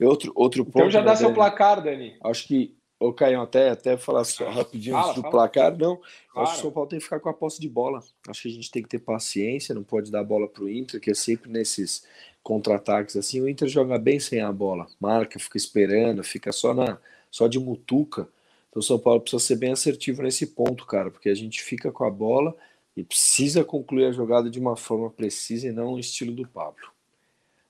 Outro, 0.00 0.32
outro 0.34 0.64
ponto. 0.64 0.78
Então 0.78 0.90
já 0.90 1.00
dá 1.00 1.10
né, 1.10 1.16
seu 1.16 1.34
placar, 1.34 1.82
Dani. 1.82 2.16
Acho 2.22 2.46
que 2.46 2.76
Ô, 3.00 3.14
Caio, 3.14 3.40
até, 3.40 3.70
até 3.70 3.96
falar 3.96 4.24
só 4.24 4.46
rapidinho 4.50 4.94
fala, 4.94 5.14
do 5.14 5.22
fala. 5.22 5.32
placar, 5.32 5.70
não. 5.78 5.96
Claro. 5.96 6.46
Acho 6.46 6.52
que 6.52 6.58
o 6.58 6.62
São 6.62 6.70
Paulo 6.70 6.88
tem 6.90 6.98
que 6.98 7.04
ficar 7.06 7.18
com 7.18 7.30
a 7.30 7.32
posse 7.32 7.58
de 7.58 7.66
bola. 7.66 8.04
Acho 8.28 8.42
que 8.42 8.48
a 8.48 8.52
gente 8.52 8.70
tem 8.70 8.82
que 8.82 8.90
ter 8.90 8.98
paciência, 8.98 9.74
não 9.74 9.82
pode 9.82 10.10
dar 10.12 10.22
bola 10.22 10.46
para 10.46 10.64
o 10.64 10.68
Inter, 10.68 11.00
que 11.00 11.10
é 11.10 11.14
sempre 11.14 11.50
nesses 11.50 12.06
contra-ataques 12.42 13.16
assim. 13.16 13.40
O 13.40 13.48
Inter 13.48 13.68
joga 13.68 13.98
bem 13.98 14.20
sem 14.20 14.42
a 14.42 14.52
bola, 14.52 14.86
marca, 15.00 15.38
fica 15.38 15.56
esperando, 15.56 16.22
fica 16.22 16.52
só 16.52 16.74
na 16.74 16.98
só 17.30 17.48
de 17.48 17.58
mutuca. 17.58 18.28
Então 18.68 18.80
o 18.80 18.82
São 18.82 18.98
Paulo 18.98 19.22
precisa 19.22 19.42
ser 19.42 19.56
bem 19.56 19.72
assertivo 19.72 20.22
nesse 20.22 20.48
ponto, 20.48 20.84
cara, 20.84 21.10
porque 21.10 21.30
a 21.30 21.34
gente 21.34 21.62
fica 21.62 21.90
com 21.90 22.04
a 22.04 22.10
bola 22.10 22.54
e 23.00 23.04
precisa 23.04 23.64
concluir 23.64 24.04
a 24.04 24.12
jogada 24.12 24.50
de 24.50 24.60
uma 24.60 24.76
forma 24.76 25.10
precisa 25.10 25.66
e 25.66 25.72
não 25.72 25.92
no 25.92 25.98
estilo 25.98 26.32
do 26.34 26.46
Pablo. 26.46 26.92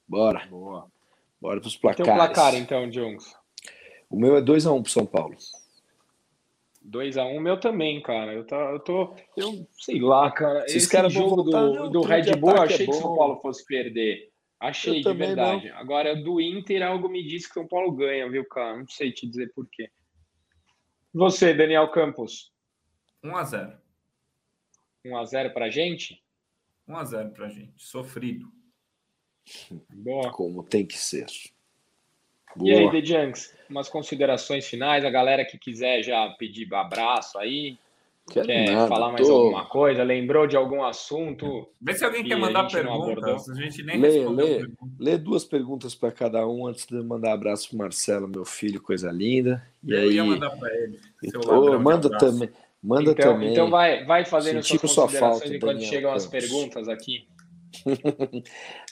Bora. 0.07 0.45
Boa. 0.47 0.91
Bora 1.41 1.61
para 1.61 1.69
os 1.69 1.77
placares. 1.77 2.05
Tem 2.05 2.13
um 2.13 2.17
placar 2.17 2.55
então, 2.57 2.91
Jones. 2.91 3.33
O 4.11 4.19
meu 4.19 4.37
é 4.37 4.43
2x1 4.43 4.77
um 4.77 4.83
pro 4.83 4.91
São 4.91 5.07
Paulo. 5.07 5.37
2x1, 6.85 7.37
um, 7.37 7.41
meu 7.41 7.61
também, 7.61 8.03
cara. 8.03 8.35
Eu, 8.35 8.45
tá, 8.45 8.57
eu 8.57 8.81
tô. 8.81 9.15
Eu 9.37 9.65
sei 9.79 10.01
lá, 10.01 10.33
cara. 10.33 10.65
Esses 10.65 10.93
Esse 10.93 11.09
jogo 11.11 11.45
do, 11.45 11.51
não, 11.53 11.91
do 11.93 12.03
Red 12.03 12.35
Bull, 12.35 12.51
eu 12.51 12.63
achei 12.63 12.87
é 12.87 12.89
que 12.89 12.93
São 12.93 13.17
Paulo 13.17 13.41
fosse 13.41 13.65
perder. 13.65 14.33
Achei, 14.59 14.99
eu 14.99 15.13
de 15.13 15.15
verdade. 15.15 15.69
Não. 15.69 15.77
Agora, 15.77 16.17
do 16.17 16.41
Inter, 16.41 16.83
algo 16.83 17.09
me 17.09 17.25
diz 17.25 17.47
que 17.47 17.55
São 17.55 17.69
Paulo 17.69 17.93
ganha, 17.93 18.29
viu, 18.29 18.45
cara? 18.47 18.79
Não 18.79 18.89
sei 18.89 19.13
te 19.13 19.29
dizer 19.29 19.53
por 19.55 19.69
quê. 19.71 19.89
Você, 21.15 21.55
Daniel 21.55 21.89
Campos? 21.93 22.53
1x0. 23.25 23.79
1x0 25.05 25.53
pra 25.53 25.71
gente? 25.71 26.23
1x0 26.89 27.33
pra 27.33 27.49
gente. 27.49 27.73
Sofrido. 27.77 28.51
Boa. 29.91 30.31
Como 30.31 30.63
tem 30.63 30.87
que 30.87 30.99
ser. 30.99 31.27
Boa. 32.57 32.69
E 32.69 32.75
aí, 32.75 32.91
The 32.91 33.05
Junks, 33.05 33.57
umas 33.69 33.89
considerações 33.89 34.67
finais, 34.67 35.05
a 35.05 35.11
galera 35.11 35.45
que 35.45 35.59
quiser 35.59 36.03
já 36.03 36.29
pedir 36.39 36.73
abraço 36.75 37.39
aí, 37.39 37.79
Quero 38.31 38.47
quer 38.47 38.71
nada, 38.71 38.89
falar 38.89 39.13
mais 39.13 39.27
tô... 39.27 39.35
alguma 39.35 39.67
coisa, 39.67 40.03
lembrou 40.05 40.47
de 40.47 40.57
algum 40.57 40.85
assunto? 40.85 41.69
Vê 41.81 41.95
se 41.95 42.05
alguém 42.05 42.25
quer 42.25 42.37
mandar 42.37 42.71
perguntas, 42.71 43.49
a 43.49 43.55
gente 43.55 43.83
nem 43.83 44.01
lê, 44.01 44.29
lê, 44.29 44.71
lê 44.99 45.19
duas 45.19 45.45
perguntas 45.45 45.95
para 45.95 46.13
cada 46.13 46.47
um 46.47 46.67
antes 46.67 46.87
de 46.87 46.95
mandar 47.03 47.33
abraço 47.33 47.71
para 47.71 47.79
Marcelo, 47.79 48.29
meu 48.29 48.45
filho, 48.45 48.81
coisa 48.81 49.11
linda. 49.11 49.67
E 49.83 49.93
Eu 49.93 50.01
aí... 50.01 50.15
ia 50.15 50.25
mandar 50.25 50.51
para 50.51 50.73
ele. 50.75 51.01
Tô, 51.33 51.79
manda 51.79 52.09
também. 52.19 52.49
Manda 52.83 53.13
então, 53.13 53.35
também. 53.35 53.53
Então 53.53 53.69
vai, 53.69 54.05
vai 54.05 54.25
fazendo 54.25 54.63
Sentimos 54.63 54.93
suas 54.93 55.07
considerações 55.07 55.41
falta, 55.41 55.57
enquanto 55.57 55.73
Daniel 55.75 55.91
chegam 55.91 56.13
as 56.13 56.27
perguntas 56.27 56.89
aqui. 56.89 57.29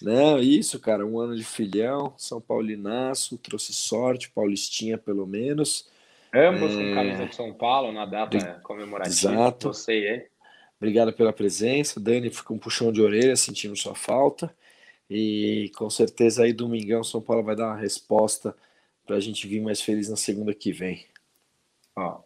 Não, 0.02 0.38
isso, 0.38 0.78
cara, 0.78 1.06
um 1.06 1.18
ano 1.18 1.34
de 1.34 1.44
filhão, 1.44 2.12
São 2.16 2.40
Paulinaço, 2.40 3.38
trouxe 3.38 3.72
sorte, 3.72 4.30
Paulistinha 4.30 4.98
pelo 4.98 5.26
menos. 5.26 5.88
Ambos 6.34 6.72
é... 6.72 6.74
com 6.74 6.94
camisa 6.94 7.26
de 7.26 7.34
São 7.34 7.52
Paulo 7.54 7.92
na 7.92 8.04
data 8.04 8.60
comemorativa. 8.62 9.32
Exato. 9.32 9.68
Você. 9.68 10.28
Obrigado 10.76 11.12
pela 11.12 11.32
presença. 11.32 11.98
Dani, 11.98 12.30
fica 12.30 12.52
um 12.52 12.58
puxão 12.58 12.92
de 12.92 13.00
orelha, 13.00 13.34
sentindo 13.34 13.74
sua 13.74 13.94
falta. 13.94 14.54
E 15.10 15.72
com 15.76 15.88
certeza 15.88 16.44
aí, 16.44 16.52
domingão, 16.52 17.02
São 17.02 17.20
Paulo 17.20 17.42
vai 17.42 17.56
dar 17.56 17.68
uma 17.68 17.76
resposta 17.76 18.54
para 19.06 19.16
a 19.16 19.20
gente 19.20 19.48
vir 19.48 19.60
mais 19.60 19.80
feliz 19.80 20.08
na 20.08 20.16
segunda 20.16 20.52
que 20.54 20.70
vem. 20.70 21.06
Ó, 21.96 22.20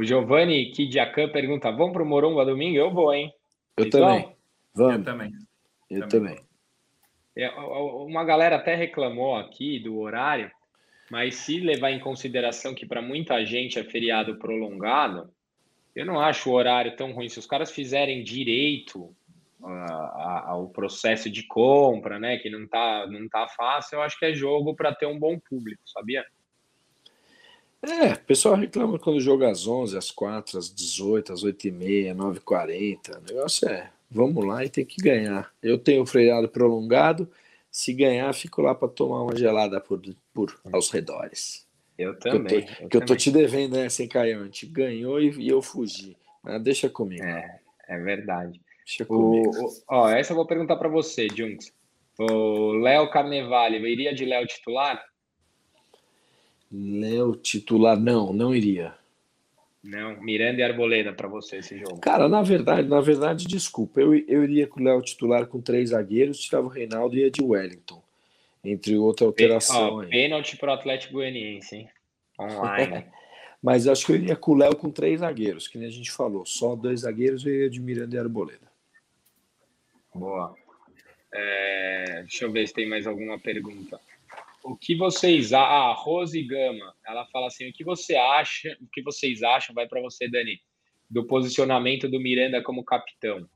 o 0.00 0.04
Giovanni 0.04 0.70
Kidiacan 0.70 1.28
pergunta: 1.28 1.70
vamos 1.70 1.92
para 1.92 2.02
o 2.02 2.06
Morumba 2.06 2.44
domingo? 2.44 2.76
Eu 2.76 2.90
vou, 2.90 3.12
hein? 3.12 3.30
Eu 3.76 3.84
Vocês 3.84 3.92
também. 3.92 4.22
Vão? 4.22 4.34
Vamos. 4.74 4.96
Eu 4.96 5.04
também. 5.04 5.32
Eu 5.90 6.08
também. 6.08 6.34
também. 6.34 6.50
É, 7.36 7.50
uma 7.50 8.24
galera 8.24 8.56
até 8.56 8.74
reclamou 8.74 9.36
aqui 9.36 9.78
do 9.78 9.98
horário, 9.98 10.50
mas 11.10 11.36
se 11.36 11.60
levar 11.60 11.90
em 11.90 12.00
consideração 12.00 12.74
que 12.74 12.86
para 12.86 13.02
muita 13.02 13.44
gente 13.44 13.78
é 13.78 13.84
feriado 13.84 14.38
prolongado, 14.38 15.30
eu 15.94 16.06
não 16.06 16.18
acho 16.18 16.50
o 16.50 16.54
horário 16.54 16.96
tão 16.96 17.12
ruim. 17.12 17.28
Se 17.28 17.38
os 17.38 17.46
caras 17.46 17.70
fizerem 17.70 18.24
direito 18.24 19.14
ao 19.62 20.70
processo 20.70 21.28
de 21.28 21.46
compra, 21.46 22.18
né, 22.18 22.38
que 22.38 22.48
não 22.48 22.66
tá, 22.66 23.06
não 23.06 23.28
tá 23.28 23.46
fácil, 23.48 23.96
eu 23.96 24.02
acho 24.02 24.18
que 24.18 24.24
é 24.24 24.32
jogo 24.32 24.74
para 24.74 24.94
ter 24.94 25.06
um 25.06 25.18
bom 25.18 25.38
público, 25.38 25.82
sabia? 25.84 26.24
É, 27.82 28.12
o 28.12 28.24
pessoal 28.24 28.56
reclama 28.56 28.98
quando 28.98 29.20
joga 29.20 29.50
às 29.50 29.66
11, 29.66 29.96
às 29.96 30.10
4, 30.10 30.58
às 30.58 30.72
18, 30.72 31.32
às 31.32 31.42
8 31.42 31.68
e 31.68 31.70
meia, 31.70 32.14
9 32.14 32.38
e 32.38 32.40
40. 32.40 33.18
O 33.18 33.34
negócio 33.34 33.68
é, 33.68 33.90
vamos 34.10 34.44
lá 34.44 34.64
e 34.64 34.68
tem 34.68 34.84
que 34.84 35.02
ganhar. 35.02 35.50
Eu 35.62 35.78
tenho 35.78 36.04
freado 36.04 36.48
prolongado, 36.48 37.28
se 37.70 37.94
ganhar, 37.94 38.32
fico 38.34 38.60
lá 38.60 38.74
para 38.74 38.88
tomar 38.88 39.22
uma 39.22 39.34
gelada 39.34 39.80
por, 39.80 40.00
por 40.34 40.60
aos 40.70 40.90
redores. 40.90 41.66
Eu 41.96 42.18
também. 42.18 42.64
Que 42.64 42.72
eu 42.72 42.76
tô, 42.76 42.82
eu, 42.82 42.88
que 42.88 42.96
eu 42.96 43.06
tô 43.06 43.16
te 43.16 43.30
devendo 43.30 43.76
né, 43.76 43.88
sem 43.88 44.08
Caião. 44.08 44.42
A 44.42 44.44
gente 44.44 44.66
ganhou 44.66 45.20
e, 45.20 45.30
e, 45.38 45.48
eu 45.48 45.62
fugi. 45.62 46.16
Mas 46.42 46.62
deixa 46.62 46.88
comigo. 46.88 47.22
É, 47.22 47.60
é 47.88 47.98
verdade. 47.98 48.60
Deixa 48.84 49.04
comigo. 49.04 49.50
O, 49.54 49.66
o, 49.66 49.82
ó, 49.88 50.08
essa 50.08 50.32
eu 50.32 50.36
vou 50.36 50.46
perguntar 50.46 50.76
para 50.76 50.88
você, 50.88 51.28
Junks. 51.28 51.72
O 52.18 52.72
Léo 52.72 53.10
Carnevale, 53.10 53.78
iria 53.90 54.14
de 54.14 54.24
Léo 54.24 54.46
titular? 54.46 55.02
Léo 56.72 57.34
titular, 57.34 57.98
não, 57.98 58.32
não 58.32 58.54
iria. 58.54 58.94
Não, 59.82 60.20
Miranda 60.20 60.60
e 60.60 60.62
Arboleda 60.62 61.12
para 61.12 61.26
você 61.26 61.56
esse 61.56 61.76
jogo. 61.78 61.98
Cara, 62.00 62.28
na 62.28 62.42
verdade, 62.42 62.86
na 62.86 63.00
verdade, 63.00 63.46
desculpa, 63.46 64.00
eu, 64.00 64.14
eu 64.14 64.44
iria 64.44 64.66
com 64.66 64.78
o 64.78 64.82
Léo 64.84 65.00
titular 65.02 65.46
com 65.46 65.60
três 65.60 65.90
zagueiros, 65.90 66.38
tirava 66.38 66.66
o 66.66 66.70
Reinaldo 66.70 67.16
e 67.16 67.20
ia 67.20 67.30
de 67.30 67.42
Wellington. 67.42 68.02
Entre 68.62 68.96
outra 68.96 69.26
alteração. 69.26 69.96
Ó, 69.96 70.06
pênalti 70.06 70.56
para 70.58 70.70
o 70.70 70.74
Atlético 70.74 71.14
Goianiense, 71.14 71.76
hein? 71.76 71.88
Online. 72.38 73.06
Mas 73.62 73.86
acho 73.86 74.06
que 74.06 74.12
eu 74.12 74.16
iria 74.16 74.36
com 74.36 74.52
o 74.52 74.56
Léo 74.56 74.76
com 74.76 74.90
três 74.90 75.20
zagueiros, 75.20 75.66
que 75.66 75.76
nem 75.76 75.88
a 75.88 75.92
gente 75.92 76.10
falou. 76.10 76.46
Só 76.46 76.76
dois 76.76 77.00
zagueiros 77.00 77.44
eu 77.44 77.52
iria 77.52 77.70
de 77.70 77.80
Miranda 77.80 78.16
e 78.16 78.18
Arboleda. 78.18 78.70
Boa. 80.14 80.54
É, 81.32 82.20
deixa 82.20 82.44
eu 82.44 82.52
ver 82.52 82.66
se 82.66 82.74
tem 82.74 82.88
mais 82.88 83.06
alguma 83.06 83.38
pergunta 83.38 84.00
o 84.62 84.76
que 84.76 84.96
vocês 84.96 85.52
a 85.52 85.60
ah, 85.60 85.92
Rose 85.92 86.42
Gama, 86.42 86.94
ela 87.06 87.26
fala 87.26 87.46
assim, 87.46 87.68
o 87.68 87.72
que 87.72 87.84
você 87.84 88.14
acha, 88.14 88.76
o 88.80 88.86
que 88.92 89.02
vocês 89.02 89.42
acham, 89.42 89.74
vai 89.74 89.86
para 89.86 90.00
você, 90.00 90.28
Dani, 90.28 90.60
do 91.08 91.26
posicionamento 91.26 92.08
do 92.08 92.20
Miranda 92.20 92.62
como 92.62 92.84
capitão? 92.84 93.48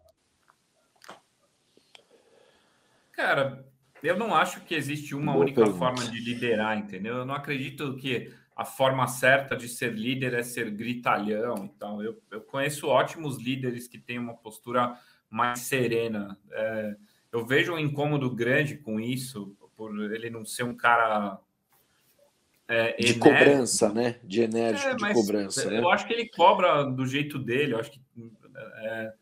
Cara, 3.12 3.64
eu 4.02 4.18
não 4.18 4.34
acho 4.34 4.60
que 4.62 4.74
existe 4.74 5.14
uma 5.14 5.32
Boa 5.32 5.44
única 5.44 5.62
pergunta. 5.62 5.78
forma 5.78 6.10
de 6.10 6.20
liderar, 6.20 6.76
entendeu? 6.76 7.18
Eu 7.18 7.24
não 7.24 7.34
acredito 7.34 7.96
que 7.96 8.32
a 8.56 8.64
forma 8.64 9.06
certa 9.06 9.56
de 9.56 9.68
ser 9.68 9.92
líder 9.92 10.34
é 10.34 10.42
ser 10.42 10.70
gritalhão. 10.70 11.64
Então, 11.64 12.02
eu, 12.02 12.20
eu 12.30 12.40
conheço 12.40 12.88
ótimos 12.88 13.38
líderes 13.38 13.88
que 13.88 13.98
têm 13.98 14.18
uma 14.18 14.34
postura 14.34 14.98
mais 15.30 15.60
serena. 15.60 16.38
É, 16.52 16.96
eu 17.32 17.44
vejo 17.44 17.74
um 17.74 17.78
incômodo 17.78 18.30
grande 18.30 18.76
com 18.76 19.00
isso 19.00 19.56
por 19.76 19.90
ele 20.12 20.30
não 20.30 20.44
ser 20.44 20.64
um 20.64 20.74
cara 20.74 21.38
é, 22.68 22.96
de 22.96 23.14
cobrança, 23.14 23.92
né? 23.92 24.16
De 24.24 24.40
enérgico, 24.40 24.88
é, 24.88 24.94
de 24.94 25.12
cobrança. 25.12 25.64
Eu 25.64 25.82
né? 25.82 25.92
acho 25.92 26.06
que 26.06 26.12
ele 26.12 26.28
cobra 26.28 26.84
do 26.84 27.06
jeito 27.06 27.38
dele. 27.38 27.74
Eu 27.74 27.78
acho 27.78 27.90
que 27.90 28.00
é, 28.56 29.12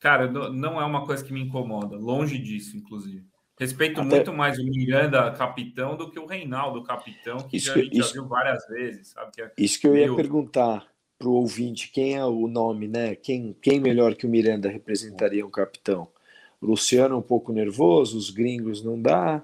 cara, 0.00 0.30
não 0.30 0.80
é 0.80 0.84
uma 0.84 1.06
coisa 1.06 1.24
que 1.24 1.32
me 1.32 1.40
incomoda. 1.40 1.96
Longe 1.96 2.38
disso, 2.38 2.76
inclusive. 2.76 3.24
Respeito 3.58 4.00
Até... 4.00 4.08
muito 4.08 4.32
mais 4.32 4.58
o 4.58 4.64
Miranda 4.64 5.30
capitão 5.32 5.96
do 5.96 6.10
que 6.10 6.18
o 6.18 6.26
Reinaldo 6.26 6.82
capitão, 6.84 7.38
que 7.38 7.56
isso, 7.56 7.66
já, 7.66 7.74
a 7.74 7.78
gente 7.78 7.98
isso, 7.98 8.08
já 8.08 8.14
viu 8.14 8.28
várias 8.28 8.66
vezes, 8.68 9.08
sabe? 9.08 9.32
Que 9.32 9.42
é 9.42 9.52
isso 9.58 9.80
que 9.80 9.86
eu 9.86 9.96
ia 9.96 10.14
perguntar 10.14 10.86
para 11.18 11.28
o 11.28 11.32
ouvinte, 11.32 11.90
quem 11.90 12.14
é 12.14 12.24
o 12.24 12.46
nome, 12.46 12.86
né? 12.86 13.16
Quem, 13.16 13.56
quem 13.60 13.80
melhor 13.80 14.14
que 14.14 14.24
o 14.24 14.30
Miranda 14.30 14.68
representaria 14.68 15.44
um 15.44 15.50
capitão? 15.50 16.08
Luciano 16.60 17.14
é 17.14 17.18
um 17.18 17.22
pouco 17.22 17.52
nervoso, 17.52 18.18
os 18.18 18.30
gringos 18.30 18.82
não 18.82 19.00
dá. 19.00 19.42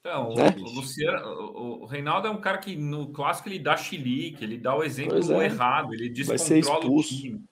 Então, 0.00 0.34
né? 0.34 0.54
o, 0.58 0.74
Luciano, 0.74 1.82
o, 1.82 1.84
Reinaldo 1.84 2.26
é 2.26 2.30
um 2.30 2.40
cara 2.40 2.58
que 2.58 2.74
no 2.74 3.12
clássico 3.12 3.48
ele 3.48 3.58
dá 3.58 3.76
chilique, 3.76 4.42
ele 4.42 4.58
dá 4.58 4.74
o 4.74 4.82
exemplo 4.82 5.40
é. 5.40 5.44
errado, 5.44 5.94
ele 5.94 6.08
descontrola 6.08 6.86
o 6.86 7.02
time. 7.02 7.44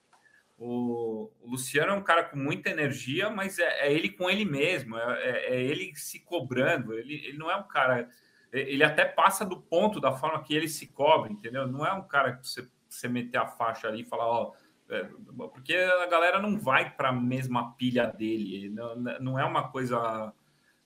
O, 0.57 1.31
o, 1.41 1.49
Luciano 1.51 1.93
é 1.93 1.95
um 1.95 2.03
cara 2.03 2.25
com 2.25 2.37
muita 2.37 2.69
energia, 2.69 3.29
mas 3.29 3.57
é, 3.57 3.87
é 3.87 3.93
ele 3.93 4.09
com 4.09 4.29
ele 4.29 4.43
mesmo, 4.43 4.97
é, 4.97 5.21
é, 5.21 5.55
é, 5.55 5.63
ele 5.63 5.95
se 5.95 6.19
cobrando. 6.19 6.93
Ele, 6.93 7.15
ele 7.25 7.37
não 7.37 7.49
é 7.49 7.55
um 7.55 7.63
cara. 7.63 8.09
Ele 8.51 8.83
até 8.83 9.05
passa 9.05 9.45
do 9.45 9.55
ponto 9.55 10.01
da 10.01 10.11
forma 10.11 10.43
que 10.43 10.53
ele 10.53 10.67
se 10.67 10.87
cobre, 10.87 11.31
entendeu? 11.31 11.65
Não 11.65 11.85
é 11.85 11.93
um 11.93 12.03
cara 12.03 12.33
que 12.33 12.45
você, 12.45 12.67
você 12.89 13.07
meter 13.07 13.37
a 13.37 13.47
faixa 13.47 13.87
ali 13.87 14.01
e 14.01 14.05
falar, 14.05 14.27
ó, 14.27 14.51
é, 14.91 15.09
porque 15.53 15.73
a 15.73 16.05
galera 16.07 16.39
não 16.41 16.59
vai 16.59 16.93
para 16.93 17.09
a 17.09 17.13
mesma 17.13 17.71
pilha 17.73 18.05
dele, 18.07 18.69
não, 18.69 18.95
não 18.95 19.39
é 19.39 19.45
uma 19.45 19.69
coisa 19.69 20.33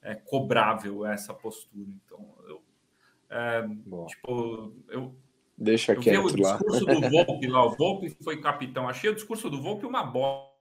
é, 0.01 0.15
cobrável 0.15 1.05
essa 1.05 1.33
postura. 1.33 1.89
Então, 2.05 2.35
eu, 2.47 2.63
é, 3.29 3.67
tipo, 4.07 4.73
eu, 4.89 5.15
Deixa 5.57 5.93
eu 5.93 6.01
quieto 6.01 6.25
o 6.25 6.35
discurso 6.35 6.85
do 6.85 7.01
Volpe 7.25 7.47
lá, 7.47 7.65
o 7.65 7.75
Volpe 7.75 8.09
foi 8.23 8.41
capitão. 8.41 8.89
Achei 8.89 9.09
o 9.09 9.15
discurso 9.15 9.49
do 9.49 9.61
Volpe 9.61 9.85
uma 9.85 10.03
bosta. 10.03 10.53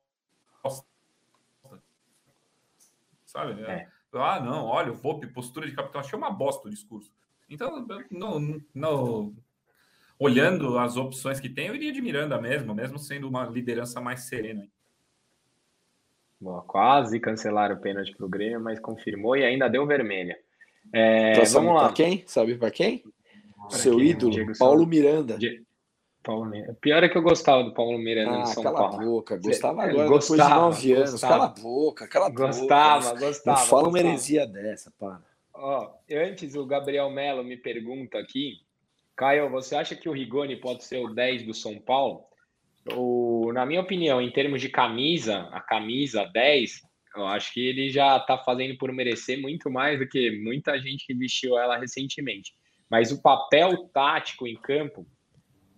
Sabe? 3.24 3.60
É. 3.62 3.88
Ah, 4.12 4.38
não, 4.40 4.66
olha, 4.66 4.92
o 4.92 4.94
Volpe, 4.94 5.26
postura 5.26 5.66
de 5.66 5.74
capitão, 5.74 6.00
achei 6.00 6.16
uma 6.16 6.30
bosta 6.30 6.68
o 6.68 6.70
discurso. 6.70 7.12
Então, 7.50 7.84
não, 8.10 8.62
não, 8.72 9.34
olhando 10.18 10.78
as 10.78 10.96
opções 10.96 11.40
que 11.40 11.48
tem, 11.48 11.66
eu 11.66 11.74
iria 11.74 11.92
de 11.92 12.00
Miranda 12.00 12.40
mesmo, 12.40 12.74
mesmo 12.74 12.98
sendo 12.98 13.28
uma 13.28 13.44
liderança 13.44 14.00
mais 14.00 14.20
serena. 14.20 14.66
Boa, 16.40 16.62
quase 16.62 17.18
cancelaram 17.20 17.76
o 17.76 17.80
pênalti 17.80 18.14
para 18.14 18.26
o 18.26 18.28
Grêmio, 18.28 18.60
mas 18.60 18.78
confirmou 18.78 19.36
e 19.36 19.44
ainda 19.44 19.68
deu 19.68 19.86
vermelha. 19.86 20.36
É, 20.92 21.42
vamos 21.46 21.74
lá. 21.74 21.84
Para 21.84 21.92
quem? 21.94 22.24
Sabe 22.26 22.56
para 22.56 22.70
quem? 22.70 23.02
Pra 23.68 23.78
Seu 23.78 23.96
quem? 23.96 24.08
ídolo, 24.08 24.32
Diego 24.32 24.52
Paulo 24.58 24.86
Miranda. 24.86 25.38
Paulo 26.22 26.44
Miranda. 26.44 26.76
Pior 26.80 27.02
é 27.02 27.08
que 27.08 27.16
eu 27.16 27.22
gostava 27.22 27.64
do 27.64 27.72
Paulo 27.72 27.98
Miranda 27.98 28.32
ah, 28.32 28.38
no 28.40 28.46
São 28.46 28.62
cala 28.62 28.76
Paulo. 28.76 28.92
Cala 28.92 29.02
a 29.02 29.06
boca, 29.06 29.36
gostava 29.38 29.82
é, 29.86 29.90
agora 29.90 30.08
gostava, 30.08 30.38
depois 30.38 30.48
de 30.48 30.54
nove 30.54 30.92
anos. 30.92 31.10
Gostava. 31.12 31.32
Cala 31.32 31.44
a 31.44 31.62
boca, 31.62 32.08
cala 32.08 32.26
a 32.26 32.30
boca. 32.30 32.46
Gostava, 32.46 33.18
gostava. 33.18 33.60
Não 33.60 33.66
fala 33.66 33.88
uma 33.88 33.98
heresia 33.98 34.46
dessa, 34.46 34.92
para. 34.98 35.22
Ó, 35.54 35.94
antes 36.10 36.54
o 36.54 36.66
Gabriel 36.66 37.08
Melo 37.10 37.44
me 37.44 37.56
pergunta 37.56 38.18
aqui 38.18 38.64
Caio, 39.16 39.48
você 39.50 39.76
acha 39.76 39.94
que 39.94 40.08
o 40.08 40.12
Rigoni 40.12 40.56
pode 40.56 40.84
ser 40.84 40.98
o 40.98 41.14
10 41.14 41.44
do 41.44 41.54
São 41.54 41.78
Paulo? 41.78 42.24
O, 42.92 43.52
na 43.52 43.64
minha 43.64 43.80
opinião, 43.80 44.20
em 44.20 44.30
termos 44.30 44.60
de 44.60 44.68
camisa, 44.68 45.48
a 45.52 45.60
camisa 45.60 46.24
10, 46.24 46.80
eu 47.16 47.26
acho 47.26 47.52
que 47.52 47.66
ele 47.66 47.90
já 47.90 48.16
está 48.16 48.36
fazendo 48.36 48.76
por 48.76 48.92
merecer 48.92 49.40
muito 49.40 49.70
mais 49.70 49.98
do 49.98 50.06
que 50.06 50.30
muita 50.42 50.78
gente 50.80 51.06
que 51.06 51.14
vestiu 51.14 51.56
ela 51.56 51.78
recentemente. 51.78 52.52
Mas 52.90 53.12
o 53.12 53.22
papel 53.22 53.88
tático 53.92 54.46
em 54.46 54.56
campo, 54.56 55.06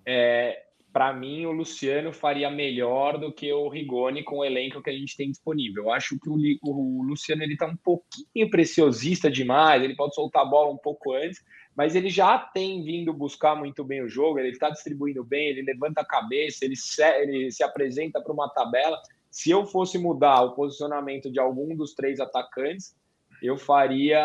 é, 0.05 0.63
para 0.93 1.13
mim, 1.13 1.45
o 1.45 1.53
Luciano 1.53 2.13
faria 2.13 2.51
melhor 2.51 3.19
do 3.19 3.31
que 3.31 3.53
o 3.53 3.69
Rigoni 3.69 4.25
com 4.25 4.39
o 4.39 4.45
elenco 4.45 4.83
que 4.83 4.91
a 4.91 4.93
gente 4.95 5.17
tem 5.17 5.31
disponível. 5.31 5.85
Eu 5.85 5.93
acho 5.93 6.19
que 6.19 6.29
o, 6.29 6.37
o 6.63 7.03
Luciano 7.03 7.43
ele 7.43 7.53
está 7.53 7.67
um 7.67 7.77
pouquinho 7.77 8.51
preciosista 8.51 9.31
demais, 9.31 9.83
ele 9.83 9.95
pode 9.95 10.15
soltar 10.15 10.43
a 10.43 10.47
bola 10.47 10.73
um 10.73 10.79
pouco 10.79 11.13
antes, 11.13 11.45
mas 11.77 11.95
ele 11.95 12.09
já 12.09 12.39
tem 12.39 12.83
vindo 12.83 13.13
buscar 13.13 13.55
muito 13.55 13.85
bem 13.85 14.03
o 14.03 14.09
jogo, 14.09 14.39
ele 14.39 14.49
está 14.49 14.71
distribuindo 14.71 15.23
bem, 15.23 15.49
ele 15.49 15.63
levanta 15.63 16.01
a 16.01 16.07
cabeça, 16.07 16.65
ele 16.65 16.75
se, 16.75 17.03
ele 17.21 17.53
se 17.53 17.63
apresenta 17.63 18.21
para 18.21 18.33
uma 18.33 18.49
tabela. 18.49 18.99
Se 19.31 19.51
eu 19.51 19.67
fosse 19.67 19.99
mudar 19.99 20.43
o 20.43 20.55
posicionamento 20.55 21.31
de 21.31 21.39
algum 21.39 21.77
dos 21.77 21.93
três 21.93 22.19
atacantes, 22.19 22.97
eu 23.43 23.59
faria 23.59 24.19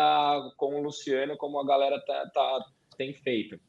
com 0.56 0.80
o 0.80 0.82
Luciano, 0.82 1.36
como 1.36 1.60
a 1.60 1.66
galera 1.66 2.00
tá, 2.00 2.30
tá 2.32 2.64
tem 2.96 3.12
feito. 3.12 3.60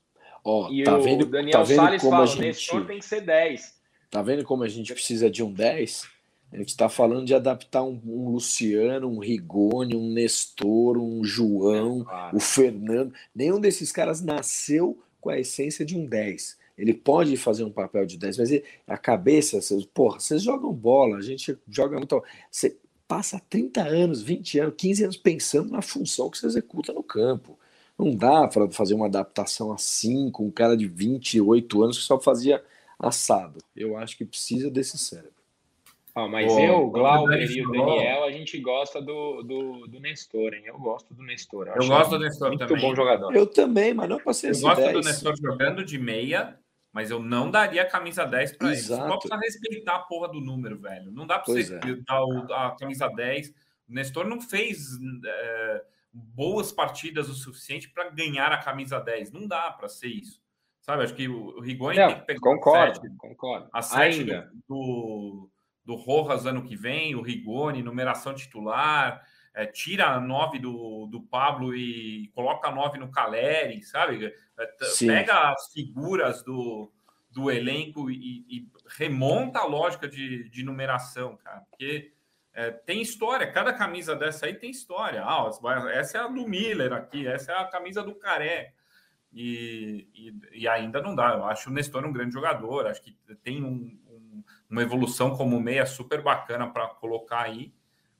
Ó, 0.46 0.70
e 0.72 0.84
tá 0.84 0.98
o 0.98 1.02
vendo, 1.02 1.26
Daniel 1.26 1.60
tá 1.60 1.64
vendo 1.64 1.76
Salles 1.76 2.02
como 2.02 2.12
fala, 2.12 2.24
a 2.24 2.28
gente... 2.28 2.86
tem 2.86 3.00
que 3.00 3.06
ser 3.06 3.22
10. 3.22 3.82
Tá 4.10 4.22
vendo 4.22 4.46
como 4.46 4.64
a 4.64 4.70
gente 4.70 4.94
precisa 4.94 5.30
de 5.30 5.44
um 5.44 5.52
10? 5.52 6.08
A 6.54 6.58
gente 6.58 6.70
está 6.70 6.88
falando 6.88 7.26
de 7.26 7.34
adaptar 7.34 7.82
um, 7.82 8.00
um, 8.06 8.30
Luciano, 8.30 9.10
um 9.10 9.18
Rigoni, 9.18 9.96
um 9.96 10.14
Nestor, 10.14 11.00
um 11.00 11.24
João, 11.24 12.02
é, 12.02 12.04
claro. 12.04 12.38
o 12.38 12.40
Fernando. 12.40 13.12
Nenhum 13.34 13.60
desses 13.60 13.92
caras 13.92 14.22
nasceu 14.22 15.00
com 15.20 15.32
a 15.32 15.40
essência 15.40 15.84
de 15.84 15.98
um 15.98 16.06
10. 16.06 16.56
Ele 16.78 16.94
pode 16.94 17.36
fazer 17.38 17.64
um 17.64 17.72
papel 17.72 18.06
de 18.06 18.20
10, 18.20 18.38
mas 18.38 18.52
ele, 18.52 18.64
a 18.86 18.98
cabeça, 18.98 19.60
vocês, 19.60 19.84
porra, 19.86 20.20
vocês 20.20 20.44
jogam 20.44 20.72
bola, 20.72 21.18
a 21.18 21.22
gente 21.22 21.58
joga 21.68 21.98
muito. 21.98 22.24
Você 22.52 22.78
passa 23.08 23.42
30 23.50 23.82
anos, 23.82 24.22
20 24.22 24.60
anos, 24.60 24.76
15 24.78 25.04
anos 25.06 25.18
pensando 25.18 25.72
na 25.72 25.82
função 25.82 26.30
que 26.30 26.38
você 26.38 26.46
executa 26.46 26.94
no 26.94 27.02
campo. 27.02 27.58
Não 27.98 28.16
dá 28.16 28.48
para 28.48 28.70
fazer 28.70 28.94
uma 28.94 29.08
adaptação 29.08 29.72
assim 29.72 30.30
com 30.30 30.46
um 30.46 30.52
cara 30.52 30.78
de 30.78 30.88
28 30.88 31.84
anos 31.84 31.98
que 31.98 32.04
só 32.04 32.20
fazia 32.20 32.64
assado. 33.00 33.58
Eu 33.76 33.98
acho 33.98 34.16
que 34.16 34.26
precisa 34.26 34.70
desse 34.70 35.00
cérebro. 35.00 35.33
Ah, 36.16 36.28
mas 36.28 36.56
eu, 36.56 36.76
o 36.76 36.92
Glauber 36.92 37.42
e 37.42 37.66
o 37.66 37.72
Daniel, 37.72 38.24
a 38.24 38.32
gente 38.32 38.60
gosta 38.60 39.02
do, 39.02 39.42
do, 39.42 39.88
do 39.88 40.00
Nestor, 40.00 40.54
hein? 40.54 40.64
Eu 40.66 40.78
gosto 40.78 41.12
do 41.12 41.24
Nestor. 41.24 41.68
Eu, 41.70 41.82
eu 41.82 41.88
gosto 41.88 42.12
do 42.12 42.20
Nestor 42.20 42.50
muito 42.50 42.68
também. 42.68 42.82
bom 42.82 42.96
jogador. 42.96 43.36
Eu 43.36 43.48
também, 43.48 43.96
mas 43.96 44.08
não 44.08 44.20
para 44.20 44.34
ser 44.34 44.54
Eu 44.54 44.62
gosto 44.62 44.82
10. 44.82 44.94
do 44.94 45.02
Nestor 45.02 45.36
jogando 45.36 45.84
de 45.84 45.98
meia, 45.98 46.60
mas 46.92 47.10
eu 47.10 47.20
não 47.20 47.50
daria 47.50 47.82
a 47.82 47.90
camisa 47.90 48.26
10 48.26 48.58
para 48.58 48.68
ele. 48.68 48.78
Você 48.78 48.96
precisa 48.96 49.38
respeitar 49.38 49.96
a 49.96 50.00
porra 50.00 50.28
do 50.30 50.40
número, 50.40 50.78
velho. 50.78 51.12
Não 51.12 51.26
dá 51.26 51.40
para 51.40 51.52
você 51.52 51.74
é. 51.74 51.80
dar 51.80 52.68
a 52.68 52.76
camisa 52.78 53.08
10. 53.08 53.50
O 53.90 53.94
Nestor 53.94 54.28
não 54.28 54.40
fez 54.40 55.00
é, 55.26 55.84
boas 56.14 56.72
partidas 56.72 57.28
o 57.28 57.34
suficiente 57.34 57.90
para 57.90 58.12
ganhar 58.12 58.52
a 58.52 58.58
camisa 58.58 59.00
10. 59.00 59.32
Não 59.32 59.48
dá 59.48 59.72
para 59.72 59.90
ser 59.90 60.10
isso. 60.10 60.44
Sabe, 60.80 61.04
acho 61.04 61.16
que 61.16 61.28
o 61.28 61.60
Rigoni 61.60 61.96
tem 61.96 62.16
que 62.16 62.26
pegar 62.26 62.40
concordo, 62.42 62.92
a 62.92 63.02
7, 63.02 63.16
concordo. 63.18 63.70
A 63.74 63.82
7 63.82 64.20
Ainda. 64.20 64.52
do 64.68 65.50
do 65.50 65.50
Rojas 65.86 66.46
ano 66.46 66.64
que 66.64 66.76
vem, 66.76 67.16
o 67.16 67.22
Rigoni, 67.22 67.84
numeração 67.84 68.34
titular, 68.34 69.22
é, 69.54 69.66
tira 69.66 70.08
a 70.08 70.20
9 70.20 70.60
do, 70.60 71.08
do 71.08 71.22
Pablo 71.22 71.76
e 71.76 72.30
coloca 72.34 72.70
a 72.70 72.72
9 72.72 72.98
no 72.98 73.12
Caleri, 73.12 73.84
sabe? 73.84 74.34
É, 74.58 74.70
pega 75.00 75.52
as 75.52 75.72
figuras 75.72 76.44
do, 76.44 76.92
do 77.30 77.52
elenco 77.52 78.10
e, 78.10 78.46
e, 78.50 78.68
remonta 78.98 79.60
a 79.60 79.66
lógica 79.66 80.08
de, 80.08 80.50
de 80.50 80.64
numeração, 80.64 81.38
cara, 81.38 81.62
porque 81.70 82.14
é, 82.54 82.72
tem 82.72 83.02
história, 83.02 83.52
cada 83.52 83.74
camisa 83.74 84.16
dessa 84.16 84.46
aí 84.46 84.54
tem 84.54 84.70
história. 84.70 85.24
Ah, 85.24 85.50
essa 85.92 86.18
é 86.20 86.22
a 86.22 86.28
do 86.28 86.48
Miller 86.48 86.94
aqui, 86.94 87.28
essa 87.28 87.52
é 87.52 87.56
a 87.56 87.66
camisa 87.66 88.04
do 88.04 88.16
Caré. 88.16 88.74
E, 89.36 90.08
e, 90.14 90.62
e 90.62 90.68
ainda 90.68 91.02
não 91.02 91.16
dá. 91.16 91.34
Eu 91.34 91.46
acho 91.46 91.72
o 91.72 91.74
Nestor 91.74 92.06
um 92.06 92.14
grande 92.14 92.34
jogador, 92.34 92.86
acho 92.86 93.02
que 93.02 93.18
tem 93.44 93.64
um, 93.64 94.00
uma 94.74 94.82
evolução 94.82 95.36
como 95.36 95.60
meia 95.60 95.86
super 95.86 96.24
bacana 96.24 96.68
para 96.68 96.88
colocar 96.88 97.44
aí, 97.44 97.72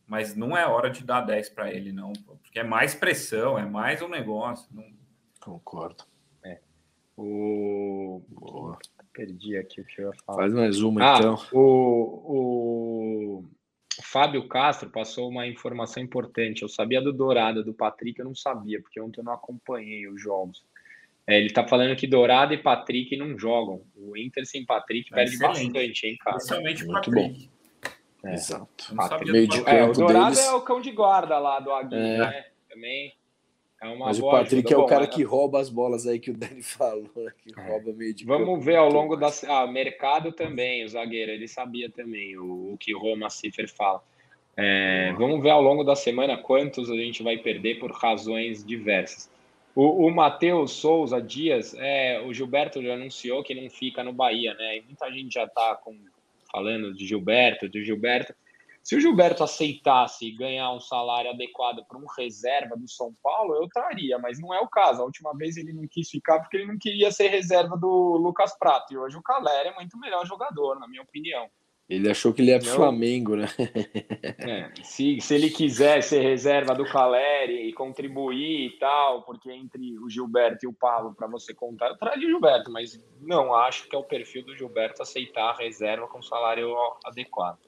mas 0.06 0.36
não 0.36 0.56
é 0.56 0.68
hora 0.68 0.88
de 0.88 1.04
dar 1.04 1.22
10 1.22 1.50
para 1.50 1.74
ele, 1.74 1.92
não, 1.92 2.14
porque 2.14 2.60
é 2.60 2.64
mais 2.64 2.94
pressão, 2.94 3.58
é 3.58 3.66
mais 3.66 4.04
um 4.04 4.08
negócio. 4.08 4.68
Não... 4.72 4.86
Concordo. 5.42 6.04
É. 6.44 6.60
O. 7.18 8.22
Boa. 8.30 8.78
Perdi 9.12 9.58
aqui 9.58 9.82
o 9.82 9.86
que 9.86 10.02
eu 10.02 10.10
ia 10.10 10.14
falar. 10.26 10.38
Faz 10.44 10.54
mais 10.54 10.82
uma, 10.82 11.16
ah, 11.16 11.18
então. 11.18 11.36
O, 11.52 13.44
o 13.98 14.04
Fábio 14.04 14.48
Castro 14.48 14.90
passou 14.92 15.30
uma 15.30 15.48
informação 15.48 16.04
importante. 16.04 16.62
Eu 16.62 16.70
sabia 16.70 17.02
do 17.02 17.12
Dourado, 17.12 17.64
do 17.64 17.74
Patrick, 17.74 18.20
eu 18.20 18.26
não 18.26 18.36
sabia, 18.36 18.80
porque 18.80 19.02
ontem 19.02 19.22
eu 19.22 19.26
não 19.26 19.34
acompanhei 19.34 20.08
os 20.08 20.22
jogos. 20.22 20.64
É, 21.26 21.38
ele 21.38 21.52
tá 21.52 21.66
falando 21.66 21.96
que 21.96 22.06
Dourado 22.06 22.54
e 22.54 22.58
Patrick 22.58 23.16
não 23.16 23.38
jogam. 23.38 23.82
O 23.96 24.18
Inter 24.18 24.46
sem 24.46 24.66
Patrick 24.66 25.10
é 25.12 25.16
perde 25.16 25.36
excelente. 25.36 25.72
bastante, 25.72 26.08
hein, 26.08 26.18
cara? 26.20 26.38
Especialmente 26.38 26.86
Muito 26.86 27.12
Patrick. 27.12 27.50
bom. 28.24 28.30
É. 28.30 28.34
Exato. 28.34 28.96
Meio 29.26 29.48
de 29.48 29.70
é, 29.70 29.84
o 29.84 29.94
Dourado 29.94 30.36
deles... 30.36 30.48
é 30.48 30.54
o 30.54 30.62
cão 30.62 30.82
de 30.82 30.92
guarda 30.92 31.38
lá 31.40 31.60
do 31.60 31.72
Aguirre, 31.72 32.02
é. 32.02 32.18
né? 32.18 32.46
Também. 32.70 33.14
É 33.82 33.88
uma 33.88 34.06
Mas 34.06 34.20
o 34.20 34.30
Patrick 34.30 34.74
é 34.74 34.78
o 34.78 34.86
cara 34.86 35.06
que 35.06 35.24
rouba 35.24 35.60
as 35.60 35.70
bolas 35.70 36.08
aí 36.08 36.18
que 36.18 36.32
o 36.32 36.38
Dani 36.38 36.64
falou, 36.64 37.10
né? 37.18 37.32
que 37.38 37.60
é. 37.60 37.68
rouba 37.68 37.92
meio 37.92 38.14
de 38.14 38.26
Vamos 38.26 38.64
ver 38.64 38.78
ao 38.78 38.90
longo 38.90 39.18
da. 39.18 39.30
Ah, 39.50 39.68
mercado 39.68 40.32
também, 40.32 40.86
o 40.86 40.90
zagueiro, 40.90 41.32
ele 41.32 41.50
sabia 41.50 41.90
também 41.90 42.38
o, 42.38 42.74
o 42.74 42.78
que 42.78 42.96
o 42.96 43.00
Roma 43.00 43.30
Ciffer 43.30 43.70
fala. 43.70 44.02
É, 44.56 45.12
vamos 45.18 45.42
ver 45.42 45.50
ao 45.50 45.62
longo 45.62 45.84
da 45.84 45.96
semana 45.96 46.38
quantos 46.38 46.90
a 46.90 46.96
gente 46.96 47.24
vai 47.24 47.38
perder 47.38 47.80
por 47.80 47.92
razões 47.92 48.64
diversas. 48.64 49.30
O, 49.76 50.08
o 50.08 50.12
Matheus 50.12 50.74
Souza 50.74 51.22
Dias, 51.22 51.74
é, 51.74 52.22
o 52.22 52.34
Gilberto 52.34 52.82
já 52.82 52.94
anunciou 52.94 53.44
que 53.44 53.56
não 53.56 53.70
fica 53.70 54.04
no 54.04 54.14
Bahia, 54.14 54.54
né? 54.54 54.78
E 54.78 54.82
muita 54.84 55.12
gente 55.12 55.34
já 55.34 55.46
está 55.46 55.80
falando 56.52 56.94
de 56.94 57.08
Gilberto, 57.08 57.68
de 57.68 57.84
Gilberto. 57.84 58.36
Se 58.84 58.98
o 58.98 59.00
Gilberto 59.00 59.44
aceitasse 59.44 60.30
ganhar 60.32 60.70
um 60.72 60.80
salário 60.80 61.32
adequado 61.32 61.86
para 61.88 61.98
um 61.98 62.06
reserva 62.18 62.76
do 62.76 62.88
São 62.88 63.16
Paulo, 63.24 63.56
eu 63.56 63.68
traria, 63.70 64.20
mas 64.20 64.40
não 64.40 64.54
é 64.54 64.60
o 64.60 64.68
caso. 64.68 65.02
A 65.02 65.06
última 65.06 65.34
vez 65.36 65.56
ele 65.56 65.72
não 65.72 65.88
quis 65.88 66.10
ficar 66.10 66.42
porque 66.42 66.58
ele 66.58 66.68
não 66.68 66.78
queria 66.78 67.10
ser 67.10 67.30
reserva 67.30 67.78
do 67.78 68.18
Lucas 68.18 68.56
Prato. 68.60 68.94
E 68.94 68.98
hoje 68.98 69.18
o 69.18 69.24
Caleri 69.24 69.70
é 69.70 69.74
muito 69.74 69.98
melhor 69.98 70.26
jogador, 70.28 70.80
na 70.80 70.88
minha 70.88 71.02
opinião. 71.02 71.50
Ele 71.94 72.10
achou 72.10 72.34
que 72.34 72.42
ele 72.42 72.50
ia 72.50 72.60
pro 72.60 72.70
Flamengo, 72.70 73.36
né? 73.36 73.48
É, 74.40 74.72
se, 74.84 75.22
se 75.22 75.36
ele 75.36 75.50
quiser 75.50 76.02
ser 76.02 76.22
reserva 76.22 76.74
do 76.74 76.86
Caleri 76.86 77.70
e 77.70 77.74
contribuir 77.74 78.68
e 78.68 78.80
tal, 78.80 79.24
porque 79.24 79.52
entre 79.52 80.00
o 80.00 80.10
Gilberto 80.10 80.66
e 80.66 80.68
o 80.68 80.74
Paulo, 80.74 81.14
para 81.14 81.28
você 81.28 81.54
contar, 81.54 81.90
eu 81.90 81.98
traria 81.98 82.28
o 82.28 82.32
Gilberto, 82.32 82.72
mas 82.72 83.00
não 83.22 83.54
acho 83.54 83.88
que 83.88 83.96
é 83.96 84.00
o 84.00 84.04
perfil 84.04 84.44
do 84.44 84.58
Gilberto 84.58 85.04
aceitar 85.04 85.52
a 85.52 85.56
reserva 85.56 86.08
com 86.08 86.22
salário 86.22 86.74
adequado. 87.06 87.60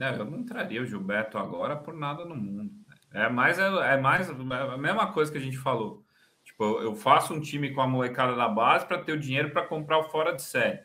É, 0.00 0.10
eu 0.10 0.24
não 0.24 0.44
traria 0.44 0.82
o 0.82 0.86
Gilberto 0.86 1.38
agora 1.38 1.76
por 1.76 1.94
nada 1.94 2.24
no 2.24 2.34
mundo. 2.34 2.72
É 3.12 3.28
mais, 3.28 3.58
é, 3.58 3.94
é 3.94 3.96
mais 3.96 4.28
é 4.28 4.32
a 4.32 4.76
mesma 4.76 5.12
coisa 5.12 5.30
que 5.30 5.38
a 5.38 5.42
gente 5.42 5.58
falou. 5.58 6.02
Tipo, 6.42 6.80
eu 6.80 6.96
faço 6.96 7.34
um 7.34 7.40
time 7.40 7.72
com 7.72 7.80
a 7.80 7.86
molecada 7.86 8.34
da 8.34 8.48
base 8.48 8.84
para 8.86 8.98
ter 8.98 9.12
o 9.12 9.20
dinheiro 9.20 9.50
para 9.50 9.66
comprar 9.66 9.98
o 9.98 10.10
fora 10.10 10.32
de 10.32 10.42
série. 10.42 10.80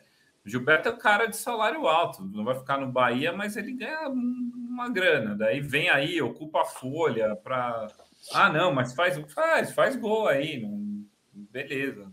O 0.46 0.48
Gilberto 0.48 0.88
é 0.88 0.92
um 0.92 0.98
cara 0.98 1.26
de 1.26 1.36
salário 1.36 1.88
alto, 1.88 2.22
não 2.22 2.44
vai 2.44 2.54
ficar 2.54 2.78
no 2.78 2.86
Bahia, 2.86 3.32
mas 3.32 3.56
ele 3.56 3.72
ganha 3.72 4.08
uma 4.08 4.88
grana. 4.88 5.34
Daí 5.34 5.60
vem 5.60 5.90
aí, 5.90 6.22
ocupa 6.22 6.60
a 6.60 6.64
folha 6.64 7.34
para. 7.34 7.88
Ah, 8.32 8.48
não, 8.48 8.72
mas 8.72 8.94
faz, 8.94 9.18
faz, 9.32 9.72
faz 9.72 9.96
gol 9.96 10.28
aí. 10.28 10.60
Não... 10.60 11.04
Beleza. 11.32 12.06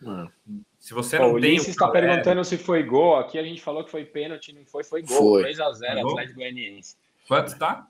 Não... 0.00 0.30
Se 0.78 0.94
você 0.94 1.18
não 1.18 1.32
Pô, 1.32 1.40
tem. 1.40 1.58
O 1.58 1.62
está 1.62 1.88
perguntando 1.88 2.44
se 2.44 2.56
foi 2.56 2.84
gol. 2.84 3.16
Aqui 3.16 3.36
a 3.36 3.42
gente 3.42 3.60
falou 3.60 3.82
que 3.84 3.90
foi 3.90 4.04
pênalti, 4.04 4.52
não 4.52 4.64
foi, 4.64 4.84
foi 4.84 5.02
gol. 5.02 5.38
2x0 5.42 6.10
Atlético 6.10 6.38
Goianiense. 6.38 6.96
Quanto 7.26 7.58
tá? 7.58 7.88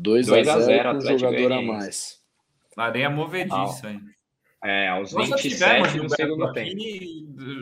2x0 0.00 0.92
com 0.92 1.12
um 1.12 1.18
jogador 1.18 1.52
a 1.52 1.62
mais. 1.62 2.22
Areia 2.76 3.10
movediça, 3.10 3.88
ah. 3.88 4.00
É, 4.62 4.88
aos 4.88 5.12
Nós 5.12 5.30
27 5.30 6.00
do 6.00 6.08
segundo 6.10 6.52
tempo. 6.52 6.78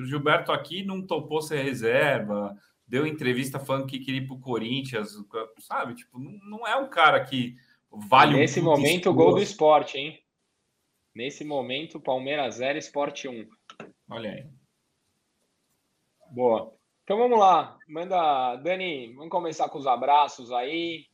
Gilberto 0.05 0.51
aqui 0.51 0.83
não 0.83 1.01
topou 1.07 1.41
ser 1.41 1.63
reserva, 1.63 2.57
deu 2.87 3.07
entrevista 3.07 3.61
falando 3.61 3.87
que 3.87 4.01
queria 4.01 4.21
ir 4.21 4.27
pro 4.27 4.39
Corinthians, 4.39 5.15
sabe? 5.61 5.95
Tipo, 5.95 6.19
não, 6.19 6.33
não 6.45 6.67
é 6.67 6.77
um 6.77 6.89
cara 6.89 7.25
que 7.25 7.55
vale 7.91 8.37
Nesse 8.37 8.61
um 8.61 8.65
momento, 8.65 9.11
o 9.11 9.15
gol 9.15 9.35
do 9.35 9.43
esporte, 9.43 9.97
hein? 9.97 10.19
Nesse 11.15 11.45
momento, 11.45 12.01
Palmeiras 12.01 12.57
0, 12.57 12.79
Esporte 12.79 13.29
1. 13.29 13.47
Olha 14.11 14.31
aí. 14.31 14.47
Boa. 16.31 16.73
Então 17.03 17.17
vamos 17.17 17.39
lá. 17.39 17.77
Manda, 17.89 18.57
Dani, 18.57 19.15
vamos 19.15 19.31
começar 19.31 19.69
com 19.69 19.79
os 19.79 19.87
abraços 19.87 20.53
aí. 20.53 21.08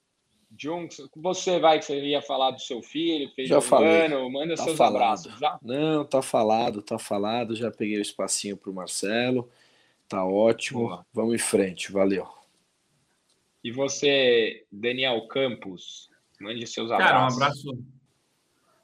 Junks, 0.56 1.00
você 1.16 1.58
vai 1.58 1.78
que 1.78 1.84
você 1.84 2.00
ia 2.00 2.22
falar 2.22 2.52
do 2.52 2.60
seu 2.60 2.82
filho, 2.82 3.30
fez 3.34 3.48
já 3.48 3.58
um 3.58 3.62
falei. 3.62 4.06
ano, 4.06 4.30
manda 4.30 4.54
tá 4.54 4.64
seus 4.64 4.76
falado. 4.76 4.96
abraços. 4.96 5.38
Já? 5.38 5.58
Não, 5.62 6.04
tá 6.04 6.22
falado, 6.22 6.82
tá 6.82 6.98
falado. 6.98 7.56
Já 7.56 7.70
peguei 7.70 7.98
o 7.98 8.02
espacinho 8.02 8.56
pro 8.56 8.72
Marcelo. 8.72 9.50
Tá 10.08 10.24
ótimo. 10.24 10.80
Boa. 10.80 11.06
Vamos 11.12 11.34
em 11.34 11.38
frente, 11.38 11.90
valeu. 11.90 12.28
E 13.62 13.72
você, 13.72 14.66
Daniel 14.70 15.26
Campos, 15.26 16.10
mande 16.40 16.66
seus 16.66 16.90
abraços. 16.90 17.12
Cara, 17.12 17.24
um 17.24 17.34
abraço. 17.34 17.78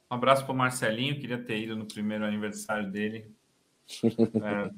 Um 0.09 0.15
abraço 0.15 0.45
pro 0.45 0.53
Marcelinho, 0.53 1.19
queria 1.19 1.37
ter 1.37 1.59
ido 1.59 1.75
no 1.75 1.85
primeiro 1.85 2.25
aniversário 2.25 2.91
dele. 2.91 3.31
é, 4.03 4.71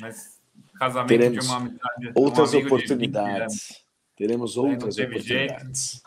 mas 0.00 0.40
casamento 0.78 1.08
Teremos 1.08 1.44
de 1.44 1.50
uma 1.50 1.58
amizade. 1.58 2.12
Outras 2.14 2.54
um 2.54 2.58
oportunidades. 2.60 3.84
Teremos 4.16 4.56
outras 4.56 4.98
oportunidades. 4.98 6.02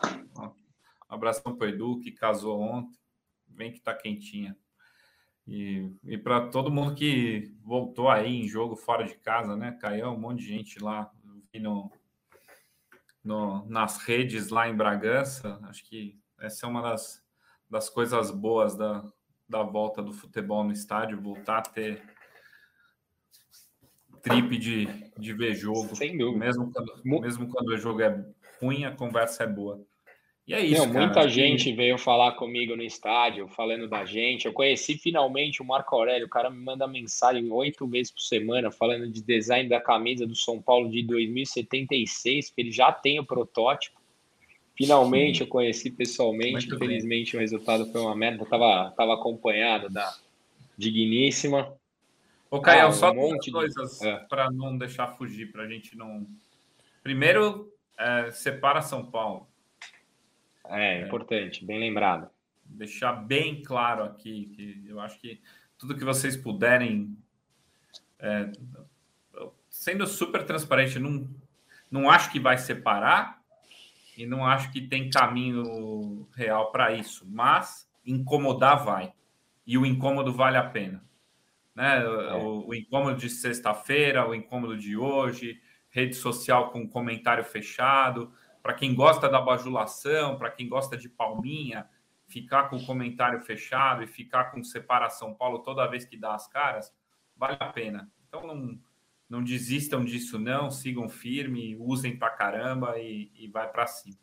Um 1.10 1.14
abração 1.14 1.56
para 1.56 1.66
o 1.66 1.70
Edu, 1.70 2.00
que 2.00 2.12
casou 2.12 2.60
ontem. 2.60 2.98
Vem 3.48 3.72
que 3.72 3.80
tá 3.80 3.94
quentinha. 3.94 4.56
E, 5.46 5.90
e 6.02 6.16
para 6.16 6.48
todo 6.48 6.72
mundo 6.72 6.94
que 6.94 7.54
voltou 7.62 8.08
aí 8.08 8.34
em 8.34 8.48
jogo 8.48 8.76
fora 8.76 9.04
de 9.04 9.14
casa, 9.14 9.56
né? 9.56 9.72
Caiu 9.80 10.08
um 10.08 10.18
monte 10.18 10.40
de 10.40 10.46
gente 10.46 10.82
lá 10.82 11.10
no, 11.54 11.92
no, 13.22 13.66
nas 13.66 13.98
redes 13.98 14.48
lá 14.48 14.68
em 14.68 14.76
Bragança. 14.76 15.58
Acho 15.64 15.84
que 15.84 16.18
essa 16.40 16.66
é 16.66 16.68
uma 16.68 16.82
das, 16.82 17.22
das 17.68 17.90
coisas 17.90 18.30
boas 18.30 18.74
da, 18.76 19.04
da 19.48 19.62
volta 19.62 20.02
do 20.02 20.12
futebol 20.12 20.64
no 20.64 20.72
estádio, 20.72 21.20
voltar 21.20 21.58
a 21.58 21.62
ter 21.62 22.02
trip 24.22 24.58
de, 24.58 24.86
de 25.18 25.32
ver 25.34 25.54
jogo. 25.54 25.94
Sem 25.94 26.16
dúvida. 26.16 26.44
Mesmo 26.44 26.72
quando, 26.72 27.02
mesmo 27.04 27.48
quando 27.48 27.68
o 27.68 27.76
jogo 27.76 28.00
é 28.00 28.24
ruim, 28.60 28.84
a 28.84 28.96
conversa 28.96 29.44
é 29.44 29.46
boa. 29.46 29.84
E 30.46 30.52
é 30.52 30.60
isso. 30.60 30.86
Meu, 30.86 31.00
muita 31.00 31.26
gente 31.26 31.72
veio 31.72 31.96
falar 31.96 32.32
comigo 32.32 32.76
no 32.76 32.82
estádio, 32.82 33.48
falando 33.48 33.88
da 33.88 34.04
gente. 34.04 34.44
Eu 34.44 34.52
conheci 34.52 34.98
finalmente 34.98 35.62
o 35.62 35.64
Marco 35.64 35.94
Aurélio. 35.96 36.26
O 36.26 36.30
cara 36.30 36.50
me 36.50 36.62
manda 36.62 36.86
mensagem 36.86 37.50
oito 37.50 37.86
vezes 37.86 38.12
por 38.12 38.20
semana 38.20 38.70
falando 38.70 39.08
de 39.10 39.22
design 39.22 39.68
da 39.68 39.80
camisa 39.80 40.26
do 40.26 40.36
São 40.36 40.60
Paulo 40.60 40.90
de 40.90 41.02
2076, 41.02 42.50
que 42.50 42.60
ele 42.60 42.70
já 42.70 42.92
tem 42.92 43.18
o 43.18 43.24
protótipo. 43.24 43.98
Finalmente 44.76 45.38
Sim. 45.38 45.44
eu 45.44 45.48
conheci 45.48 45.90
pessoalmente. 45.90 46.52
Muito 46.52 46.74
Infelizmente 46.74 47.32
bem. 47.32 47.38
o 47.38 47.40
resultado 47.40 47.90
foi 47.90 48.02
uma 48.02 48.14
merda. 48.14 48.42
Eu 48.42 48.46
tava, 48.46 48.92
tava 48.94 49.14
acompanhado 49.14 49.88
da 49.88 50.14
digníssima. 50.76 51.72
Ô, 52.50 52.60
Caio, 52.60 52.82
ah, 52.82 52.88
um 52.88 52.92
só 52.92 53.12
duas 53.12 53.50
coisas 53.50 53.98
de... 53.98 54.08
é. 54.08 54.16
para 54.28 54.50
não 54.50 54.76
deixar 54.76 55.08
fugir, 55.16 55.50
para 55.50 55.62
a 55.62 55.68
gente 55.68 55.96
não. 55.96 56.26
Primeiro, 57.02 57.72
é, 57.98 58.30
separa 58.30 58.82
São 58.82 59.06
Paulo. 59.06 59.48
É, 60.66 61.00
é, 61.00 61.06
importante, 61.06 61.64
bem 61.64 61.78
lembrado. 61.78 62.28
Deixar 62.64 63.12
bem 63.12 63.62
claro 63.62 64.04
aqui 64.04 64.46
que 64.54 64.84
eu 64.88 64.98
acho 65.00 65.18
que 65.20 65.40
tudo 65.76 65.96
que 65.96 66.04
vocês 66.04 66.36
puderem, 66.36 67.16
é, 68.18 68.50
sendo 69.68 70.06
super 70.06 70.44
transparente, 70.44 70.98
não, 70.98 71.28
não 71.90 72.08
acho 72.08 72.32
que 72.32 72.40
vai 72.40 72.56
separar 72.56 73.42
e 74.16 74.24
não 74.24 74.46
acho 74.46 74.72
que 74.72 74.80
tem 74.80 75.10
caminho 75.10 76.26
real 76.34 76.70
para 76.70 76.92
isso, 76.92 77.26
mas 77.28 77.88
incomodar 78.06 78.84
vai. 78.84 79.12
E 79.66 79.76
o 79.76 79.84
incômodo 79.84 80.32
vale 80.32 80.56
a 80.56 80.64
pena. 80.64 81.04
Né? 81.74 82.02
É. 82.02 82.34
O, 82.34 82.68
o 82.68 82.74
incômodo 82.74 83.16
de 83.16 83.28
sexta-feira, 83.28 84.26
o 84.26 84.34
incômodo 84.34 84.76
de 84.78 84.96
hoje, 84.96 85.60
rede 85.90 86.14
social 86.14 86.70
com 86.70 86.88
comentário 86.88 87.44
fechado 87.44 88.32
para 88.64 88.72
quem 88.72 88.94
gosta 88.94 89.28
da 89.28 89.42
bajulação, 89.42 90.38
para 90.38 90.50
quem 90.50 90.66
gosta 90.66 90.96
de 90.96 91.06
palminha, 91.06 91.86
ficar 92.26 92.70
com 92.70 92.76
o 92.76 92.86
comentário 92.86 93.38
fechado 93.42 94.02
e 94.02 94.06
ficar 94.06 94.44
com 94.44 94.64
separação 94.64 95.34
Paulo 95.34 95.58
toda 95.58 95.86
vez 95.86 96.06
que 96.06 96.16
dá 96.16 96.34
as 96.34 96.48
caras, 96.48 96.90
vale 97.36 97.58
a 97.60 97.66
pena. 97.66 98.10
Então 98.26 98.46
não, 98.46 98.78
não 99.28 99.44
desistam 99.44 100.02
disso, 100.02 100.38
não, 100.38 100.70
sigam 100.70 101.10
firme, 101.10 101.76
usem 101.78 102.16
pra 102.16 102.30
caramba 102.30 102.98
e, 102.98 103.30
e 103.34 103.48
vai 103.48 103.70
para 103.70 103.86
cima. 103.86 104.16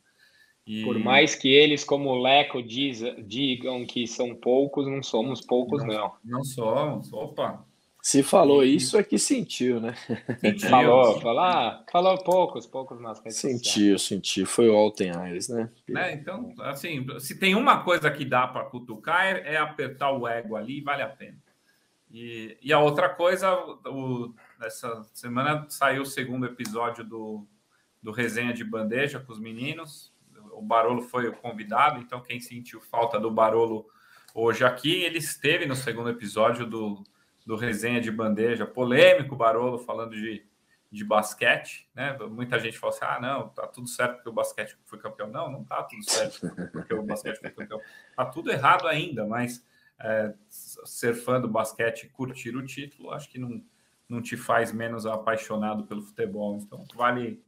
E... 0.66 0.84
Por 0.86 0.98
mais 0.98 1.36
que 1.36 1.48
eles, 1.48 1.84
como 1.84 2.10
o 2.10 2.20
Leco, 2.20 2.64
diz, 2.64 3.00
digam 3.24 3.86
que 3.86 4.08
são 4.08 4.34
poucos, 4.34 4.88
não 4.88 5.04
somos 5.04 5.40
poucos, 5.40 5.84
não. 5.84 6.16
Não, 6.24 6.40
não 6.40 6.44
somos. 6.44 7.14
Opa, 7.14 7.64
se 8.02 8.24
falou 8.24 8.64
isso 8.64 8.98
é 8.98 9.04
que 9.04 9.20
sentiu, 9.20 9.80
né? 9.80 9.94
Sentiu. 10.40 10.70
Falou, 10.70 11.22
falou, 11.22 11.86
falou 11.92 12.24
poucos, 12.24 12.66
poucos 12.66 13.00
nas 13.00 13.20
redes 13.20 13.38
Sentiu, 13.38 13.98
sociais. 13.98 14.02
sentiu. 14.02 14.46
Foi 14.48 14.68
o 14.68 14.76
Alten 14.76 15.16
Aires, 15.16 15.50
né? 15.50 15.70
né? 15.88 16.14
Então, 16.14 16.52
assim, 16.62 17.06
se 17.20 17.38
tem 17.38 17.54
uma 17.54 17.84
coisa 17.84 18.10
que 18.10 18.26
dá 18.26 18.48
para 18.48 18.66
cutucar 18.66 19.26
é, 19.28 19.54
é, 19.54 19.58
apertar 19.58 20.12
o 20.12 20.28
ego 20.28 20.56
ali, 20.56 20.82
vale 20.82 21.04
a 21.04 21.10
pena. 21.10 21.38
E, 22.10 22.58
e 22.60 22.74
a 22.74 22.80
outra 22.80 23.08
coisa, 23.08 23.54
o, 23.86 24.34
essa 24.62 25.04
semana 25.14 25.68
saiu 25.70 26.02
o 26.02 26.06
segundo 26.06 26.48
episódio 26.48 27.04
do, 27.04 27.48
do 28.02 28.12
Resenha 28.12 28.52
de 28.52 28.64
Bandeja 28.64 29.20
com 29.20 29.32
os 29.32 29.40
meninos. 29.40 30.12
O 30.54 30.62
Barolo 30.62 31.04
foi 31.04 31.28
o 31.28 31.34
convidado, 31.34 32.00
então 32.00 32.20
quem 32.20 32.40
sentiu 32.42 32.82
falta 32.82 33.20
do 33.20 33.30
Barolo 33.30 33.86
hoje 34.34 34.66
aqui, 34.66 35.04
ele 35.04 35.20
esteve 35.20 35.68
no 35.68 35.76
segundo 35.76 36.10
episódio 36.10 36.66
do 36.66 37.04
do 37.46 37.56
resenha 37.56 38.00
de 38.00 38.12
bandeja, 38.12 38.66
polêmico, 38.66 39.36
Barolo 39.36 39.80
falando 39.80 40.16
de, 40.16 40.46
de 40.92 41.04
basquete, 41.04 41.90
né? 41.94 42.18
Muita 42.30 42.60
gente 42.60 42.78
fala 42.78 42.94
assim: 42.94 43.06
ah, 43.06 43.20
não, 43.20 43.50
tá 43.50 43.68
tudo 43.68 43.88
certo 43.88 44.16
porque 44.16 44.30
o 44.30 44.34
basquete 44.34 44.78
foi 44.86 45.00
campeão. 45.00 45.28
Não, 45.28 45.52
não 45.52 45.64
tá 45.64 45.84
tudo 45.84 46.04
certo 46.10 46.40
porque 46.72 46.94
o 46.94 47.04
basquete 47.04 47.40
foi 47.40 47.50
campeão. 47.50 47.80
Tá 48.16 48.26
tudo 48.26 48.52
errado 48.52 48.88
ainda, 48.88 49.26
mas 49.26 49.66
é, 50.00 50.34
ser 50.50 51.14
fã 51.14 51.40
do 51.40 51.48
basquete 51.48 52.10
curtir 52.10 52.56
o 52.56 52.66
título, 52.66 53.12
acho 53.12 53.30
que 53.30 53.40
não, 53.40 53.64
não 54.10 54.22
te 54.22 54.36
faz 54.36 54.72
menos 54.72 55.06
apaixonado 55.06 55.86
pelo 55.86 56.02
futebol. 56.02 56.58
Então, 56.62 56.86
vale, 56.96 57.44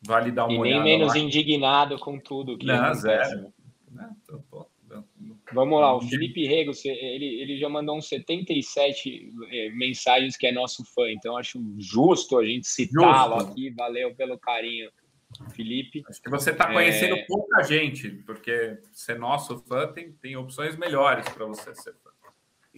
vale 0.00 0.30
dar 0.30 0.46
uma 0.46 0.54
e 0.54 0.58
olhada. 0.58 0.80
E 0.80 0.82
nem 0.82 0.98
menos 0.98 1.14
lá. 1.14 1.18
indignado 1.18 1.98
com 1.98 2.18
tudo 2.18 2.56
que 2.56 2.66
não, 2.66 2.76
acontece. 2.76 3.02
Zero. 3.02 3.52
Né? 3.90 4.10
Então, 4.22 4.44
Vamos 5.52 5.80
lá, 5.80 5.96
o 5.96 6.00
Felipe 6.00 6.46
Rego, 6.46 6.72
ele, 6.84 7.40
ele 7.42 7.58
já 7.58 7.68
mandou 7.68 7.96
uns 7.96 8.08
77 8.08 9.32
é, 9.50 9.70
mensagens 9.70 10.36
que 10.36 10.46
é 10.46 10.52
nosso 10.52 10.84
fã, 10.84 11.10
então 11.10 11.36
acho 11.36 11.60
justo 11.78 12.38
a 12.38 12.44
gente 12.44 12.66
citá-lo 12.66 13.34
aqui. 13.34 13.70
Valeu 13.70 14.14
pelo 14.14 14.38
carinho, 14.38 14.90
Felipe. 15.54 16.02
Acho 16.08 16.22
que 16.22 16.30
você 16.30 16.50
está 16.50 16.72
conhecendo 16.72 17.16
é... 17.16 17.24
pouca 17.26 17.62
gente, 17.62 18.08
porque 18.26 18.78
ser 18.92 19.18
nosso 19.18 19.58
fã 19.58 19.86
tem, 19.92 20.12
tem 20.12 20.36
opções 20.36 20.76
melhores 20.76 21.28
para 21.28 21.46
você 21.46 21.74
ser 21.74 21.94
fã. 21.94 22.10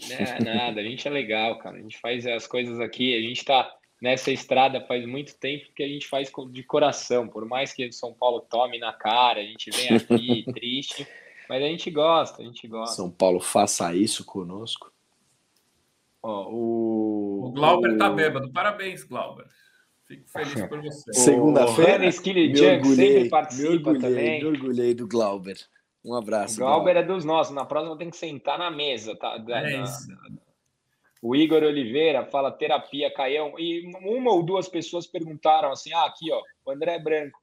Não 0.09 0.17
é 0.17 0.41
nada, 0.41 0.81
a 0.81 0.85
gente 0.85 1.07
é 1.07 1.11
legal, 1.11 1.59
cara. 1.59 1.77
A 1.77 1.81
gente 1.81 1.99
faz 1.99 2.27
as 2.27 2.47
coisas 2.47 2.81
aqui, 2.81 3.15
a 3.15 3.21
gente 3.21 3.39
está 3.39 3.71
nessa 4.03 4.33
estrada 4.33 4.81
faz 4.81 5.07
muito 5.07 5.39
tempo 5.39 5.73
que 5.77 5.83
a 5.83 5.87
gente 5.87 6.09
faz 6.09 6.29
de 6.51 6.63
coração, 6.65 7.29
por 7.29 7.47
mais 7.47 7.73
que 7.73 7.93
São 7.93 8.13
Paulo 8.13 8.41
tome 8.41 8.77
na 8.77 8.93
cara, 8.93 9.41
a 9.41 9.45
gente 9.45 9.71
vem 9.71 9.97
aqui 9.97 10.45
triste. 10.53 11.07
Mas 11.53 11.63
a 11.63 11.67
gente 11.67 11.91
gosta, 11.91 12.41
a 12.41 12.45
gente 12.47 12.67
gosta. 12.67 12.97
São 12.97 13.11
Paulo 13.11 13.39
faça 13.39 13.95
isso 13.95 14.25
conosco. 14.25 14.91
Ó, 16.23 16.49
o... 16.51 17.49
o 17.49 17.53
Glauber 17.53 17.99
tá 17.99 18.09
bêbado. 18.09 18.51
Parabéns, 18.51 19.05
Glauber. 19.05 19.45
Fico 20.07 20.27
feliz 20.31 20.67
por 20.67 20.81
você. 20.81 21.13
Segunda-feira, 21.13 22.07
Skilly 22.07 22.57
Junk 22.57 22.87
sempre 22.97 23.29
participa 23.29 23.69
me 23.69 23.77
orgulhei, 23.77 24.01
também. 24.01 24.41
Me 24.41 24.47
orgulhei 24.47 24.95
do 24.95 25.07
Glauber. 25.07 25.59
Um 26.03 26.15
abraço. 26.15 26.55
O 26.55 26.61
Glauber, 26.61 26.95
Glauber, 26.95 26.97
é 26.97 27.03
dos 27.03 27.23
nossos. 27.23 27.55
Na 27.55 27.67
próxima 27.67 27.99
tem 27.99 28.09
que 28.09 28.17
sentar 28.17 28.59
na 28.59 28.71
mesa, 28.71 29.15
tá? 29.15 29.37
É 29.37 29.85
o 31.21 31.37
Igor 31.37 31.63
Oliveira 31.63 32.25
fala 32.25 32.51
terapia 32.51 33.13
Caião. 33.13 33.59
E 33.59 33.93
uma 34.03 34.33
ou 34.33 34.43
duas 34.43 34.71
pessoas 34.71 35.07
perguntaram 35.07 35.71
assim: 35.71 35.93
ah, 35.93 36.07
aqui, 36.07 36.33
ó, 36.33 36.41
o 36.65 36.71
André 36.71 36.99
Branco. 36.99 37.42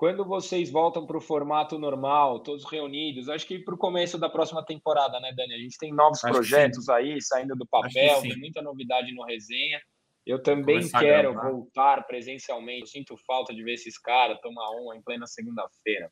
Quando 0.00 0.24
vocês 0.24 0.70
voltam 0.70 1.04
para 1.04 1.18
o 1.18 1.20
formato 1.20 1.78
normal, 1.78 2.40
todos 2.40 2.64
reunidos, 2.64 3.28
acho 3.28 3.46
que 3.46 3.58
para 3.58 3.74
o 3.74 3.76
começo 3.76 4.16
da 4.16 4.30
próxima 4.30 4.64
temporada, 4.64 5.20
né, 5.20 5.30
Dani? 5.36 5.52
A 5.52 5.58
gente 5.58 5.76
tem 5.76 5.92
novos 5.92 6.24
acho 6.24 6.32
projetos 6.32 6.88
aí 6.88 7.20
saindo 7.20 7.54
do 7.54 7.66
papel, 7.66 8.22
tem 8.22 8.34
muita 8.38 8.62
novidade 8.62 9.12
no 9.12 9.22
resenha. 9.26 9.78
Eu 10.24 10.42
também 10.42 10.88
quero 10.88 11.34
voltar 11.34 12.06
presencialmente. 12.06 12.80
Eu 12.80 12.86
sinto 12.86 13.14
falta 13.26 13.54
de 13.54 13.62
ver 13.62 13.74
esses 13.74 13.98
caras 13.98 14.40
tomar 14.40 14.70
um 14.70 14.94
em 14.94 15.02
plena 15.02 15.26
segunda-feira. 15.26 16.10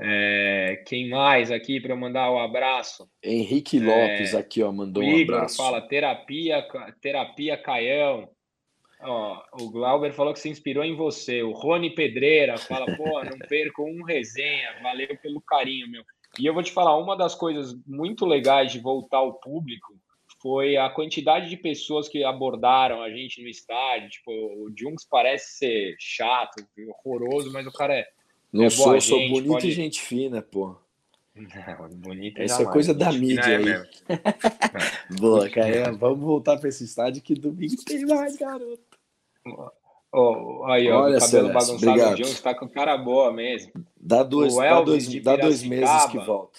É, 0.00 0.82
quem 0.86 1.10
mais 1.10 1.50
aqui 1.50 1.78
para 1.78 1.94
mandar 1.94 2.30
o 2.30 2.36
um 2.36 2.38
abraço? 2.38 3.06
Henrique 3.22 3.78
Lopes 3.78 4.32
é, 4.32 4.38
aqui, 4.38 4.62
ó, 4.62 4.72
mandou 4.72 5.02
um 5.02 5.06
Igor 5.06 5.34
abraço. 5.34 5.58
fala 5.58 5.86
terapia, 5.86 6.66
terapia 7.02 7.58
Caião. 7.58 8.30
Ó, 9.02 9.42
o 9.60 9.70
Glauber 9.70 10.12
falou 10.12 10.32
que 10.32 10.40
se 10.40 10.48
inspirou 10.48 10.84
em 10.84 10.94
você. 10.94 11.42
O 11.42 11.52
Rony 11.52 11.90
Pedreira 11.90 12.58
fala, 12.58 12.86
pô, 12.96 13.22
não 13.24 13.38
perco 13.48 13.84
um 13.84 14.02
resenha, 14.04 14.80
valeu 14.82 15.16
pelo 15.22 15.40
carinho, 15.40 15.90
meu. 15.90 16.02
E 16.38 16.46
eu 16.46 16.54
vou 16.54 16.62
te 16.62 16.70
falar, 16.70 16.96
uma 16.96 17.16
das 17.16 17.34
coisas 17.34 17.74
muito 17.86 18.24
legais 18.24 18.72
de 18.72 18.78
voltar 18.78 19.18
ao 19.18 19.34
público 19.34 19.94
foi 20.40 20.76
a 20.76 20.88
quantidade 20.88 21.48
de 21.48 21.56
pessoas 21.56 22.08
que 22.08 22.24
abordaram 22.24 23.02
a 23.02 23.10
gente 23.10 23.42
no 23.42 23.48
estádio. 23.48 24.08
Tipo, 24.10 24.30
o 24.30 24.72
Junks 24.76 25.06
parece 25.08 25.58
ser 25.58 25.96
chato, 25.98 26.64
horroroso, 27.04 27.52
mas 27.52 27.66
o 27.66 27.72
cara 27.72 27.94
é. 27.94 28.06
Não 28.52 28.64
é 28.64 28.70
sou, 28.70 29.00
sou 29.00 29.18
bonito 29.28 29.52
pode... 29.52 29.68
e 29.68 29.72
gente 29.72 30.00
fina, 30.00 30.42
pô. 30.42 30.76
Não, 31.34 31.88
bonito 31.90 32.40
Essa 32.40 32.62
é 32.62 32.66
coisa 32.66 32.92
da 32.92 33.12
mídia 33.12 33.40
é 33.40 33.56
aí. 33.56 33.64
Boa, 35.18 35.48
cara. 35.48 35.92
Vamos 35.92 36.20
voltar 36.20 36.58
para 36.58 36.68
esse 36.68 36.84
estádio 36.84 37.22
que 37.22 37.34
domingo 37.34 37.76
tem 37.84 38.04
mais, 38.06 38.36
garoto. 38.36 38.89
Oh, 40.12 40.64
aí, 40.66 40.90
ó, 40.90 41.02
Olha, 41.02 41.18
o 41.18 41.20
cabelo 41.20 41.20
Celeste, 41.20 41.52
bagunçado 41.52 42.00
obrigado. 42.00 42.58
Com 42.58 42.68
cara 42.68 42.96
boa 42.98 43.32
mesmo. 43.32 43.72
Dá 43.96 44.22
dois, 44.22 44.56
dá 44.56 44.80
dois, 44.80 45.22
dá 45.22 45.36
dois 45.36 45.62
meses 45.62 46.06
que 46.06 46.18
volta. 46.18 46.58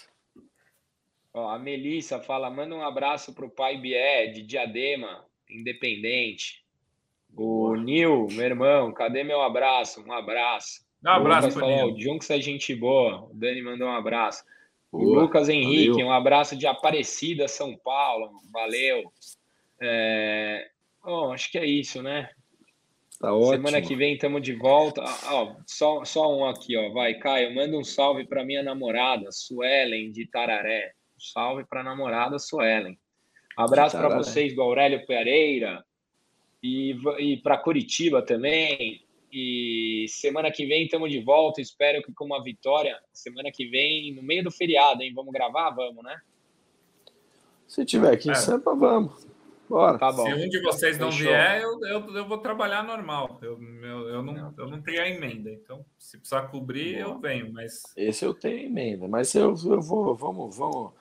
Ó, 1.34 1.50
a 1.50 1.60
Melissa 1.60 2.20
fala: 2.20 2.50
manda 2.50 2.76
um 2.76 2.82
abraço 2.82 3.34
pro 3.34 3.50
pai 3.50 3.78
Bié, 3.78 4.28
de 4.28 4.42
Diadema, 4.42 5.26
independente. 5.50 6.62
O 7.36 7.76
Nil, 7.76 8.28
meu 8.32 8.46
irmão, 8.46 8.92
cadê 8.92 9.24
meu 9.24 9.42
abraço? 9.42 10.04
Um 10.06 10.12
abraço. 10.12 10.86
Dá 11.02 11.14
um 11.14 11.22
abraço 11.22 11.50
pro 11.50 11.60
falou, 11.62 11.94
O 11.94 12.00
Junks 12.00 12.30
é 12.30 12.40
gente 12.40 12.76
boa. 12.76 13.24
O 13.24 13.34
Dani 13.34 13.62
mandou 13.62 13.88
um 13.88 13.96
abraço. 13.96 14.44
Boa, 14.92 15.04
o 15.04 15.22
Lucas 15.22 15.48
Henrique, 15.50 15.92
valeu. 15.92 16.08
um 16.08 16.12
abraço 16.12 16.56
de 16.56 16.68
Aparecida, 16.68 17.48
São 17.48 17.76
Paulo. 17.78 18.42
Valeu. 18.52 19.12
É... 19.82 20.70
Oh, 21.04 21.32
acho 21.32 21.50
que 21.50 21.58
é 21.58 21.66
isso, 21.66 22.04
né? 22.04 22.30
Tá 23.22 23.32
ótimo. 23.32 23.68
Semana 23.68 23.82
que 23.88 23.96
vem 23.96 24.16
estamos 24.16 24.42
de 24.42 24.54
volta. 24.56 25.04
Ah, 25.04 25.36
ó, 25.36 25.56
só, 25.68 26.04
só 26.04 26.36
um 26.36 26.44
aqui, 26.44 26.76
ó. 26.76 26.90
Vai, 26.92 27.14
Caio, 27.14 27.54
manda 27.54 27.78
um 27.78 27.84
salve 27.84 28.26
para 28.26 28.44
minha 28.44 28.64
namorada, 28.64 29.32
Suelen, 29.32 30.12
de 30.12 30.26
Tararé. 30.26 30.94
salve 31.20 31.64
para 31.64 31.82
a 31.82 31.84
namorada 31.84 32.40
Suelen. 32.40 32.98
Abraço 33.56 33.96
para 33.96 34.18
vocês 34.18 34.56
do 34.56 34.62
Aurélio 34.64 35.06
Pereira 35.06 35.86
e, 36.64 36.98
e 37.20 37.38
para 37.38 37.60
Curitiba 37.60 38.24
também. 38.24 39.06
E 39.32 40.08
semana 40.10 40.50
que 40.50 40.66
vem 40.66 40.86
estamos 40.86 41.12
de 41.12 41.22
volta. 41.22 41.62
Espero 41.62 42.02
que 42.02 42.12
com 42.14 42.26
uma 42.26 42.44
vitória. 42.44 43.00
Semana 43.14 43.52
que 43.52 43.68
vem, 43.68 44.16
no 44.16 44.24
meio 44.24 44.44
do 44.44 44.52
feriado, 44.52 45.04
hein? 45.04 45.14
Vamos 45.14 45.32
gravar? 45.32 45.70
Vamos, 45.70 46.04
né? 46.04 46.20
Se 47.68 47.86
tiver 47.86 48.14
aqui 48.14 48.30
em 48.30 48.32
é. 48.32 48.36
Sampa, 48.36 48.74
vamos. 48.74 49.31
Bora. 49.72 49.98
Tá 49.98 50.12
bom. 50.12 50.26
Se 50.26 50.34
um 50.34 50.50
de 50.50 50.62
vocês 50.62 50.98
não 51.00 51.10
Fechou. 51.12 51.28
vier, 51.28 51.62
eu, 51.62 51.80
eu, 51.86 52.16
eu, 52.18 52.28
vou 52.28 52.40
trabalhar 52.40 52.84
normal. 52.84 53.40
Eu, 53.42 53.58
eu, 53.82 54.10
eu, 54.10 54.22
não, 54.22 54.54
eu 54.58 54.68
não 54.68 54.82
tenho 54.82 55.02
a 55.02 55.08
emenda. 55.08 55.50
Então, 55.50 55.86
se 55.98 56.18
precisar 56.18 56.48
cobrir, 56.50 56.98
eu 56.98 57.18
venho. 57.20 57.54
Mas 57.54 57.84
esse 57.96 58.26
eu 58.26 58.34
tenho 58.34 58.66
emenda. 58.66 59.08
Mas 59.08 59.34
eu, 59.34 59.56
eu 59.66 59.82
vou, 59.82 60.14
vamos, 60.14 60.58
vamos. 60.58 60.92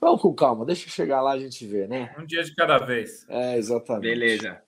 Vamos 0.00 0.22
com 0.22 0.32
calma, 0.32 0.64
deixa 0.64 0.86
eu 0.86 0.90
chegar 0.90 1.20
lá 1.20 1.32
a 1.32 1.38
gente 1.38 1.66
ver, 1.66 1.86
né? 1.86 2.14
Um 2.18 2.24
dia 2.24 2.42
de 2.42 2.54
cada 2.54 2.78
vez. 2.78 3.26
É, 3.28 3.58
exatamente. 3.58 4.02
Beleza. 4.02 4.62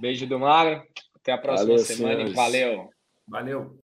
Beijo 0.00 0.26
do 0.26 0.38
Magro. 0.38 0.82
Até 1.14 1.32
a 1.32 1.38
próxima 1.38 1.68
Valeu, 1.68 1.84
semana. 1.84 2.14
Senhores. 2.14 2.34
Valeu. 2.34 2.90
Valeu. 3.26 3.76